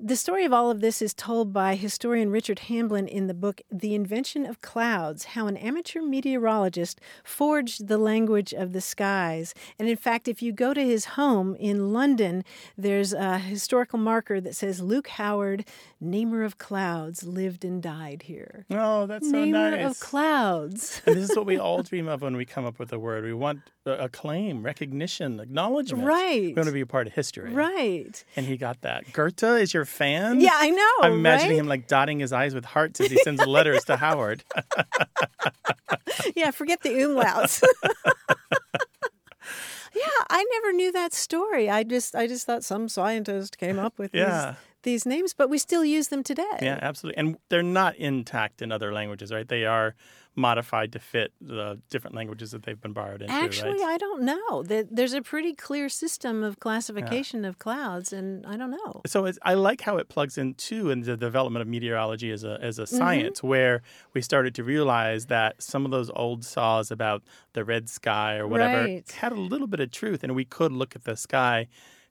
The 0.00 0.16
story 0.16 0.44
of 0.44 0.52
all 0.52 0.72
of 0.72 0.80
this 0.80 1.00
is 1.00 1.14
told 1.14 1.52
by 1.52 1.76
historian 1.76 2.30
Richard 2.30 2.62
Hamblyn 2.68 3.06
in 3.06 3.28
the 3.28 3.32
book 3.32 3.62
The 3.70 3.94
Invention 3.94 4.44
of 4.44 4.60
Clouds 4.60 5.24
How 5.24 5.46
an 5.46 5.56
Amateur 5.56 6.02
Meteorologist 6.02 7.00
Forged 7.22 7.86
the 7.86 7.96
Language 7.96 8.52
of 8.52 8.72
the 8.72 8.80
Skies. 8.80 9.54
And 9.78 9.88
in 9.88 9.96
fact, 9.96 10.26
if 10.26 10.42
you 10.42 10.50
go 10.50 10.74
to 10.74 10.84
his 10.84 11.04
home 11.04 11.54
in 11.60 11.92
London, 11.92 12.44
there's 12.76 13.12
a 13.12 13.38
historical 13.38 14.00
marker 14.00 14.40
that 14.40 14.56
says 14.56 14.80
Luke 14.80 15.06
Howard, 15.08 15.64
namer 16.00 16.42
of 16.42 16.58
clouds, 16.58 17.22
lived 17.22 17.64
and 17.64 17.80
died 17.80 18.22
here. 18.22 18.66
Oh, 18.72 19.06
that's 19.06 19.30
so 19.30 19.44
namer 19.44 19.70
nice. 19.70 19.90
of 19.92 20.00
clouds. 20.00 21.02
and 21.06 21.14
this 21.14 21.30
is 21.30 21.36
what 21.36 21.46
we 21.46 21.56
all 21.56 21.84
dream 21.84 22.08
of 22.08 22.20
when 22.20 22.36
we 22.36 22.44
come 22.44 22.64
up 22.64 22.80
with 22.80 22.92
a 22.92 22.98
word. 22.98 23.22
We 23.22 23.32
want 23.32 23.60
acclaim, 23.86 24.62
recognition, 24.62 25.38
acknowledgement. 25.38 26.04
Right. 26.04 26.42
We 26.42 26.54
want 26.54 26.66
to 26.66 26.72
be 26.72 26.80
a 26.80 26.86
part 26.86 27.06
of 27.06 27.12
history. 27.12 27.52
Right. 27.52 28.24
And 28.34 28.46
he 28.46 28.56
got 28.56 28.80
that. 28.80 29.12
Goethe 29.12 29.42
is 29.42 29.74
your 29.74 29.84
fan? 29.94 30.40
Yeah, 30.40 30.50
I 30.54 30.70
know. 30.70 30.90
I'm 31.02 31.12
imagining 31.14 31.52
right? 31.52 31.60
him 31.60 31.66
like 31.68 31.86
dotting 31.86 32.20
his 32.20 32.32
eyes 32.32 32.54
with 32.54 32.64
hearts 32.64 33.00
as 33.00 33.06
he 33.10 33.16
sends 33.18 33.44
letters 33.46 33.84
to 33.84 33.96
Howard. 33.96 34.44
yeah, 36.36 36.50
forget 36.50 36.82
the 36.82 36.90
umlauts. 36.90 37.62
yeah, 39.94 40.24
I 40.30 40.44
never 40.52 40.72
knew 40.72 40.92
that 40.92 41.12
story. 41.12 41.70
I 41.70 41.82
just 41.84 42.14
I 42.14 42.26
just 42.26 42.46
thought 42.46 42.64
some 42.64 42.88
scientist 42.88 43.58
came 43.58 43.78
up 43.78 43.98
with 43.98 44.10
Yeah. 44.14 44.50
these 44.50 44.56
these 44.84 45.04
names, 45.04 45.34
but 45.34 45.50
we 45.50 45.58
still 45.58 45.84
use 45.84 46.08
them 46.08 46.22
today. 46.22 46.58
Yeah, 46.62 46.78
absolutely. 46.80 47.18
And 47.18 47.36
they're 47.48 47.62
not 47.62 47.96
intact 47.96 48.62
in 48.62 48.70
other 48.72 48.92
languages, 48.92 49.32
right? 49.32 49.46
They 49.48 49.64
are 49.64 49.94
modified 50.36 50.90
to 50.92 50.98
fit 50.98 51.32
the 51.40 51.80
different 51.90 52.16
languages 52.16 52.50
that 52.50 52.64
they've 52.64 52.80
been 52.80 52.92
borrowed 52.92 53.22
into, 53.22 53.32
Actually, 53.32 53.78
right? 53.80 53.94
I 53.94 53.98
don't 53.98 54.22
know. 54.22 54.64
There- 54.64 54.82
There's 54.90 55.12
a 55.12 55.22
pretty 55.22 55.54
clear 55.54 55.88
system 55.88 56.42
of 56.42 56.58
classification 56.58 57.44
of 57.44 57.60
clouds, 57.60 58.12
and 58.12 58.44
I 58.44 58.56
don't 58.56 58.72
know. 58.72 59.02
So 59.06 59.26
it's, 59.26 59.38
I 59.42 59.54
like 59.54 59.82
how 59.82 59.96
it 59.98 60.08
plugs 60.08 60.36
into 60.36 60.90
in 60.90 61.02
the 61.02 61.16
development 61.16 61.62
of 61.62 61.68
meteorology 61.68 62.30
as 62.32 62.42
a 62.44 62.58
as 62.60 62.78
a 62.78 62.82
Mm-hmm. 62.82 62.96
science, 62.96 63.42
where 63.44 63.82
we 64.12 64.20
started 64.22 64.54
to 64.56 64.64
realize 64.64 65.26
that 65.26 65.62
some 65.62 65.84
of 65.84 65.90
those 65.92 66.10
old 66.16 66.44
saws 66.44 66.90
about 66.90 67.22
the 67.52 67.64
red 67.64 67.88
sky 67.88 68.36
or 68.36 68.48
whatever 68.48 68.80
Right. 68.84 69.08
had 69.12 69.30
a 69.32 69.40
little 69.52 69.68
bit 69.68 69.78
of 69.80 69.90
truth, 69.92 70.24
and 70.24 70.34
we 70.34 70.44
could 70.44 70.72
look 70.72 70.96
at 70.96 71.04
the 71.04 71.16
sky 71.16 71.68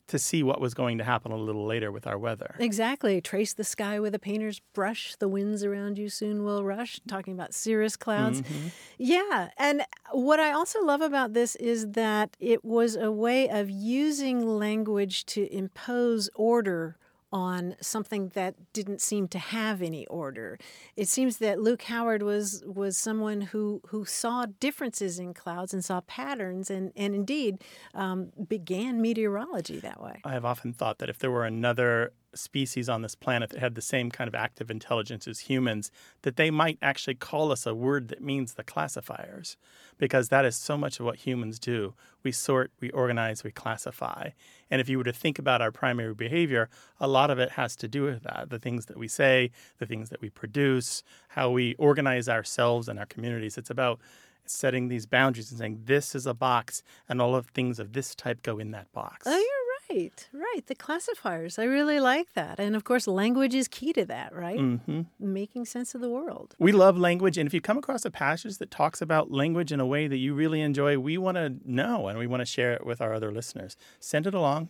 to 0.08 0.20
see 0.20 0.44
what 0.44 0.60
was 0.60 0.74
going 0.74 0.98
to 0.98 1.04
happen 1.04 1.32
a 1.32 1.38
little 1.38 1.66
later 1.66 1.92
with 1.92 2.06
our 2.06 2.18
weather. 2.18 2.56
Exactly. 2.60 3.22
Trace 3.22 3.54
the 3.54 3.64
sky 3.64 4.00
with 4.00 4.14
a 4.14 4.20
painter's 4.20 4.60
brush. 4.74 5.16
The 5.16 5.28
winds 5.28 5.64
around 5.64 5.98
you 5.98 6.10
soon 6.10 6.44
will 6.44 6.64
rush. 6.64 7.00
Talking 7.08 7.34
about 7.34 7.54
cirrus 7.54 7.96
clouds. 7.96 8.42
Mm-hmm. 8.42 8.68
Yeah. 8.98 9.50
And 9.58 9.84
what 10.12 10.40
I 10.40 10.52
also 10.52 10.84
love 10.84 11.02
about 11.02 11.34
this 11.34 11.56
is 11.56 11.92
that 11.92 12.36
it 12.40 12.66
was 12.66 12.96
a 12.96 13.12
way 13.12 13.50
of 13.50 13.70
using 13.70 14.46
language 14.46 15.26
to 15.28 15.52
impose 15.54 16.30
order 16.36 16.98
on 17.34 17.76
something 17.82 18.30
that 18.36 18.56
didn't 18.74 19.02
seem 19.02 19.28
to 19.28 19.40
have 19.40 19.82
any 19.82 20.06
order. 20.06 20.60
It 20.96 21.10
seems 21.10 21.38
that 21.38 21.60
Luke 21.60 21.82
Howard 21.84 22.22
was 22.22 22.64
was 22.66 22.96
someone 22.96 23.42
who 23.42 23.82
who 23.88 24.06
saw 24.06 24.46
differences 24.60 25.18
in 25.18 25.34
clouds 25.34 25.74
and 25.74 25.84
saw 25.84 26.02
patterns 26.02 26.70
and 26.70 26.94
and 26.96 27.16
indeed 27.16 27.64
um, 27.96 28.32
began 28.48 29.02
meteorology 29.02 29.80
that 29.80 30.02
way. 30.02 30.22
I 30.24 30.34
have 30.34 30.46
often 30.46 30.74
thought 30.74 31.00
that 31.00 31.10
if 31.10 31.18
there 31.18 31.32
were 31.32 31.46
another 31.46 32.14
species 32.36 32.90
on 32.90 33.02
this 33.02 33.16
planet 33.16 33.50
that 33.50 33.60
had 33.60 33.76
the 33.76 33.82
same 33.82 34.10
kind 34.10 34.28
of 34.28 34.36
active 34.36 34.72
intelligence 34.72 35.28
as 35.28 35.40
humans, 35.42 35.92
that 36.22 36.36
they 36.36 36.52
might 36.52 36.78
actually 36.82 37.16
call 37.16 37.52
us 37.52 37.66
a 37.66 37.76
word 37.76 38.08
that 38.10 38.22
means 38.22 38.54
the 38.54 38.64
classifiers, 38.64 39.58
because 39.98 40.30
that 40.30 40.46
is 40.46 40.56
so 40.56 40.78
much 40.78 41.00
of 41.00 41.06
what 41.06 41.18
humans 41.18 41.60
do. 41.60 41.94
We 42.24 42.32
sort, 42.32 42.72
we 42.80 42.90
organize, 42.92 43.44
we 43.44 43.52
classify. 43.52 44.30
And 44.72 44.80
if 44.82 44.90
you 44.90 44.98
were 44.98 45.04
to 45.04 45.14
think 45.14 45.38
about 45.38 45.62
our 45.62 45.72
primary 45.72 46.14
behavior, 46.14 46.70
a 47.00 47.08
lot 47.08 47.30
of 47.30 47.40
it 47.40 47.52
has 47.52 47.76
to 47.78 47.88
do 47.88 48.04
with 48.04 48.24
that 48.24 48.50
the 48.50 48.60
things 48.60 48.88
that 48.88 48.98
we 48.98 49.08
say, 49.08 49.52
the 49.78 49.86
things 49.86 50.10
that 50.10 50.22
we 50.22 50.30
produce, 50.30 51.04
how 51.30 51.50
we 51.50 51.76
organize 51.76 52.30
ourselves 52.30 52.88
and 52.88 52.98
our 53.00 53.06
communities. 53.06 53.58
It's 53.58 53.70
about 53.70 54.00
setting 54.46 54.90
these 54.90 55.06
boundaries 55.06 55.52
and 55.52 55.60
saying, 55.60 55.82
this 55.86 56.16
is 56.16 56.26
a 56.26 56.34
box, 56.34 56.84
and 57.08 57.22
all 57.22 57.36
of 57.36 57.48
things 57.48 57.80
of 57.80 57.94
this 57.94 58.14
type 58.14 58.44
go 58.44 58.60
in 58.60 58.72
that 58.72 58.92
box. 58.92 59.26
Oh, 59.26 59.63
right. 59.90 60.30
Right. 60.34 60.66
The 60.66 60.76
classifiers. 60.76 61.58
I 61.60 61.64
really 61.64 62.00
like 62.00 62.34
that. 62.34 62.60
And 62.60 62.76
of 62.76 62.84
course, 62.84 63.08
language 63.08 63.54
is 63.54 63.68
key 63.68 63.94
to 63.94 64.06
that, 64.06 64.34
right? 64.34 64.60
hmm 64.60 65.02
Making 65.20 65.66
sense 65.66 65.96
of 65.96 66.02
the 66.02 66.10
world. 66.10 66.56
We 66.60 66.72
love 66.72 66.98
language, 66.98 67.38
and 67.38 67.48
if 67.48 67.54
you 67.54 67.62
come 67.62 67.78
across 67.78 68.06
a 68.06 68.12
passage 68.12 68.58
that 68.58 68.72
talks 68.72 69.02
about 69.02 69.32
language 69.32 69.72
in 69.72 69.80
a 69.80 69.86
way 69.86 70.08
that 70.08 70.18
you 70.18 70.34
really 70.34 70.62
enjoy, 70.62 70.98
we 70.98 71.18
want 71.18 71.38
to 71.38 71.56
know 71.66 72.08
and 72.08 72.18
we 72.20 72.28
want 72.28 72.42
to 72.42 72.46
share 72.46 72.74
it 72.74 72.86
with 72.86 73.02
our 73.02 73.14
other 73.14 73.32
listeners. 73.32 73.76
Send 74.00 74.28
it 74.28 74.34
along. 74.34 74.70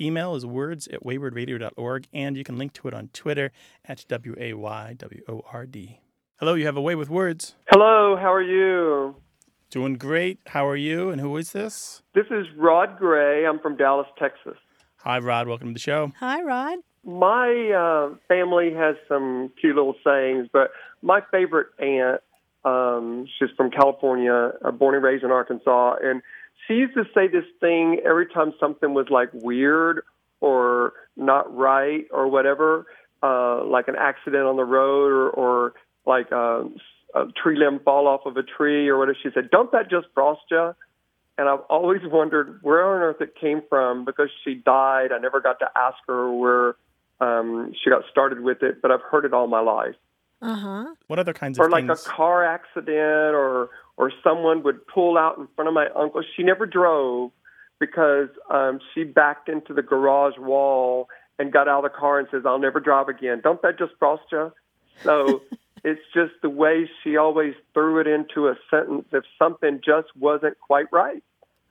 Email 0.00 0.34
is 0.34 0.44
words 0.44 0.88
at 0.88 1.04
waywordradio.org, 1.04 2.08
and 2.12 2.36
you 2.36 2.42
can 2.44 2.58
link 2.58 2.72
to 2.74 2.88
it 2.88 2.94
on 2.94 3.08
Twitter 3.12 3.52
at 3.84 4.04
W 4.08 4.34
A 4.38 4.54
Y 4.54 4.94
W 4.98 5.22
O 5.28 5.42
R 5.52 5.66
D. 5.66 6.00
Hello, 6.40 6.54
you 6.54 6.66
have 6.66 6.76
a 6.76 6.82
way 6.82 6.96
with 6.96 7.08
words. 7.08 7.54
Hello, 7.70 8.16
how 8.16 8.32
are 8.32 8.42
you? 8.42 9.14
Doing 9.74 9.94
great. 9.94 10.38
How 10.46 10.68
are 10.68 10.76
you? 10.76 11.10
And 11.10 11.20
who 11.20 11.36
is 11.36 11.50
this? 11.50 12.00
This 12.14 12.26
is 12.30 12.46
Rod 12.56 12.96
Gray. 12.96 13.44
I'm 13.44 13.58
from 13.58 13.76
Dallas, 13.76 14.06
Texas. 14.16 14.54
Hi, 14.98 15.18
Rod. 15.18 15.48
Welcome 15.48 15.66
to 15.66 15.72
the 15.72 15.80
show. 15.80 16.12
Hi, 16.20 16.42
Rod. 16.42 16.78
My 17.04 17.72
uh, 17.76 18.14
family 18.28 18.72
has 18.72 18.94
some 19.08 19.50
cute 19.60 19.74
little 19.74 19.96
sayings, 20.06 20.46
but 20.52 20.70
my 21.02 21.22
favorite 21.32 21.70
aunt, 21.80 22.20
um, 22.64 23.26
she's 23.36 23.48
from 23.56 23.72
California, 23.72 24.52
uh, 24.64 24.70
born 24.70 24.94
and 24.94 25.02
raised 25.02 25.24
in 25.24 25.32
Arkansas, 25.32 25.96
and 26.00 26.22
she 26.68 26.74
used 26.74 26.94
to 26.94 27.02
say 27.12 27.26
this 27.26 27.42
thing 27.58 27.98
every 28.06 28.28
time 28.28 28.52
something 28.60 28.94
was 28.94 29.06
like 29.10 29.30
weird 29.32 30.04
or 30.40 30.92
not 31.16 31.52
right 31.52 32.04
or 32.12 32.28
whatever, 32.28 32.86
uh, 33.24 33.64
like 33.64 33.88
an 33.88 33.96
accident 33.98 34.44
on 34.44 34.54
the 34.54 34.62
road 34.62 35.10
or, 35.10 35.30
or 35.30 35.74
like 36.06 36.30
a, 36.30 36.62
a 37.14 37.26
tree 37.42 37.56
limb 37.56 37.80
fall 37.84 38.06
off 38.06 38.22
of 38.26 38.36
a 38.36 38.42
tree 38.42 38.88
or 38.88 38.98
whatever. 38.98 39.16
She 39.22 39.30
said, 39.34 39.50
"Don't 39.50 39.70
that 39.72 39.88
just 39.90 40.06
frost 40.14 40.42
you?" 40.50 40.74
And 41.36 41.48
I've 41.48 41.60
always 41.68 42.00
wondered 42.04 42.60
where 42.62 42.84
on 42.94 43.00
earth 43.02 43.20
it 43.20 43.34
came 43.40 43.62
from 43.68 44.04
because 44.04 44.28
she 44.44 44.54
died. 44.54 45.10
I 45.12 45.18
never 45.18 45.40
got 45.40 45.58
to 45.60 45.68
ask 45.76 45.96
her 46.06 46.30
where 46.32 46.76
um, 47.20 47.72
she 47.82 47.90
got 47.90 48.02
started 48.10 48.40
with 48.40 48.62
it, 48.62 48.80
but 48.82 48.90
I've 48.90 49.02
heard 49.02 49.24
it 49.24 49.32
all 49.32 49.46
my 49.48 49.60
life. 49.60 49.94
Uh 50.42 50.54
huh. 50.56 50.94
What 51.06 51.18
other 51.18 51.32
kinds 51.32 51.58
of 51.58 51.62
Or 51.62 51.66
of 51.66 51.72
like 51.72 51.86
things? 51.86 52.06
a 52.06 52.08
car 52.08 52.44
accident, 52.44 53.34
or 53.34 53.70
or 53.96 54.12
someone 54.22 54.62
would 54.62 54.86
pull 54.86 55.16
out 55.16 55.38
in 55.38 55.48
front 55.56 55.68
of 55.68 55.74
my 55.74 55.88
uncle. 55.96 56.22
She 56.36 56.42
never 56.42 56.66
drove 56.66 57.30
because 57.80 58.28
um, 58.50 58.78
she 58.94 59.04
backed 59.04 59.48
into 59.48 59.72
the 59.74 59.82
garage 59.82 60.38
wall 60.38 61.08
and 61.38 61.52
got 61.52 61.66
out 61.68 61.84
of 61.84 61.90
the 61.92 61.98
car 61.98 62.18
and 62.18 62.28
says, 62.30 62.42
"I'll 62.46 62.58
never 62.58 62.78
drive 62.80 63.08
again." 63.08 63.40
Don't 63.42 63.60
that 63.62 63.78
just 63.78 63.92
frost 63.98 64.22
you? 64.30 64.52
So 65.02 65.42
it's 65.84 66.00
just 66.14 66.32
the 66.42 66.48
way 66.50 66.88
she 67.02 67.16
always 67.16 67.54
threw 67.74 68.00
it 68.00 68.06
into 68.06 68.48
a 68.48 68.56
sentence 68.70 69.04
if 69.12 69.24
something 69.38 69.80
just 69.84 70.08
wasn't 70.18 70.58
quite 70.60 70.86
right. 70.90 71.22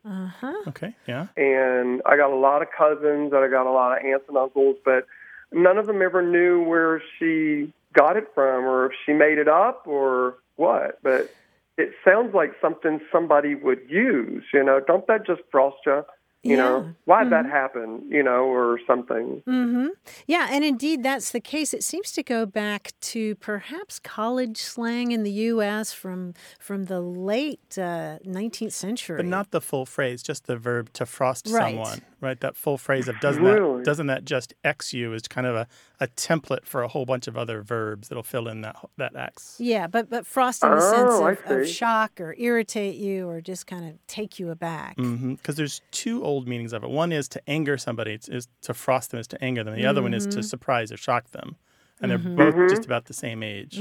Uh 0.05 0.28
huh. 0.28 0.53
Okay, 0.68 0.93
yeah. 1.07 1.28
and 1.38 2.01
I 2.05 2.18
got 2.18 2.32
a 2.32 2.36
lot 2.36 2.61
of 2.61 2.68
cousins 2.78 3.32
and 3.34 3.43
I 3.43 3.47
got 3.47 3.66
a 3.66 3.72
lot 3.72 3.97
of 3.97 4.05
aunts 4.05 4.26
and 4.28 4.38
uncles, 4.38 4.76
but 4.84 5.07
none 5.51 5.78
of 5.78 5.88
them 5.88 6.01
ever 6.01 6.22
knew 6.22 6.61
where 6.61 7.01
she 7.18 7.74
got 7.93 8.18
it 8.18 8.28
from 8.36 8.66
or 8.66 8.88
if 8.88 8.91
she 9.05 9.14
made 9.14 9.38
it 9.38 9.47
up 9.47 9.84
or 9.88 10.36
what. 10.57 10.99
But 11.03 11.34
it 11.78 11.93
sounds 12.05 12.34
like 12.34 12.51
something 12.61 12.99
somebody 13.11 13.55
would 13.55 13.82
use. 13.88 14.43
You 14.53 14.64
know, 14.64 14.80
don't 14.86 15.07
that 15.07 15.26
just 15.26 15.41
frost 15.51 15.78
you? 15.86 16.03
You 16.44 16.58
Yeah. 16.58 16.64
know, 16.64 16.94
why'd 17.06 17.30
that 17.32 17.46
happen? 17.46 18.04
You 18.10 18.22
know, 18.22 18.44
or 18.44 18.78
something. 18.86 19.41
Mm-hmm. 19.48 19.88
Yeah, 20.28 20.50
and 20.52 20.64
indeed 20.66 21.02
that's 21.02 21.32
the 21.32 21.39
case. 21.39 21.74
It 21.74 21.84
seems 21.84 22.12
to 22.12 22.22
go 22.24 22.46
back 22.46 22.91
to 23.14 23.36
perhaps 23.36 23.98
college 23.98 24.58
slang 24.58 25.12
in 25.14 25.24
the 25.24 25.32
U.S. 25.32 25.94
from 25.94 26.34
from 26.60 26.86
the 26.86 27.00
late 27.00 27.78
uh, 27.78 28.20
19th 28.28 28.74
century. 28.74 29.16
But 29.18 29.26
not 29.26 29.52
the 29.52 29.62
full 29.62 29.86
phrase, 29.86 30.22
just 30.22 30.46
the 30.46 30.58
verb 30.58 30.91
to 30.94 31.06
frost 31.06 31.48
Right. 31.50 31.72
someone, 31.76 32.02
right? 32.24 32.39
That 32.39 32.55
full 32.55 32.78
phrase 32.80 33.07
of 33.07 33.19
doesn't 33.19 33.43
Really? 33.43 33.78
that 33.80 33.86
doesn't 33.86 34.07
that 34.07 34.26
just 34.26 34.53
X 34.63 34.93
you 34.93 35.13
is 35.13 35.28
kind 35.28 35.45
of 35.45 35.55
a, 35.55 35.67
a 35.99 36.07
template 36.07 36.65
for 36.65 36.82
a 36.82 36.88
whole 36.88 37.05
bunch 37.05 37.28
of 37.28 37.38
other 37.38 37.61
verbs 37.61 38.07
that'll 38.07 38.24
fill 38.24 38.47
in 38.47 38.61
that 38.61 38.76
that 38.97 39.15
X. 39.15 39.57
Yeah, 39.59 39.86
but 39.88 40.09
but 40.09 40.26
frost 40.26 40.63
in 40.63 40.71
the 40.71 40.80
sense 40.82 41.11
Oh, 41.13 41.24
I 41.26 41.32
of, 41.34 41.61
of 41.61 41.67
shock 41.67 42.19
or 42.19 42.34
irritate 42.39 42.95
you 42.95 43.28
or 43.30 43.41
just 43.41 43.67
kind 43.67 43.86
of 43.88 43.93
take 44.07 44.39
you 44.39 44.49
aback. 44.49 44.95
Because 44.95 45.07
Mm-hmm. 45.07 45.51
there's 45.53 45.82
two 45.91 46.24
old 46.24 46.47
meanings 46.47 46.74
of 46.74 46.84
it. 46.84 46.89
One 46.89 47.11
is 47.11 47.28
to 47.30 47.41
anger 47.47 47.78
somebody, 47.78 48.13
it's, 48.13 48.30
is 48.30 48.47
to 48.63 48.74
frost 48.74 49.11
them 49.11 49.19
is 49.19 49.28
to 49.28 49.43
anger 49.43 49.63
them. 49.63 49.76
The 49.76 49.86
other 49.86 50.01
one 50.01 50.13
is 50.13 50.26
Mm-hmm. 50.28 50.39
to 50.39 50.43
surprise 50.43 50.91
or 50.91 50.97
shock 50.97 51.30
them, 51.32 51.57
and 52.01 52.09
they're 52.09 52.17
both 52.17 52.55
just 52.69 52.86
about 52.86 53.05
the 53.05 53.13
same 53.13 53.43
age. 53.43 53.78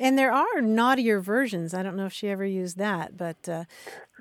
And 0.00 0.16
there 0.18 0.32
are 0.32 0.60
naughtier 0.62 1.20
versions. 1.20 1.74
I 1.74 1.82
don't 1.82 1.94
know 1.94 2.06
if 2.06 2.12
she 2.12 2.28
ever 2.28 2.44
used 2.44 2.78
that, 2.78 3.16
but 3.18 3.46
uh, 3.48 3.64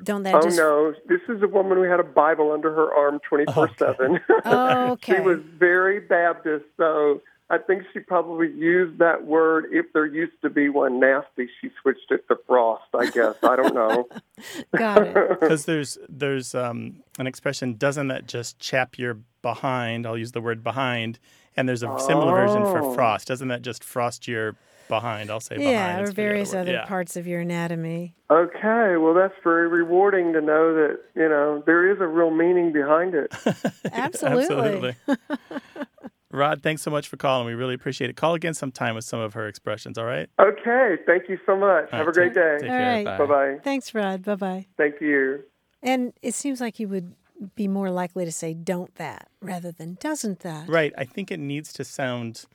don't 0.04 0.24
that 0.24 0.36
Oh 0.36 0.42
just 0.42 0.58
no, 0.58 0.94
this 1.08 1.22
is 1.30 1.42
a 1.42 1.48
woman 1.48 1.78
who 1.78 1.84
had 1.84 2.00
a 2.02 2.04
Bible 2.04 2.52
under 2.52 2.72
her 2.74 2.94
arm 2.94 3.20
twenty 3.28 3.46
four 3.52 3.70
seven. 3.78 4.20
Okay. 4.46 5.16
She 5.16 5.22
was 5.22 5.40
very 5.58 6.02
Baptist, 6.02 6.66
so 6.78 7.22
I 7.50 7.58
think 7.58 7.84
she 7.94 8.00
probably 8.00 8.52
used 8.52 9.00
that 9.00 9.26
word. 9.26 9.66
If 9.72 9.88
there 9.94 10.06
used 10.06 10.40
to 10.44 10.50
be 10.50 10.68
one 10.70 11.00
nasty, 11.00 11.50
she 11.62 11.72
switched 11.82 12.12
it 12.12 12.28
to 12.28 12.38
frost. 12.46 12.84
I 12.94 13.10
guess 13.10 13.36
I 13.42 13.56
don't 13.56 13.74
know. 13.74 14.08
got 14.78 15.02
it? 15.08 15.16
Because 15.40 15.64
there's 15.66 15.98
there's 16.10 16.54
um, 16.54 16.98
an 17.18 17.26
expression, 17.26 17.76
doesn't 17.78 18.10
that 18.10 18.28
just 18.28 18.60
chap 18.60 19.00
your 19.00 19.18
behind? 19.42 20.06
I'll 20.06 20.18
use 20.18 20.34
the 20.34 20.42
word 20.42 20.62
behind, 20.64 21.20
and 21.56 21.68
there's 21.70 21.84
a 21.84 22.00
similar 22.00 22.34
version 22.46 22.64
for 22.64 22.82
Oh. 22.84 22.94
frost. 22.94 23.28
Doesn't 23.30 23.48
that 23.48 23.62
just 23.62 23.82
frost 23.84 24.28
your 24.28 24.56
behind? 24.90 25.30
I'll 25.32 25.40
say 25.40 25.56
behind. 25.56 25.72
Yeah, 25.74 25.98
or 25.98 26.02
It's 26.02 26.10
for 26.10 26.16
the 26.16 26.22
various 26.22 26.52
word. 26.54 26.60
other 26.60 26.72
Yeah. 26.74 26.86
parts 26.86 27.16
of 27.16 27.26
your 27.26 27.40
anatomy. 27.40 28.16
Okay, 28.30 28.98
well 28.98 29.14
that's 29.14 29.34
very 29.44 29.70
rewarding 29.70 30.34
to 30.34 30.42
know 30.42 30.74
that 30.74 31.00
you 31.16 31.30
know 31.30 31.64
there 31.66 31.90
is 31.90 32.02
a 32.02 32.08
real 32.08 32.32
meaning 32.32 32.74
behind 32.74 33.16
it. 33.16 33.34
Absolutely. 33.94 34.44
Absolutely. 34.44 34.96
Rod, 36.32 36.62
thanks 36.62 36.84
so 36.84 36.92
much 36.92 37.08
for 37.08 37.18
calling. 37.18 37.48
We 37.48 37.54
really 37.56 37.74
appreciate 37.74 38.10
it. 38.12 38.16
Call 38.16 38.36
again 38.36 38.54
sometime 38.54 38.94
with 38.94 39.04
some 39.04 39.20
of 39.20 39.34
her 39.34 39.48
expressions, 39.48 39.98
all 39.98 40.06
right? 40.06 40.30
Okay, 40.40 40.98
thank 41.08 41.28
you 41.28 41.40
so 41.46 41.56
much. 41.58 41.90
Have 41.90 42.06
right, 42.06 42.10
a 42.10 42.12
great 42.12 42.34
day. 42.36 42.58
Take 42.60 42.70
All 42.70 42.78
care. 42.78 42.92
right. 42.94 43.06
Bye. 43.06 43.18
Bye 43.18 43.26
bye. 43.26 43.58
Thanks, 43.64 43.96
Rod. 43.96 44.24
Bye 44.24 44.36
bye. 44.36 44.68
Thank 44.78 45.02
you. 45.02 45.40
And 45.82 46.14
it 46.22 46.36
seems 46.36 46.62
like 46.62 46.80
you 46.80 46.88
would 46.88 47.16
be 47.56 47.68
more 47.68 47.90
likely 47.90 48.26
to 48.26 48.32
say 48.32 48.54
"don't 48.54 48.94
that" 48.96 49.30
rather 49.42 49.72
than 49.72 49.98
"doesn't 50.00 50.42
that." 50.42 50.70
Right. 50.70 50.94
I 50.98 51.06
think 51.06 51.32
it 51.32 51.40
needs 51.40 51.74
to 51.74 51.84
sound 51.84 52.46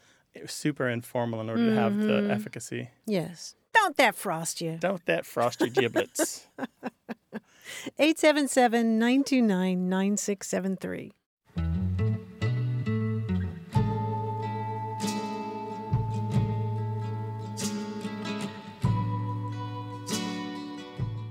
super 0.46 0.88
informal 0.88 1.40
in 1.40 1.48
order 1.50 1.70
to 1.70 1.74
have 1.76 1.96
the 1.96 2.04
Mm-hmm. 2.06 2.30
efficacy. 2.30 2.90
Yes. 3.06 3.54
Don't 3.72 3.96
that 3.96 4.14
frost 4.14 4.60
you. 4.60 4.76
Don't 4.80 5.04
that 5.06 5.26
frost 5.26 5.60
your 5.60 5.70
giblets. 5.70 6.46
877 7.98 8.98
929 8.98 9.88
9673. 9.88 11.12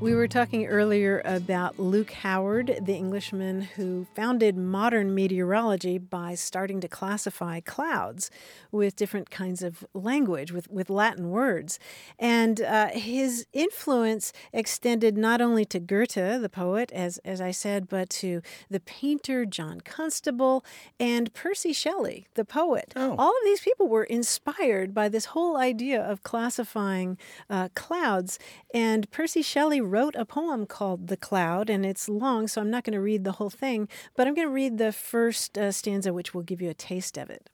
We 0.03 0.15
were 0.15 0.27
talking 0.27 0.65
earlier 0.65 1.21
about 1.23 1.79
Luke 1.79 2.11
Howard, 2.11 2.79
the 2.81 2.93
Englishman 2.93 3.61
who 3.61 4.05
founded 4.13 4.57
modern 4.57 5.15
meteorology 5.15 5.97
by 5.97 6.35
starting 6.35 6.81
to 6.81 6.89
classify 6.89 7.61
clouds 7.61 8.29
with 8.69 8.97
different 8.97 9.29
kinds 9.29 9.63
of 9.63 9.85
language, 9.93 10.51
with, 10.51 10.69
with 10.69 10.89
Latin 10.89 11.29
words. 11.29 11.79
And 12.19 12.59
uh, 12.59 12.89
his 12.89 13.47
influence 13.53 14.33
extended 14.51 15.17
not 15.17 15.39
only 15.39 15.63
to 15.63 15.79
Goethe, 15.79 16.41
the 16.41 16.49
poet, 16.51 16.91
as, 16.91 17.19
as 17.19 17.39
I 17.39 17.51
said, 17.51 17.87
but 17.87 18.09
to 18.09 18.41
the 18.69 18.81
painter 18.81 19.45
John 19.45 19.79
Constable 19.79 20.65
and 20.99 21.33
Percy 21.33 21.71
Shelley, 21.71 22.27
the 22.33 22.43
poet. 22.43 22.91
Oh. 22.97 23.15
All 23.17 23.29
of 23.29 23.43
these 23.45 23.61
people 23.61 23.87
were 23.87 24.03
inspired 24.03 24.93
by 24.93 25.07
this 25.07 25.27
whole 25.27 25.55
idea 25.55 26.01
of 26.01 26.23
classifying 26.23 27.17
uh, 27.49 27.69
clouds. 27.73 28.37
And 28.73 29.09
Percy 29.11 29.41
Shelley 29.41 29.79
wrote 29.93 30.15
a 30.15 30.25
poem 30.25 30.65
called 30.65 31.05
The 31.05 31.15
Cloud, 31.15 31.69
and 31.69 31.85
it's 31.85 32.09
long, 32.09 32.47
so 32.47 32.59
I'm 32.59 32.71
not 32.71 32.83
going 32.83 32.95
to 32.95 32.99
read 32.99 33.23
the 33.23 33.33
whole 33.33 33.51
thing, 33.51 33.87
but 34.15 34.25
I'm 34.25 34.33
going 34.33 34.47
to 34.47 34.51
read 34.51 34.79
the 34.79 34.91
first 34.91 35.55
uh, 35.55 35.71
stanza, 35.71 36.11
which 36.11 36.33
will 36.33 36.41
give 36.41 36.63
you 36.63 36.71
a 36.71 36.73
taste 36.73 37.15
of 37.15 37.29
it. 37.29 37.51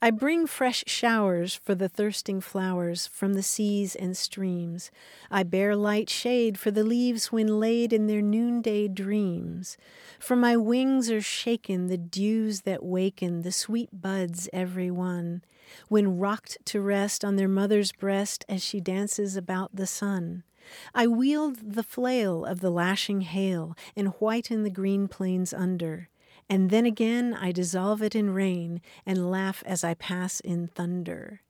I 0.00 0.10
bring 0.10 0.46
fresh 0.46 0.84
showers 0.86 1.54
for 1.54 1.74
the 1.74 1.90
thirsting 1.90 2.40
flowers 2.40 3.06
from 3.06 3.34
the 3.34 3.42
seas 3.42 3.94
and 3.94 4.16
streams. 4.16 4.90
I 5.30 5.42
bear 5.42 5.76
light 5.76 6.08
shade 6.08 6.58
for 6.58 6.70
the 6.70 6.82
leaves 6.82 7.30
when 7.30 7.60
laid 7.60 7.92
in 7.92 8.06
their 8.06 8.22
noonday 8.22 8.88
dreams. 8.88 9.76
From 10.18 10.40
my 10.40 10.56
wings 10.56 11.10
are 11.10 11.20
shaken 11.20 11.88
the 11.88 11.98
dews 11.98 12.62
that 12.62 12.82
waken 12.82 13.42
the 13.42 13.52
sweet 13.52 13.90
buds 13.92 14.48
every 14.50 14.90
one, 14.90 15.42
when 15.88 16.16
rocked 16.16 16.56
to 16.64 16.80
rest 16.80 17.22
on 17.22 17.36
their 17.36 17.48
mother's 17.48 17.92
breast 17.92 18.46
as 18.48 18.64
she 18.64 18.80
dances 18.80 19.36
about 19.36 19.76
the 19.76 19.86
sun. 19.86 20.42
I 20.94 21.06
wield 21.06 21.72
the 21.74 21.82
flail 21.82 22.44
of 22.44 22.60
the 22.60 22.70
lashing 22.70 23.22
hail 23.22 23.76
and 23.96 24.08
whiten 24.18 24.62
the 24.62 24.70
green 24.70 25.08
plains 25.08 25.52
under. 25.52 26.08
And 26.48 26.70
then 26.70 26.84
again 26.86 27.34
I 27.34 27.52
dissolve 27.52 28.02
it 28.02 28.14
in 28.14 28.30
rain 28.30 28.80
and 29.06 29.30
laugh 29.30 29.62
as 29.66 29.84
I 29.84 29.94
pass 29.94 30.40
in 30.40 30.66
thunder. 30.68 31.42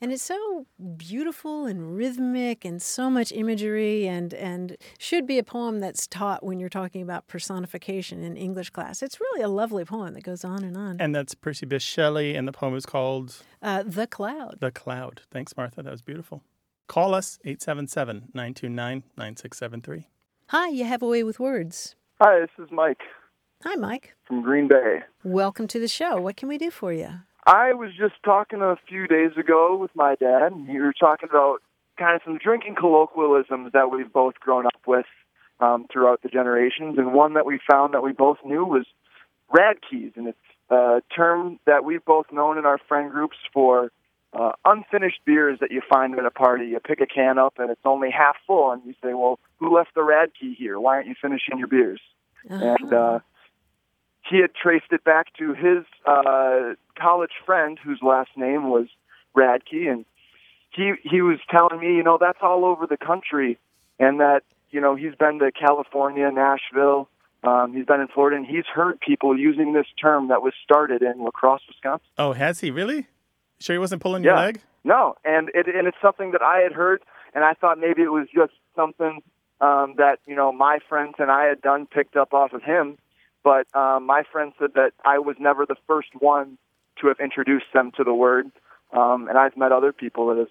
And 0.00 0.12
it's 0.12 0.22
so 0.22 0.66
beautiful 0.96 1.66
and 1.66 1.96
rhythmic 1.96 2.64
and 2.64 2.80
so 2.82 3.10
much 3.10 3.30
imagery 3.32 4.06
and, 4.08 4.32
and 4.34 4.76
should 4.98 5.26
be 5.26 5.38
a 5.38 5.42
poem 5.44 5.80
that's 5.80 6.06
taught 6.06 6.44
when 6.44 6.58
you're 6.58 6.68
talking 6.68 7.02
about 7.02 7.26
personification 7.28 8.22
in 8.22 8.36
English 8.36 8.70
class. 8.70 9.02
It's 9.02 9.20
really 9.20 9.42
a 9.42 9.48
lovely 9.48 9.84
poem 9.84 10.14
that 10.14 10.22
goes 10.24 10.44
on 10.44 10.64
and 10.64 10.76
on. 10.76 10.96
and 11.00 11.14
that's 11.14 11.34
Percy 11.34 11.66
Bysshe 11.66 11.82
Shelley, 11.82 12.34
and 12.34 12.46
the 12.46 12.52
poem 12.52 12.74
is 12.76 12.86
called 12.86 13.42
Uh, 13.62 13.82
the 13.84 14.06
Cloud. 14.06 14.58
The 14.60 14.70
Cloud. 14.70 15.22
Thanks, 15.30 15.56
Martha. 15.56 15.82
That 15.82 15.90
was 15.90 16.02
beautiful. 16.02 16.42
Call 16.88 17.14
us 17.14 17.38
877 17.44 18.30
929 18.32 19.02
9673. 19.16 20.08
Hi, 20.48 20.68
you 20.68 20.84
have 20.84 21.02
a 21.02 21.06
way 21.06 21.22
with 21.22 21.38
words. 21.38 21.94
Hi, 22.20 22.40
this 22.40 22.50
is 22.58 22.72
Mike 22.72 23.02
Hi, 23.62 23.74
Mike. 23.74 24.14
from 24.24 24.40
Green 24.42 24.68
Bay. 24.68 25.00
Welcome 25.22 25.66
to 25.68 25.78
the 25.78 25.86
show. 25.86 26.18
What 26.18 26.38
can 26.38 26.48
we 26.48 26.56
do 26.56 26.70
for 26.70 26.92
you? 26.92 27.10
I 27.46 27.74
was 27.74 27.90
just 27.90 28.14
talking 28.24 28.62
a 28.62 28.76
few 28.88 29.06
days 29.06 29.32
ago 29.38 29.76
with 29.76 29.90
my 29.94 30.14
dad, 30.14 30.52
and 30.52 30.66
we 30.66 30.80
were 30.80 30.94
talking 30.98 31.28
about 31.28 31.58
kind 31.98 32.16
of 32.16 32.22
some 32.24 32.38
drinking 32.38 32.76
colloquialisms 32.76 33.72
that 33.74 33.90
we've 33.90 34.12
both 34.12 34.34
grown 34.40 34.64
up 34.64 34.80
with 34.86 35.06
um, 35.60 35.86
throughout 35.92 36.22
the 36.22 36.28
generations. 36.30 36.96
And 36.96 37.12
one 37.12 37.34
that 37.34 37.44
we 37.44 37.60
found 37.70 37.92
that 37.92 38.02
we 38.02 38.12
both 38.12 38.38
knew 38.44 38.64
was 38.64 38.86
radkeys, 39.52 40.16
and 40.16 40.28
it's 40.28 40.38
a 40.70 41.02
term 41.14 41.58
that 41.66 41.84
we've 41.84 42.04
both 42.04 42.26
known 42.32 42.56
in 42.56 42.64
our 42.64 42.78
friend 42.88 43.10
groups 43.10 43.36
for 43.52 43.92
uh, 44.32 44.52
unfinished 44.64 45.20
beers 45.24 45.58
that 45.60 45.70
you 45.70 45.82
find 45.88 46.18
at 46.18 46.24
a 46.24 46.30
party. 46.30 46.66
You 46.66 46.80
pick 46.80 47.00
a 47.00 47.06
can 47.06 47.38
up, 47.38 47.54
and 47.58 47.70
it's 47.70 47.80
only 47.84 48.10
half 48.10 48.36
full, 48.46 48.70
and 48.72 48.82
you 48.84 48.94
say, 49.02 49.14
"Well, 49.14 49.38
who 49.58 49.74
left 49.74 49.94
the 49.94 50.02
radkey 50.02 50.54
here? 50.56 50.78
Why 50.78 50.96
aren't 50.96 51.08
you 51.08 51.14
finishing 51.20 51.58
your 51.58 51.68
beers?" 51.68 52.00
and 52.48 52.92
uh, 52.92 53.18
he 54.28 54.40
had 54.40 54.54
traced 54.54 54.92
it 54.92 55.04
back 55.04 55.32
to 55.38 55.54
his 55.54 55.84
uh, 56.06 56.74
college 56.98 57.32
friend 57.44 57.78
whose 57.82 58.00
last 58.02 58.30
name 58.36 58.70
was 58.70 58.86
Radke, 59.36 59.90
and 59.90 60.04
he 60.70 60.92
he 61.02 61.22
was 61.22 61.38
telling 61.50 61.80
me, 61.80 61.96
you 61.96 62.02
know, 62.02 62.18
that's 62.20 62.38
all 62.42 62.64
over 62.64 62.86
the 62.86 62.96
country, 62.96 63.58
and 63.98 64.20
that 64.20 64.42
you 64.70 64.80
know 64.80 64.94
he's 64.94 65.14
been 65.14 65.38
to 65.38 65.50
California, 65.52 66.30
Nashville, 66.30 67.08
um, 67.44 67.72
he's 67.72 67.86
been 67.86 68.00
in 68.00 68.08
Florida, 68.08 68.36
and 68.36 68.46
he's 68.46 68.66
heard 68.66 69.00
people 69.00 69.38
using 69.38 69.72
this 69.72 69.86
term 70.00 70.28
that 70.28 70.42
was 70.42 70.52
started 70.62 71.02
in 71.02 71.22
La 71.22 71.30
Crosse, 71.30 71.62
Wisconsin. 71.68 72.06
Oh, 72.16 72.32
has 72.32 72.60
he 72.60 72.70
really? 72.70 73.06
Sure, 73.60 73.74
he 73.74 73.78
wasn't 73.78 74.02
pulling 74.02 74.22
your 74.22 74.36
leg? 74.36 74.60
No, 74.84 75.16
and 75.24 75.50
it 75.54 75.66
and 75.66 75.86
it's 75.86 75.96
something 76.00 76.32
that 76.32 76.42
I 76.42 76.58
had 76.60 76.72
heard, 76.72 77.02
and 77.34 77.44
I 77.44 77.54
thought 77.54 77.78
maybe 77.78 78.02
it 78.02 78.12
was 78.12 78.28
just 78.34 78.52
something 78.76 79.22
um, 79.60 79.94
that 79.98 80.18
you 80.26 80.36
know 80.36 80.52
my 80.52 80.78
friends 80.88 81.14
and 81.18 81.30
I 81.30 81.46
had 81.46 81.60
done, 81.60 81.86
picked 81.86 82.16
up 82.16 82.32
off 82.32 82.52
of 82.52 82.62
him. 82.62 82.96
But 83.44 83.66
um, 83.74 84.06
my 84.06 84.22
friend 84.30 84.52
said 84.58 84.70
that 84.74 84.92
I 85.04 85.18
was 85.18 85.36
never 85.38 85.66
the 85.66 85.76
first 85.86 86.08
one 86.18 86.58
to 87.00 87.08
have 87.08 87.18
introduced 87.20 87.66
them 87.72 87.92
to 87.96 88.04
the 88.04 88.14
word, 88.14 88.50
um, 88.92 89.28
and 89.28 89.38
I've 89.38 89.56
met 89.56 89.72
other 89.72 89.92
people 89.92 90.28
that 90.28 90.38
have 90.38 90.48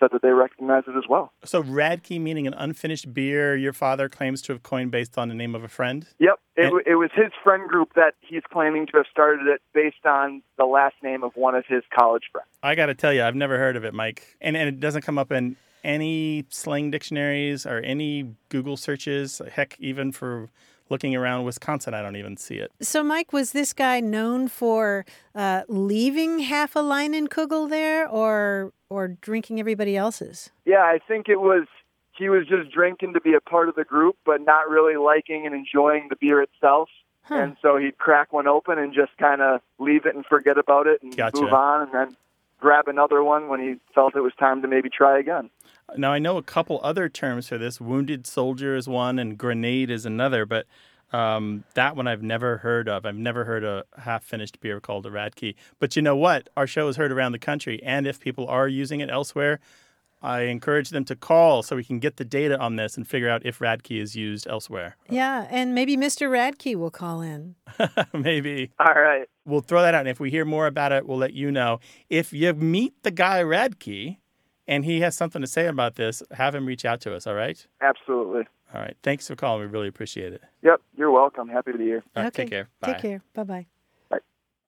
said 0.00 0.08
that 0.12 0.22
they 0.22 0.30
recognize 0.30 0.84
it 0.88 0.96
as 0.96 1.04
well. 1.08 1.32
So 1.44 1.62
Radke 1.62 2.20
meaning 2.20 2.46
an 2.46 2.54
unfinished 2.54 3.14
beer 3.14 3.54
your 3.56 3.72
father 3.72 4.08
claims 4.08 4.42
to 4.42 4.52
have 4.52 4.62
coined 4.64 4.90
based 4.90 5.16
on 5.16 5.28
the 5.28 5.34
name 5.34 5.54
of 5.54 5.62
a 5.62 5.68
friend? 5.68 6.06
Yep, 6.18 6.40
it, 6.56 6.64
And- 6.72 6.82
it 6.86 6.96
was 6.96 7.10
his 7.14 7.30
friend 7.44 7.68
group 7.68 7.92
that 7.94 8.14
he's 8.20 8.42
claiming 8.50 8.86
to 8.86 8.96
have 8.96 9.06
started 9.10 9.46
it 9.46 9.60
based 9.72 10.04
on 10.04 10.42
the 10.58 10.64
last 10.64 10.96
name 11.02 11.22
of 11.22 11.36
one 11.36 11.54
of 11.54 11.64
his 11.68 11.84
college 11.96 12.24
friends. 12.32 12.48
I 12.62 12.74
got 12.74 12.86
to 12.86 12.94
tell 12.94 13.12
you, 13.12 13.22
I've 13.22 13.36
never 13.36 13.58
heard 13.58 13.76
of 13.76 13.84
it, 13.84 13.94
Mike. 13.94 14.36
And, 14.40 14.56
and 14.56 14.68
it 14.68 14.80
doesn't 14.80 15.02
come 15.02 15.18
up 15.18 15.30
in 15.30 15.56
any 15.84 16.44
slang 16.48 16.90
dictionaries 16.90 17.66
or 17.66 17.78
any 17.78 18.34
Google 18.48 18.76
searches. 18.76 19.40
Heck, 19.52 19.76
even 19.78 20.12
for 20.12 20.48
looking 20.90 21.14
around 21.16 21.44
Wisconsin, 21.44 21.94
I 21.94 22.02
don't 22.02 22.16
even 22.16 22.36
see 22.36 22.56
it. 22.56 22.72
So, 22.80 23.02
Mike, 23.02 23.32
was 23.32 23.52
this 23.52 23.72
guy 23.72 24.00
known 24.00 24.48
for 24.48 25.06
uh, 25.34 25.62
leaving 25.68 26.40
half 26.40 26.76
a 26.76 26.80
Leinenkugel 26.80 27.70
there, 27.70 28.08
or 28.08 28.72
or 28.88 29.08
drinking 29.08 29.60
everybody 29.60 29.96
else's? 29.96 30.50
Yeah, 30.64 30.82
I 30.82 30.98
think 31.06 31.28
it 31.28 31.40
was 31.40 31.66
he 32.16 32.28
was 32.28 32.46
just 32.46 32.70
drinking 32.70 33.14
to 33.14 33.20
be 33.20 33.34
a 33.34 33.40
part 33.40 33.68
of 33.68 33.76
the 33.76 33.84
group, 33.84 34.16
but 34.26 34.42
not 34.42 34.68
really 34.68 34.96
liking 34.96 35.46
and 35.46 35.54
enjoying 35.54 36.08
the 36.10 36.16
beer 36.16 36.42
itself. 36.42 36.90
Huh. 37.22 37.36
And 37.36 37.56
so 37.62 37.76
he'd 37.76 37.96
crack 37.98 38.32
one 38.32 38.48
open 38.48 38.78
and 38.78 38.92
just 38.92 39.16
kind 39.16 39.40
of 39.40 39.60
leave 39.78 40.04
it 40.04 40.14
and 40.14 40.26
forget 40.26 40.58
about 40.58 40.86
it 40.86 41.02
and 41.02 41.16
Gotcha. 41.16 41.40
move 41.40 41.52
on, 41.52 41.82
and 41.82 41.92
then 41.92 42.16
grab 42.58 42.88
another 42.88 43.22
one 43.22 43.48
when 43.48 43.60
he 43.60 43.76
felt 43.94 44.14
it 44.16 44.20
was 44.20 44.32
time 44.38 44.62
to 44.62 44.68
maybe 44.68 44.90
try 44.90 45.18
again. 45.18 45.48
Now, 45.96 46.12
I 46.12 46.18
know 46.18 46.36
a 46.36 46.42
couple 46.42 46.80
other 46.82 47.08
terms 47.08 47.48
for 47.48 47.58
this. 47.58 47.80
Wounded 47.80 48.26
soldier 48.26 48.76
is 48.76 48.88
one, 48.88 49.18
and 49.18 49.36
grenade 49.36 49.90
is 49.90 50.06
another, 50.06 50.46
but 50.46 50.66
um, 51.12 51.64
that 51.74 51.96
one 51.96 52.06
I've 52.06 52.22
never 52.22 52.58
heard 52.58 52.88
of. 52.88 53.04
I've 53.04 53.16
never 53.16 53.44
heard 53.44 53.64
a 53.64 53.84
half 53.98 54.24
finished 54.24 54.60
beer 54.60 54.80
called 54.80 55.06
a 55.06 55.10
Radke. 55.10 55.54
But 55.78 55.96
you 55.96 56.02
know 56.02 56.16
what? 56.16 56.48
Our 56.56 56.66
show 56.66 56.88
is 56.88 56.96
heard 56.96 57.12
around 57.12 57.32
the 57.32 57.38
country, 57.38 57.82
and 57.82 58.06
if 58.06 58.20
people 58.20 58.46
are 58.46 58.68
using 58.68 59.00
it 59.00 59.10
elsewhere, 59.10 59.60
I 60.22 60.42
encourage 60.42 60.90
them 60.90 61.04
to 61.06 61.16
call 61.16 61.62
so 61.62 61.76
we 61.76 61.84
can 61.84 61.98
get 61.98 62.16
the 62.16 62.24
data 62.24 62.58
on 62.58 62.76
this 62.76 62.96
and 62.96 63.08
figure 63.08 63.30
out 63.30 63.44
if 63.46 63.58
Radke 63.58 64.00
is 64.00 64.14
used 64.14 64.46
elsewhere. 64.46 64.96
Yeah, 65.08 65.46
and 65.50 65.74
maybe 65.74 65.96
Mr. 65.96 66.28
Radke 66.28 66.76
will 66.76 66.90
call 66.90 67.22
in. 67.22 67.54
Maybe. 68.12 68.70
All 68.78 68.94
right. 68.94 69.26
We'll 69.46 69.62
throw 69.62 69.80
that 69.80 69.94
out. 69.94 70.00
And 70.00 70.08
if 70.10 70.20
we 70.20 70.30
hear 70.30 70.44
more 70.44 70.66
about 70.66 70.92
it, 70.92 71.06
we'll 71.06 71.16
let 71.16 71.32
you 71.32 71.50
know. 71.50 71.80
If 72.10 72.34
you 72.34 72.52
meet 72.52 73.02
the 73.02 73.10
guy 73.10 73.42
Radke 73.42 74.18
and 74.68 74.84
he 74.84 75.00
has 75.00 75.16
something 75.16 75.40
to 75.42 75.48
say 75.48 75.66
about 75.66 75.96
this, 75.96 76.22
have 76.32 76.54
him 76.54 76.66
reach 76.66 76.84
out 76.84 77.00
to 77.02 77.14
us, 77.14 77.26
all 77.26 77.34
right? 77.34 77.66
Absolutely. 77.80 78.44
All 78.74 78.80
right. 78.80 78.96
Thanks 79.02 79.26
for 79.26 79.34
calling. 79.34 79.60
We 79.62 79.66
really 79.66 79.88
appreciate 79.88 80.32
it. 80.32 80.42
Yep, 80.62 80.80
you're 80.96 81.10
welcome. 81.10 81.48
Happy 81.48 81.72
to 81.72 81.78
be 81.78 81.84
here. 81.84 82.04
All 82.14 82.22
right, 82.22 82.28
okay. 82.28 82.42
Take 82.44 82.50
care. 82.50 82.68
Bye. 82.80 82.92
Take 82.92 83.02
care. 83.02 83.22
Bye 83.34 83.44
bye. 83.44 83.66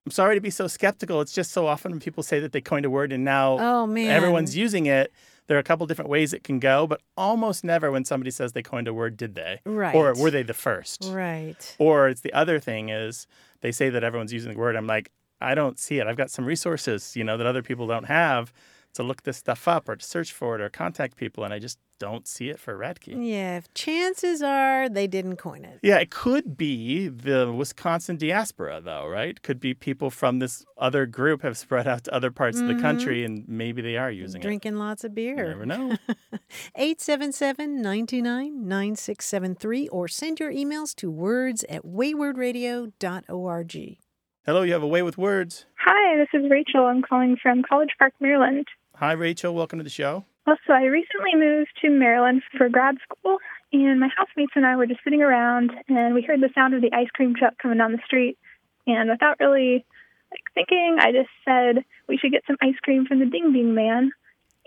I'm 0.05 0.11
sorry 0.11 0.35
to 0.35 0.41
be 0.41 0.51
so 0.51 0.67
skeptical. 0.67 1.21
It's 1.21 1.33
just 1.33 1.53
so 1.53 1.69
often 1.69 1.93
when 1.93 2.01
people 2.01 2.25
say 2.25 2.41
that 2.41 2.51
they 2.51 2.61
coined 2.61 2.85
a 2.85 2.91
word 2.91 3.13
and 3.13 3.25
now 3.25 3.57
Oh, 3.61 3.87
man. 3.87 4.11
everyone's 4.11 4.57
using 4.57 4.87
it. 4.87 5.13
There 5.47 5.57
are 5.57 5.61
a 5.61 5.63
couple 5.63 5.87
different 5.87 6.09
ways 6.11 6.33
it 6.33 6.43
can 6.43 6.59
go, 6.59 6.89
but 6.89 7.01
almost 7.17 7.63
never 7.63 7.89
when 7.93 8.05
somebody 8.05 8.33
says 8.33 8.53
they 8.53 8.65
coined 8.65 8.89
a 8.89 8.93
word 8.95 9.17
did 9.17 9.37
they? 9.37 9.61
Right. 9.65 9.95
Or 9.95 10.13
were 10.17 10.33
they 10.33 10.43
the 10.43 10.55
first? 10.55 11.05
Right. 11.09 11.77
Or 11.79 12.09
it's 12.09 12.23
the 12.23 12.33
other 12.33 12.59
thing 12.59 12.89
is 12.89 13.29
they 13.61 13.71
say 13.71 13.91
that 13.91 14.03
everyone's 14.03 14.33
using 14.33 14.53
the 14.53 14.59
word. 14.59 14.75
I'm 14.75 14.89
like, 14.89 15.13
I 15.41 15.55
don't 15.55 15.79
see 15.79 15.99
it. 16.01 16.09
I've 16.09 16.17
got 16.17 16.31
some 16.33 16.47
resources, 16.47 17.15
you 17.15 17.23
know, 17.23 17.37
that 17.37 17.47
other 17.47 17.63
people 17.63 17.87
don't 17.87 18.05
have 18.07 18.53
to 18.95 19.03
look 19.03 19.23
this 19.23 19.37
stuff 19.37 19.67
up 19.67 19.89
or 19.89 19.97
to 19.97 20.05
search 20.05 20.33
for 20.33 20.55
it 20.55 20.61
or 20.61 20.69
contact 20.69 21.17
people, 21.17 21.45
and 21.45 21.53
I 21.53 21.59
just 21.59 21.79
don't 21.99 22.27
see 22.27 22.49
it 22.49 22.59
for 22.59 22.77
Radke. 22.77 23.15
Yeah, 23.17 23.61
chances 23.75 24.43
are 24.43 24.89
they 24.89 25.07
didn't 25.07 25.37
coin 25.37 25.65
it. 25.65 25.79
Yeah, 25.83 25.99
it 25.99 26.11
could 26.11 26.57
be 26.57 27.07
the 27.07 27.53
Wisconsin 27.53 28.17
diaspora, 28.17 28.81
though, 28.81 29.07
right? 29.07 29.41
Could 29.41 29.61
be 29.61 29.73
people 29.73 30.11
from 30.11 30.41
this 30.41 30.65
other 30.77 31.07
group 31.07 31.43
have 31.43 31.57
spread 31.57 31.87
out 31.87 32.03
to 32.05 32.15
other 32.15 32.33
parts 32.33 32.59
of 32.59 32.67
the 32.67 32.73
mm-hmm. 32.73 32.83
country, 32.83 33.25
and 33.25 33.47
maybe 33.47 33.83
they 33.83 33.97
are 33.97 34.11
using 34.11 34.41
it. 34.41 34.45
Drinking 34.45 34.77
lots 34.77 35.05
of 35.05 35.15
beer. 35.15 35.37
You 35.37 35.51
never 35.51 35.67
know. 35.67 35.97
877 36.75 37.81
99 37.81 38.69
9673 38.69 39.89
or 39.89 40.09
send 40.09 40.41
your 40.41 40.53
emails 40.53 40.95
to 40.97 41.11
words 41.11 41.65
at 41.69 41.85
waywordradio.org. 41.85 43.99
Hello, 44.45 44.63
you 44.63 44.73
have 44.73 44.83
a 44.83 44.89
way 44.89 45.03
with 45.03 45.17
words. 45.17 45.67
Hi, 45.77 46.17
this 46.17 46.27
is 46.35 46.51
Rachel. 46.51 46.87
I'm 46.87 47.01
calling 47.01 47.37
from 47.41 47.63
College 47.63 47.91
Park, 47.97 48.13
Maryland. 48.19 48.67
Hi, 49.03 49.15
Rachel. 49.15 49.53
Welcome 49.53 49.81
to 49.81 49.83
the 49.83 49.91
show. 49.91 50.25
Also, 50.47 50.73
I 50.73 50.85
recently 50.85 51.35
moved 51.35 51.73
to 51.81 51.91
Maryland 51.91 52.41
for 52.57 52.69
grad 52.69 52.99
school, 53.03 53.39
and 53.73 53.99
my 53.99 54.09
housemates 54.17 54.53
and 54.55 54.65
I 54.65 54.77
were 54.77 54.87
just 54.87 55.01
sitting 55.03 55.23
around, 55.23 55.73
and 55.89 56.15
we 56.15 56.23
heard 56.23 56.41
the 56.41 56.51
sound 56.55 56.73
of 56.73 56.83
the 56.83 56.93
ice 56.93 57.09
cream 57.13 57.35
truck 57.35 57.59
coming 57.59 57.79
down 57.79 57.91
the 57.91 57.99
street. 58.07 58.39
And 58.87 59.11
without 59.11 59.41
really 59.41 59.85
like 60.31 60.45
thinking, 60.55 60.99
I 61.01 61.11
just 61.11 61.31
said 61.45 61.85
we 62.07 62.17
should 62.17 62.31
get 62.31 62.45
some 62.47 62.59
ice 62.63 62.77
cream 62.81 63.05
from 63.05 63.19
the 63.19 63.27
Ding 63.27 63.53
Ding 63.53 63.75
Man. 63.75 64.13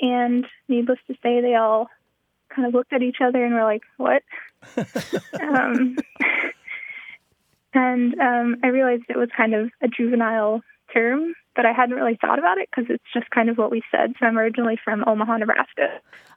And 0.01 0.45
needless 0.67 0.99
to 1.07 1.13
say, 1.23 1.39
they 1.39 1.55
all 1.55 1.87
kind 2.53 2.67
of 2.67 2.73
looked 2.73 2.91
at 2.91 3.03
each 3.03 3.21
other 3.25 3.41
and 3.45 3.53
were 3.53 3.63
like, 3.63 3.83
"What?" 3.95 4.21
um, 5.41 5.95
and 7.73 8.19
um, 8.19 8.57
I 8.65 8.67
realized 8.67 9.03
it 9.07 9.15
was 9.15 9.29
kind 9.37 9.53
of 9.53 9.71
a 9.81 9.87
juvenile 9.87 10.59
term, 10.93 11.35
but 11.55 11.65
I 11.65 11.71
hadn't 11.71 11.95
really 11.95 12.17
thought 12.19 12.39
about 12.39 12.57
it 12.57 12.69
because 12.69 12.89
it's 12.89 13.03
just 13.13 13.29
kind 13.31 13.49
of 13.49 13.57
what 13.57 13.71
we 13.71 13.81
said. 13.91 14.13
So 14.19 14.25
I'm 14.25 14.37
originally 14.37 14.77
from 14.83 15.03
Omaha, 15.07 15.37
Nebraska. 15.37 15.87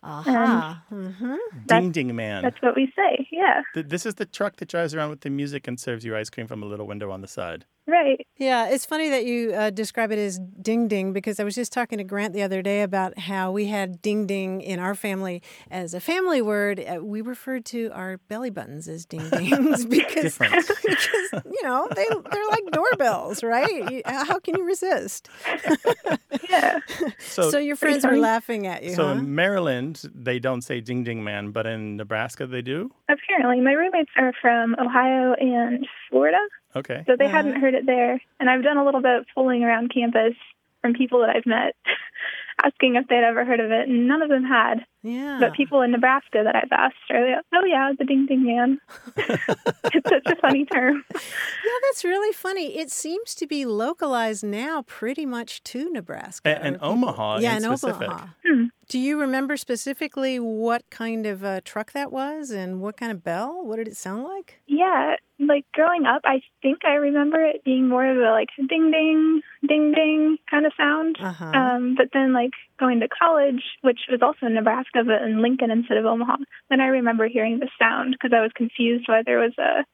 Aha. 0.02 0.82
hmm 0.88 1.34
Ding 1.66 1.90
Ding 1.92 2.14
Man. 2.14 2.42
That's 2.44 2.60
what 2.62 2.76
we 2.76 2.92
say. 2.94 3.26
Yeah, 3.32 3.62
Th- 3.74 3.86
This 3.86 4.06
is 4.06 4.14
the 4.14 4.26
truck 4.26 4.56
that 4.56 4.68
drives 4.68 4.94
around 4.94 5.10
with 5.10 5.20
the 5.22 5.30
music 5.30 5.66
and 5.66 5.78
serves 5.78 6.04
you 6.04 6.16
ice 6.16 6.30
cream 6.30 6.46
from 6.46 6.62
a 6.62 6.66
little 6.66 6.86
window 6.86 7.10
on 7.10 7.20
the 7.20 7.28
side. 7.28 7.64
Right. 7.88 8.24
Yeah, 8.36 8.68
it's 8.68 8.84
funny 8.86 9.08
that 9.10 9.24
you 9.24 9.52
uh, 9.52 9.70
describe 9.70 10.12
it 10.12 10.18
as 10.18 10.38
ding 10.60 10.86
ding 10.86 11.12
because 11.12 11.40
I 11.40 11.44
was 11.44 11.54
just 11.56 11.72
talking 11.72 11.98
to 11.98 12.04
Grant 12.04 12.34
the 12.34 12.42
other 12.42 12.62
day 12.62 12.82
about 12.82 13.18
how 13.18 13.50
we 13.50 13.66
had 13.66 14.00
ding 14.00 14.26
ding 14.26 14.60
in 14.60 14.78
our 14.78 14.94
family 14.94 15.42
as 15.70 15.94
a 15.94 16.00
family 16.00 16.40
word. 16.40 16.78
Uh, 16.78 17.02
we 17.02 17.20
referred 17.20 17.64
to 17.66 17.90
our 17.92 18.18
belly 18.28 18.50
buttons 18.50 18.86
as 18.86 19.04
ding 19.06 19.28
dings 19.30 19.84
because, 19.86 20.38
because 20.38 21.32
you 21.46 21.62
know 21.64 21.88
they 21.96 22.06
they're 22.30 22.48
like 22.50 22.64
doorbells, 22.72 23.42
right? 23.42 23.90
You- 23.90 24.02
How 24.06 24.38
can 24.38 24.56
you 24.56 24.64
resist? 24.64 25.28
Yeah. 26.48 26.78
So, 27.18 27.50
So, 27.50 27.58
your 27.58 27.76
friends 27.76 28.06
were 28.06 28.16
laughing 28.16 28.66
at 28.66 28.82
you, 28.82 28.94
so 28.94 29.04
huh? 29.06 29.12
in 29.12 29.34
Maryland, 29.34 30.02
they 30.14 30.38
don't 30.38 30.62
say 30.62 30.80
Ding 30.80 31.04
Ding 31.04 31.22
Man, 31.22 31.50
but 31.50 31.66
in 31.66 31.96
Nebraska, 31.96 32.46
they 32.46 32.62
do? 32.62 32.90
Apparently, 33.08 33.60
my 33.60 33.72
roommates 33.72 34.10
are 34.16 34.32
from 34.40 34.74
Ohio 34.78 35.34
and 35.34 35.86
Florida, 36.08 36.38
Okay. 36.78 37.04
so 37.06 37.16
they 37.16 37.26
Uh-huh. 37.26 37.36
hadn't 37.36 37.60
heard 37.60 37.74
it 37.74 37.86
there. 37.86 38.20
And 38.40 38.48
I've 38.50 38.62
done 38.62 38.76
a 38.76 38.84
little 38.84 39.02
bit 39.02 39.16
of 39.18 39.26
fooling 39.34 39.62
around 39.64 39.92
campus 39.92 40.34
from 40.82 40.94
people 40.94 41.20
that 41.20 41.30
I've 41.34 41.46
met, 41.46 41.74
asking 42.64 42.96
if 42.96 43.06
they'd 43.08 43.24
ever 43.24 43.44
heard 43.44 43.60
of 43.60 43.70
it, 43.70 43.88
and 43.88 44.06
none 44.06 44.22
of 44.22 44.28
them 44.28 44.44
had. 44.44 44.84
yeah. 45.02 45.38
But 45.40 45.54
people 45.54 45.80
in 45.82 45.90
Nebraska 45.90 46.42
that 46.44 46.54
I've 46.56 46.70
asked 46.72 46.96
are 47.10 47.20
like, 47.36 47.44
"Oh 47.54 47.64
yeah, 47.64 47.92
the 47.98 48.04
Ding 48.04 48.26
Ding 48.26 48.44
Man." 48.44 48.78
it's 49.16 50.08
such 50.08 50.26
a 50.26 50.36
funny 50.36 50.64
term. 50.66 51.04
Yeah, 51.14 51.78
that's 51.88 52.04
really 52.04 52.32
funny. 52.32 52.78
It 52.78 52.90
seems 52.90 53.34
to 53.36 53.46
be 53.46 53.64
localized 53.64 54.44
now 54.44 54.82
pretty 54.82 55.26
much 55.26 55.62
to 55.64 55.90
Nebraska. 55.90 56.48
A- 56.50 56.62
and 56.64 56.78
Omaha 56.80 57.38
Yeah, 57.38 57.56
in 57.56 57.64
in 57.64 57.76
specific. 57.76 58.08
Omaha. 58.08 58.26
Hmm. 58.46 58.64
Do 58.88 58.98
you 58.98 59.20
remember 59.20 59.58
specifically 59.58 60.38
what 60.40 60.88
kind 60.88 61.26
of 61.26 61.44
uh, 61.44 61.60
truck 61.62 61.92
that 61.92 62.10
was 62.10 62.50
and 62.50 62.80
what 62.80 62.96
kind 62.96 63.12
of 63.12 63.22
bell? 63.22 63.62
What 63.64 63.76
did 63.76 63.86
it 63.86 63.96
sound 63.98 64.24
like? 64.24 64.60
Yeah, 64.66 65.16
like 65.38 65.66
growing 65.72 66.06
up, 66.06 66.22
I 66.24 66.40
think 66.62 66.86
I 66.86 66.94
remember 66.94 67.38
it 67.44 67.62
being 67.64 67.86
more 67.86 68.06
of 68.06 68.16
a 68.16 68.30
like 68.30 68.48
ding 68.56 68.90
ding, 68.90 69.42
ding 69.68 69.92
ding 69.92 70.38
kind 70.50 70.64
of 70.64 70.72
sound. 70.76 71.18
Uh-huh. 71.20 71.44
Um, 71.44 71.96
but 71.96 72.08
then 72.14 72.32
like 72.32 72.52
going 72.80 73.00
to 73.00 73.08
college, 73.08 73.62
which 73.82 74.00
was 74.10 74.22
also 74.22 74.46
in 74.46 74.54
Nebraska, 74.54 75.04
but 75.04 75.20
in 75.22 75.42
Lincoln 75.42 75.70
instead 75.70 75.98
of 75.98 76.06
Omaha, 76.06 76.36
then 76.70 76.80
I 76.80 76.86
remember 76.86 77.28
hearing 77.28 77.58
the 77.58 77.68
sound 77.78 78.12
because 78.18 78.34
I 78.34 78.40
was 78.40 78.52
confused 78.54 79.04
why 79.06 79.22
there 79.24 79.38
was 79.38 79.52
a 79.58 79.84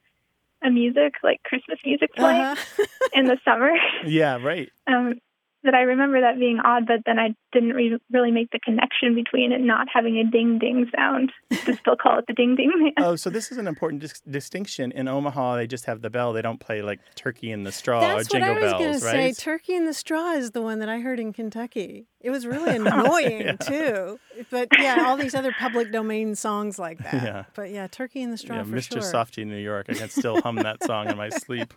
a 0.65 0.71
music 0.71 1.15
like 1.25 1.43
Christmas 1.43 1.79
music 1.85 2.15
playing 2.15 2.41
Uh-huh. 2.43 2.85
in 3.13 3.25
the 3.27 3.39
summer. 3.45 3.73
Yeah, 4.07 4.39
right. 4.41 4.71
um, 4.87 5.21
that 5.65 5.75
I 5.75 5.83
remember 5.83 6.21
that 6.21 6.39
being 6.39 6.59
odd, 6.61 6.87
but 6.87 7.01
then 7.07 7.19
I 7.19 7.35
didn't 7.53 7.71
re- 7.75 7.99
really 8.13 8.31
make 8.31 8.51
the 8.51 8.59
connection 8.59 9.15
between 9.15 9.53
it 9.53 9.61
not 9.61 9.89
having 9.93 10.17
a 10.19 10.25
ding 10.25 10.59
ding 10.59 10.91
sound 10.97 11.33
to 11.65 11.75
still 11.81 11.97
call 11.97 12.19
it 12.19 12.27
the 12.29 12.35
ding 12.35 12.57
ding 12.57 12.71
man. 12.77 12.93
Oh, 13.05 13.17
so 13.17 13.29
this 13.31 13.51
is 13.53 13.59
an 13.59 13.67
important 13.67 14.01
dis- 14.03 14.21
distinction. 14.29 14.93
In 14.93 15.09
Omaha, 15.09 15.57
they 15.57 15.67
just 15.67 15.85
have 15.87 16.01
the 16.03 16.11
bell. 16.11 16.33
They 16.33 16.43
don't 16.43 16.61
play 16.61 16.83
like 16.83 17.01
Turkey 17.17 17.51
in 17.51 17.65
the 17.65 17.73
Straw 17.73 18.01
That's 18.01 18.13
or 18.13 18.17
what 18.17 18.29
Jingle 18.31 18.51
I 18.51 18.53
was 18.55 18.61
Bells, 18.61 18.83
going 18.83 19.01
to 19.01 19.07
right? 19.07 19.37
say. 19.37 19.43
Turkey 19.45 19.75
in 19.75 19.85
the 19.87 19.95
Straw 19.95 20.33
is 20.33 20.53
the 20.53 20.63
one 20.63 20.79
that 20.81 20.89
I 20.89 21.01
heard 21.01 21.19
in 21.21 21.33
Kentucky. 21.33 22.07
It 22.21 22.31
was 22.31 22.47
really 22.47 22.77
annoying 22.77 23.41
Yeah. 23.43 23.53
too. 23.57 24.19
But 24.51 24.69
yeah, 24.79 25.05
all 25.07 25.17
these 25.17 25.35
other 25.35 25.53
public 25.59 25.93
domain 25.93 26.35
songs 26.35 26.79
like 26.79 26.99
that. 26.99 27.15
Yeah. 27.15 27.45
But 27.55 27.71
yeah, 27.71 27.87
Turkey 27.87 28.23
in 28.23 28.31
the 28.31 28.37
Straw 28.39 28.57
yeah, 28.57 28.63
for 28.65 28.71
Mr. 28.71 28.93
sure. 28.93 29.01
Softee, 29.03 29.47
New 29.47 29.57
York. 29.59 29.87
I 29.89 29.95
can 29.95 30.09
still 30.09 30.41
hum 30.41 30.57
that 30.57 30.83
song 30.85 31.09
in 31.09 31.17
my 31.17 31.29
sleep. 31.29 31.73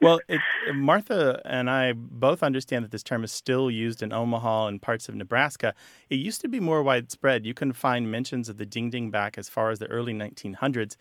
well, 0.00 0.20
it, 0.28 0.40
Martha 0.74 1.40
and 1.44 1.70
I 1.70 1.92
both 1.94 2.42
understand 2.42 2.61
that 2.70 2.90
this 2.90 3.02
term 3.02 3.24
is 3.24 3.32
still 3.32 3.70
used 3.70 4.02
in 4.02 4.12
Omaha 4.12 4.66
and 4.68 4.80
parts 4.80 5.08
of 5.08 5.14
Nebraska. 5.14 5.74
It 6.08 6.16
used 6.16 6.40
to 6.42 6.48
be 6.48 6.60
more 6.60 6.82
widespread. 6.82 7.44
You 7.46 7.54
can 7.54 7.72
find 7.72 8.10
mentions 8.10 8.48
of 8.48 8.56
the 8.58 8.66
ding 8.66 8.90
ding 8.90 9.10
back 9.10 9.38
as 9.38 9.48
far 9.48 9.70
as 9.70 9.78
the 9.78 9.86
early 9.86 10.12
1900s. 10.14 10.96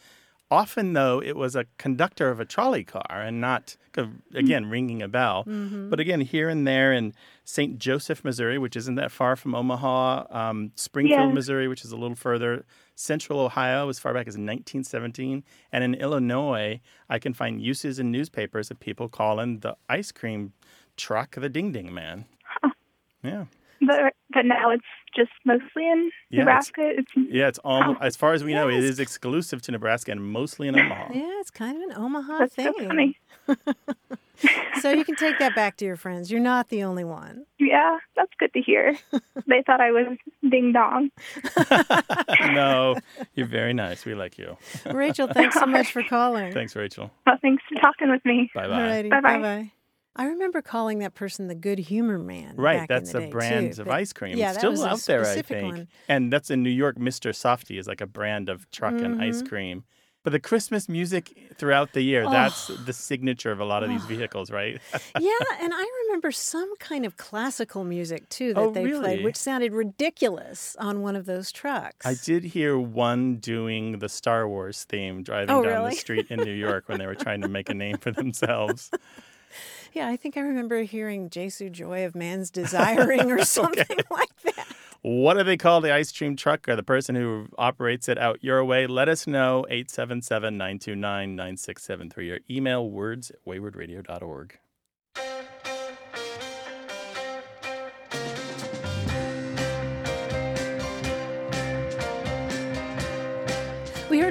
Often, 0.49 0.91
though, 0.91 1.21
it 1.21 1.37
was 1.37 1.55
a 1.55 1.65
conductor 1.77 2.29
of 2.29 2.41
a 2.41 2.45
trolley 2.45 2.83
car 2.83 3.21
and 3.21 3.39
not, 3.39 3.77
again, 4.33 4.69
ringing 4.69 5.01
a 5.01 5.07
bell. 5.07 5.45
Mm-hmm. 5.47 5.89
But 5.89 6.01
again, 6.01 6.19
here 6.19 6.49
and 6.49 6.67
there 6.67 6.91
in 6.91 7.13
St. 7.45 7.77
Joseph, 7.77 8.25
Missouri, 8.25 8.57
which 8.57 8.75
isn't 8.75 8.95
that 8.95 9.13
far 9.13 9.37
from 9.37 9.55
Omaha, 9.55 10.25
um, 10.29 10.73
Springfield, 10.75 11.29
Yeah. 11.29 11.33
Missouri, 11.33 11.69
which 11.69 11.85
is 11.85 11.93
a 11.93 11.95
little 11.95 12.17
further, 12.17 12.65
Central 12.95 13.39
Ohio, 13.39 13.87
as 13.87 13.97
far 13.97 14.13
back 14.13 14.27
as 14.27 14.33
1917, 14.33 15.43
and 15.71 15.83
in 15.85 15.93
Illinois, 15.95 16.81
I 17.09 17.17
can 17.17 17.33
find 17.33 17.61
uses 17.61 17.97
in 17.97 18.11
newspapers 18.11 18.69
of 18.69 18.79
people 18.79 19.07
calling 19.07 19.59
the 19.59 19.77
ice 19.87 20.11
cream 20.11 20.51
truck 21.01 21.35
the 21.35 21.49
Ding 21.49 21.71
Ding 21.71 21.93
Man. 21.93 22.25
Oh. 22.63 22.71
Yeah. 23.23 23.45
But, 23.85 24.13
but 24.31 24.45
now 24.45 24.69
it's 24.69 24.83
just 25.15 25.31
mostly 25.43 25.87
in 25.89 26.11
Yeah, 26.29 26.39
Nebraska. 26.41 26.81
It's, 26.99 27.11
Yeah, 27.15 27.47
it's 27.47 27.57
almost, 27.59 27.99
Oh. 28.01 28.05
as 28.05 28.15
far 28.15 28.33
as 28.33 28.43
we 28.43 28.53
know, 28.53 28.67
it 28.69 28.75
Yes. 28.75 28.83
is 28.83 28.99
exclusive 28.99 29.61
to 29.63 29.71
Nebraska 29.71 30.11
and 30.11 30.23
mostly 30.23 30.67
in 30.67 30.79
Omaha. 30.79 31.07
Yeah, 31.13 31.39
it's 31.41 31.49
kind 31.49 31.75
of 31.77 31.89
an 31.89 31.95
Omaha 31.97 32.37
that's 32.39 32.55
thing. 32.55 32.73
so 32.77 32.87
funny. 32.87 33.17
So 34.81 34.89
you 34.89 35.05
can 35.05 35.15
take 35.15 35.37
that 35.37 35.53
back 35.53 35.77
to 35.77 35.85
your 35.85 35.95
friends. 35.95 36.31
You're 36.31 36.39
not 36.41 36.69
the 36.69 36.81
only 36.83 37.03
one. 37.03 37.45
Yeah, 37.59 37.99
that's 38.15 38.31
good 38.39 38.51
to 38.53 38.61
hear. 38.61 38.97
they 39.47 39.61
thought 39.63 39.79
I 39.79 39.91
was 39.91 40.17
ding 40.49 40.73
dong. 40.73 41.11
no, 42.51 42.95
you're 43.35 43.45
very 43.45 43.73
nice. 43.73 44.03
We 44.03 44.15
like 44.15 44.39
you. 44.39 44.57
Rachel, 44.91 45.27
thanks 45.27 45.59
so 45.59 45.67
much 45.67 45.91
for 45.91 46.01
calling. 46.01 46.51
Thanks, 46.53 46.75
Rachel. 46.75 47.11
Well, 47.27 47.37
thanks 47.41 47.61
for 47.69 47.79
talking 47.81 48.09
with 48.09 48.25
me. 48.25 48.49
Bye 48.55 48.67
bye. 48.67 48.73
Alrighty, 49.03 49.09
Bye-bye. 49.11 49.71
I 50.15 50.25
remember 50.25 50.61
calling 50.61 50.99
that 50.99 51.13
person 51.15 51.47
the 51.47 51.55
Good 51.55 51.79
Humor 51.79 52.19
Man. 52.19 52.55
Right, 52.57 52.79
back 52.81 52.89
that's 52.89 53.13
in 53.13 53.21
the 53.21 53.27
a 53.27 53.31
brand 53.31 53.73
too. 53.73 53.81
of 53.83 53.87
ice 53.89 54.11
cream. 54.11 54.37
Yeah, 54.37 54.51
It's 54.51 54.61
that 54.61 54.75
still 54.75 54.85
out 54.85 54.99
there, 55.01 55.25
I 55.25 55.41
think. 55.41 55.63
one. 55.73 55.87
And 56.09 56.31
that's 56.33 56.49
in 56.51 56.63
New 56.63 56.69
York. 56.69 56.97
Mr. 56.97 57.31
Softee 57.31 57.79
is 57.79 57.87
like 57.87 58.01
a 58.01 58.07
brand 58.07 58.49
of 58.49 58.69
truck 58.71 58.93
and 58.93 59.21
ice 59.21 59.41
Mhm. 59.41 59.49
cream. 59.49 59.83
But 60.23 60.33
the 60.33 60.39
Christmas 60.39 60.87
music 60.87 61.33
throughout 61.57 61.93
the 61.93 62.01
year, 62.03 62.25
Oh. 62.27 62.29
that's 62.29 62.67
the 62.67 62.93
signature 62.93 63.51
of 63.51 63.59
a 63.59 63.65
lot 63.65 63.81
of 63.81 63.89
these 63.89 64.03
vehicles, 64.05 64.51
right? 64.51 64.79
yeah, 65.19 65.31
and 65.59 65.73
I 65.73 66.03
remember 66.05 66.29
some 66.31 66.75
kind 66.77 67.07
of 67.07 67.17
classical 67.17 67.83
music 67.83 68.29
too 68.29 68.53
that 68.53 68.59
Oh, 68.61 68.69
they 68.71 68.83
really? 68.85 68.99
played, 68.99 69.23
which 69.23 69.35
sounded 69.37 69.71
ridiculous 69.73 70.75
on 70.77 71.01
one 71.01 71.15
of 71.15 71.25
those 71.25 71.51
trucks. 71.51 72.05
I 72.05 72.13
did 72.23 72.43
hear 72.43 72.77
one 72.77 73.37
doing 73.37 73.97
the 73.97 74.09
Star 74.09 74.47
Wars 74.47 74.83
theme 74.83 75.23
driving 75.23 75.55
Oh, 75.55 75.63
down 75.63 75.73
really? 75.73 75.89
the 75.91 75.95
street 75.95 76.27
in 76.29 76.39
New 76.41 76.53
York 76.53 76.87
when 76.87 76.99
they 76.99 77.07
were 77.07 77.15
trying 77.15 77.41
to 77.41 77.47
make 77.47 77.69
a 77.69 77.73
name 77.73 77.97
for 77.97 78.11
themselves. 78.11 78.91
Yeah, 79.93 80.07
I 80.07 80.15
think 80.15 80.37
I 80.37 80.41
remember 80.41 80.81
hearing 80.83 81.29
Jesu 81.29 81.69
Joy 81.69 82.05
of 82.05 82.15
Man's 82.15 82.49
Desiring 82.49 83.31
or 83.31 83.43
something 83.45 83.97
like 84.09 84.41
that. 84.43 84.67
What 85.01 85.35
do 85.35 85.43
they 85.43 85.57
call 85.57 85.81
the 85.81 85.91
ice 85.91 86.11
cream 86.11 86.35
truck 86.35 86.69
or 86.69 86.75
the 86.75 86.83
person 86.83 87.15
who 87.15 87.47
operates 87.57 88.07
it 88.07 88.17
out 88.17 88.43
your 88.43 88.63
way? 88.63 88.85
Let 88.87 89.09
us 89.09 89.25
know 89.25 89.65
877 89.67 90.57
929 90.57 91.35
9673 91.35 92.31
or 92.31 92.39
email 92.49 92.89
words 92.89 93.31
at 93.31 93.43
waywordradio.org. 93.45 94.59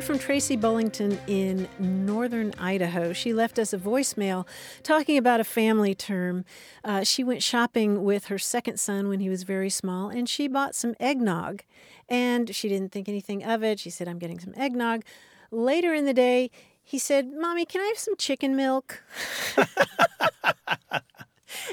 heard 0.00 0.06
from 0.06 0.18
Tracy 0.18 0.56
Bullington 0.56 1.18
in 1.26 1.68
northern 1.78 2.54
Idaho. 2.58 3.12
She 3.12 3.34
left 3.34 3.58
us 3.58 3.74
a 3.74 3.78
voicemail 3.78 4.46
talking 4.82 5.18
about 5.18 5.40
a 5.40 5.44
family 5.44 5.94
term. 5.94 6.46
Uh, 6.82 7.04
she 7.04 7.22
went 7.22 7.42
shopping 7.42 8.02
with 8.02 8.26
her 8.26 8.38
second 8.38 8.80
son 8.80 9.08
when 9.10 9.20
he 9.20 9.28
was 9.28 9.42
very 9.42 9.68
small, 9.68 10.08
and 10.08 10.26
she 10.26 10.48
bought 10.48 10.74
some 10.74 10.94
eggnog. 10.98 11.64
And 12.08 12.54
she 12.54 12.66
didn't 12.66 12.92
think 12.92 13.10
anything 13.10 13.44
of 13.44 13.62
it. 13.62 13.78
She 13.78 13.90
said, 13.90 14.08
I'm 14.08 14.18
getting 14.18 14.40
some 14.40 14.54
eggnog. 14.56 15.02
Later 15.50 15.92
in 15.92 16.06
the 16.06 16.14
day, 16.14 16.50
he 16.82 16.98
said, 16.98 17.30
Mommy, 17.30 17.66
can 17.66 17.82
I 17.82 17.88
have 17.88 17.98
some 17.98 18.16
chicken 18.16 18.56
milk? 18.56 19.02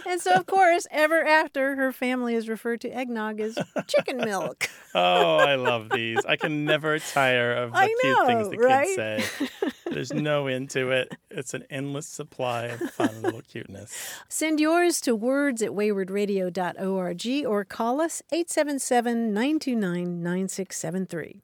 and 0.07 0.21
so, 0.21 0.33
of 0.33 0.45
course, 0.45 0.87
ever 0.91 1.23
after, 1.23 1.75
her 1.75 1.91
family 1.91 2.35
is 2.35 2.47
referred 2.49 2.81
to 2.81 2.89
eggnog 2.89 3.39
as 3.39 3.57
chicken 3.87 4.17
milk. 4.17 4.69
Oh, 4.95 5.35
I 5.35 5.55
love 5.55 5.89
these. 5.91 6.17
I 6.25 6.37
can 6.37 6.65
never 6.65 6.97
tire 6.97 7.53
of 7.53 7.71
the 7.71 7.77
I 7.77 7.95
cute 8.01 8.25
things 8.25 8.49
the 8.49 8.57
right? 8.57 8.87
kids 8.95 9.29
say. 9.29 9.47
There's 9.91 10.11
no 10.11 10.47
end 10.47 10.71
to 10.71 10.89
it. 10.89 11.15
It's 11.29 11.53
an 11.53 11.65
endless 11.69 12.07
supply 12.07 12.63
of 12.67 12.79
fun 12.91 13.21
little 13.21 13.41
cuteness. 13.43 13.93
Send 14.27 14.59
yours 14.59 14.99
to 15.01 15.15
words 15.15 15.61
at 15.61 15.69
waywordradio.org 15.71 17.45
or 17.45 17.63
call 17.65 18.01
us 18.01 18.23
877 18.31 19.33
929 19.33 20.23
9673. 20.23 21.41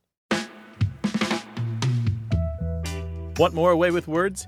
Want 3.37 3.53
more 3.53 3.71
A 3.71 3.77
Way 3.77 3.91
with 3.91 4.07
Words? 4.07 4.47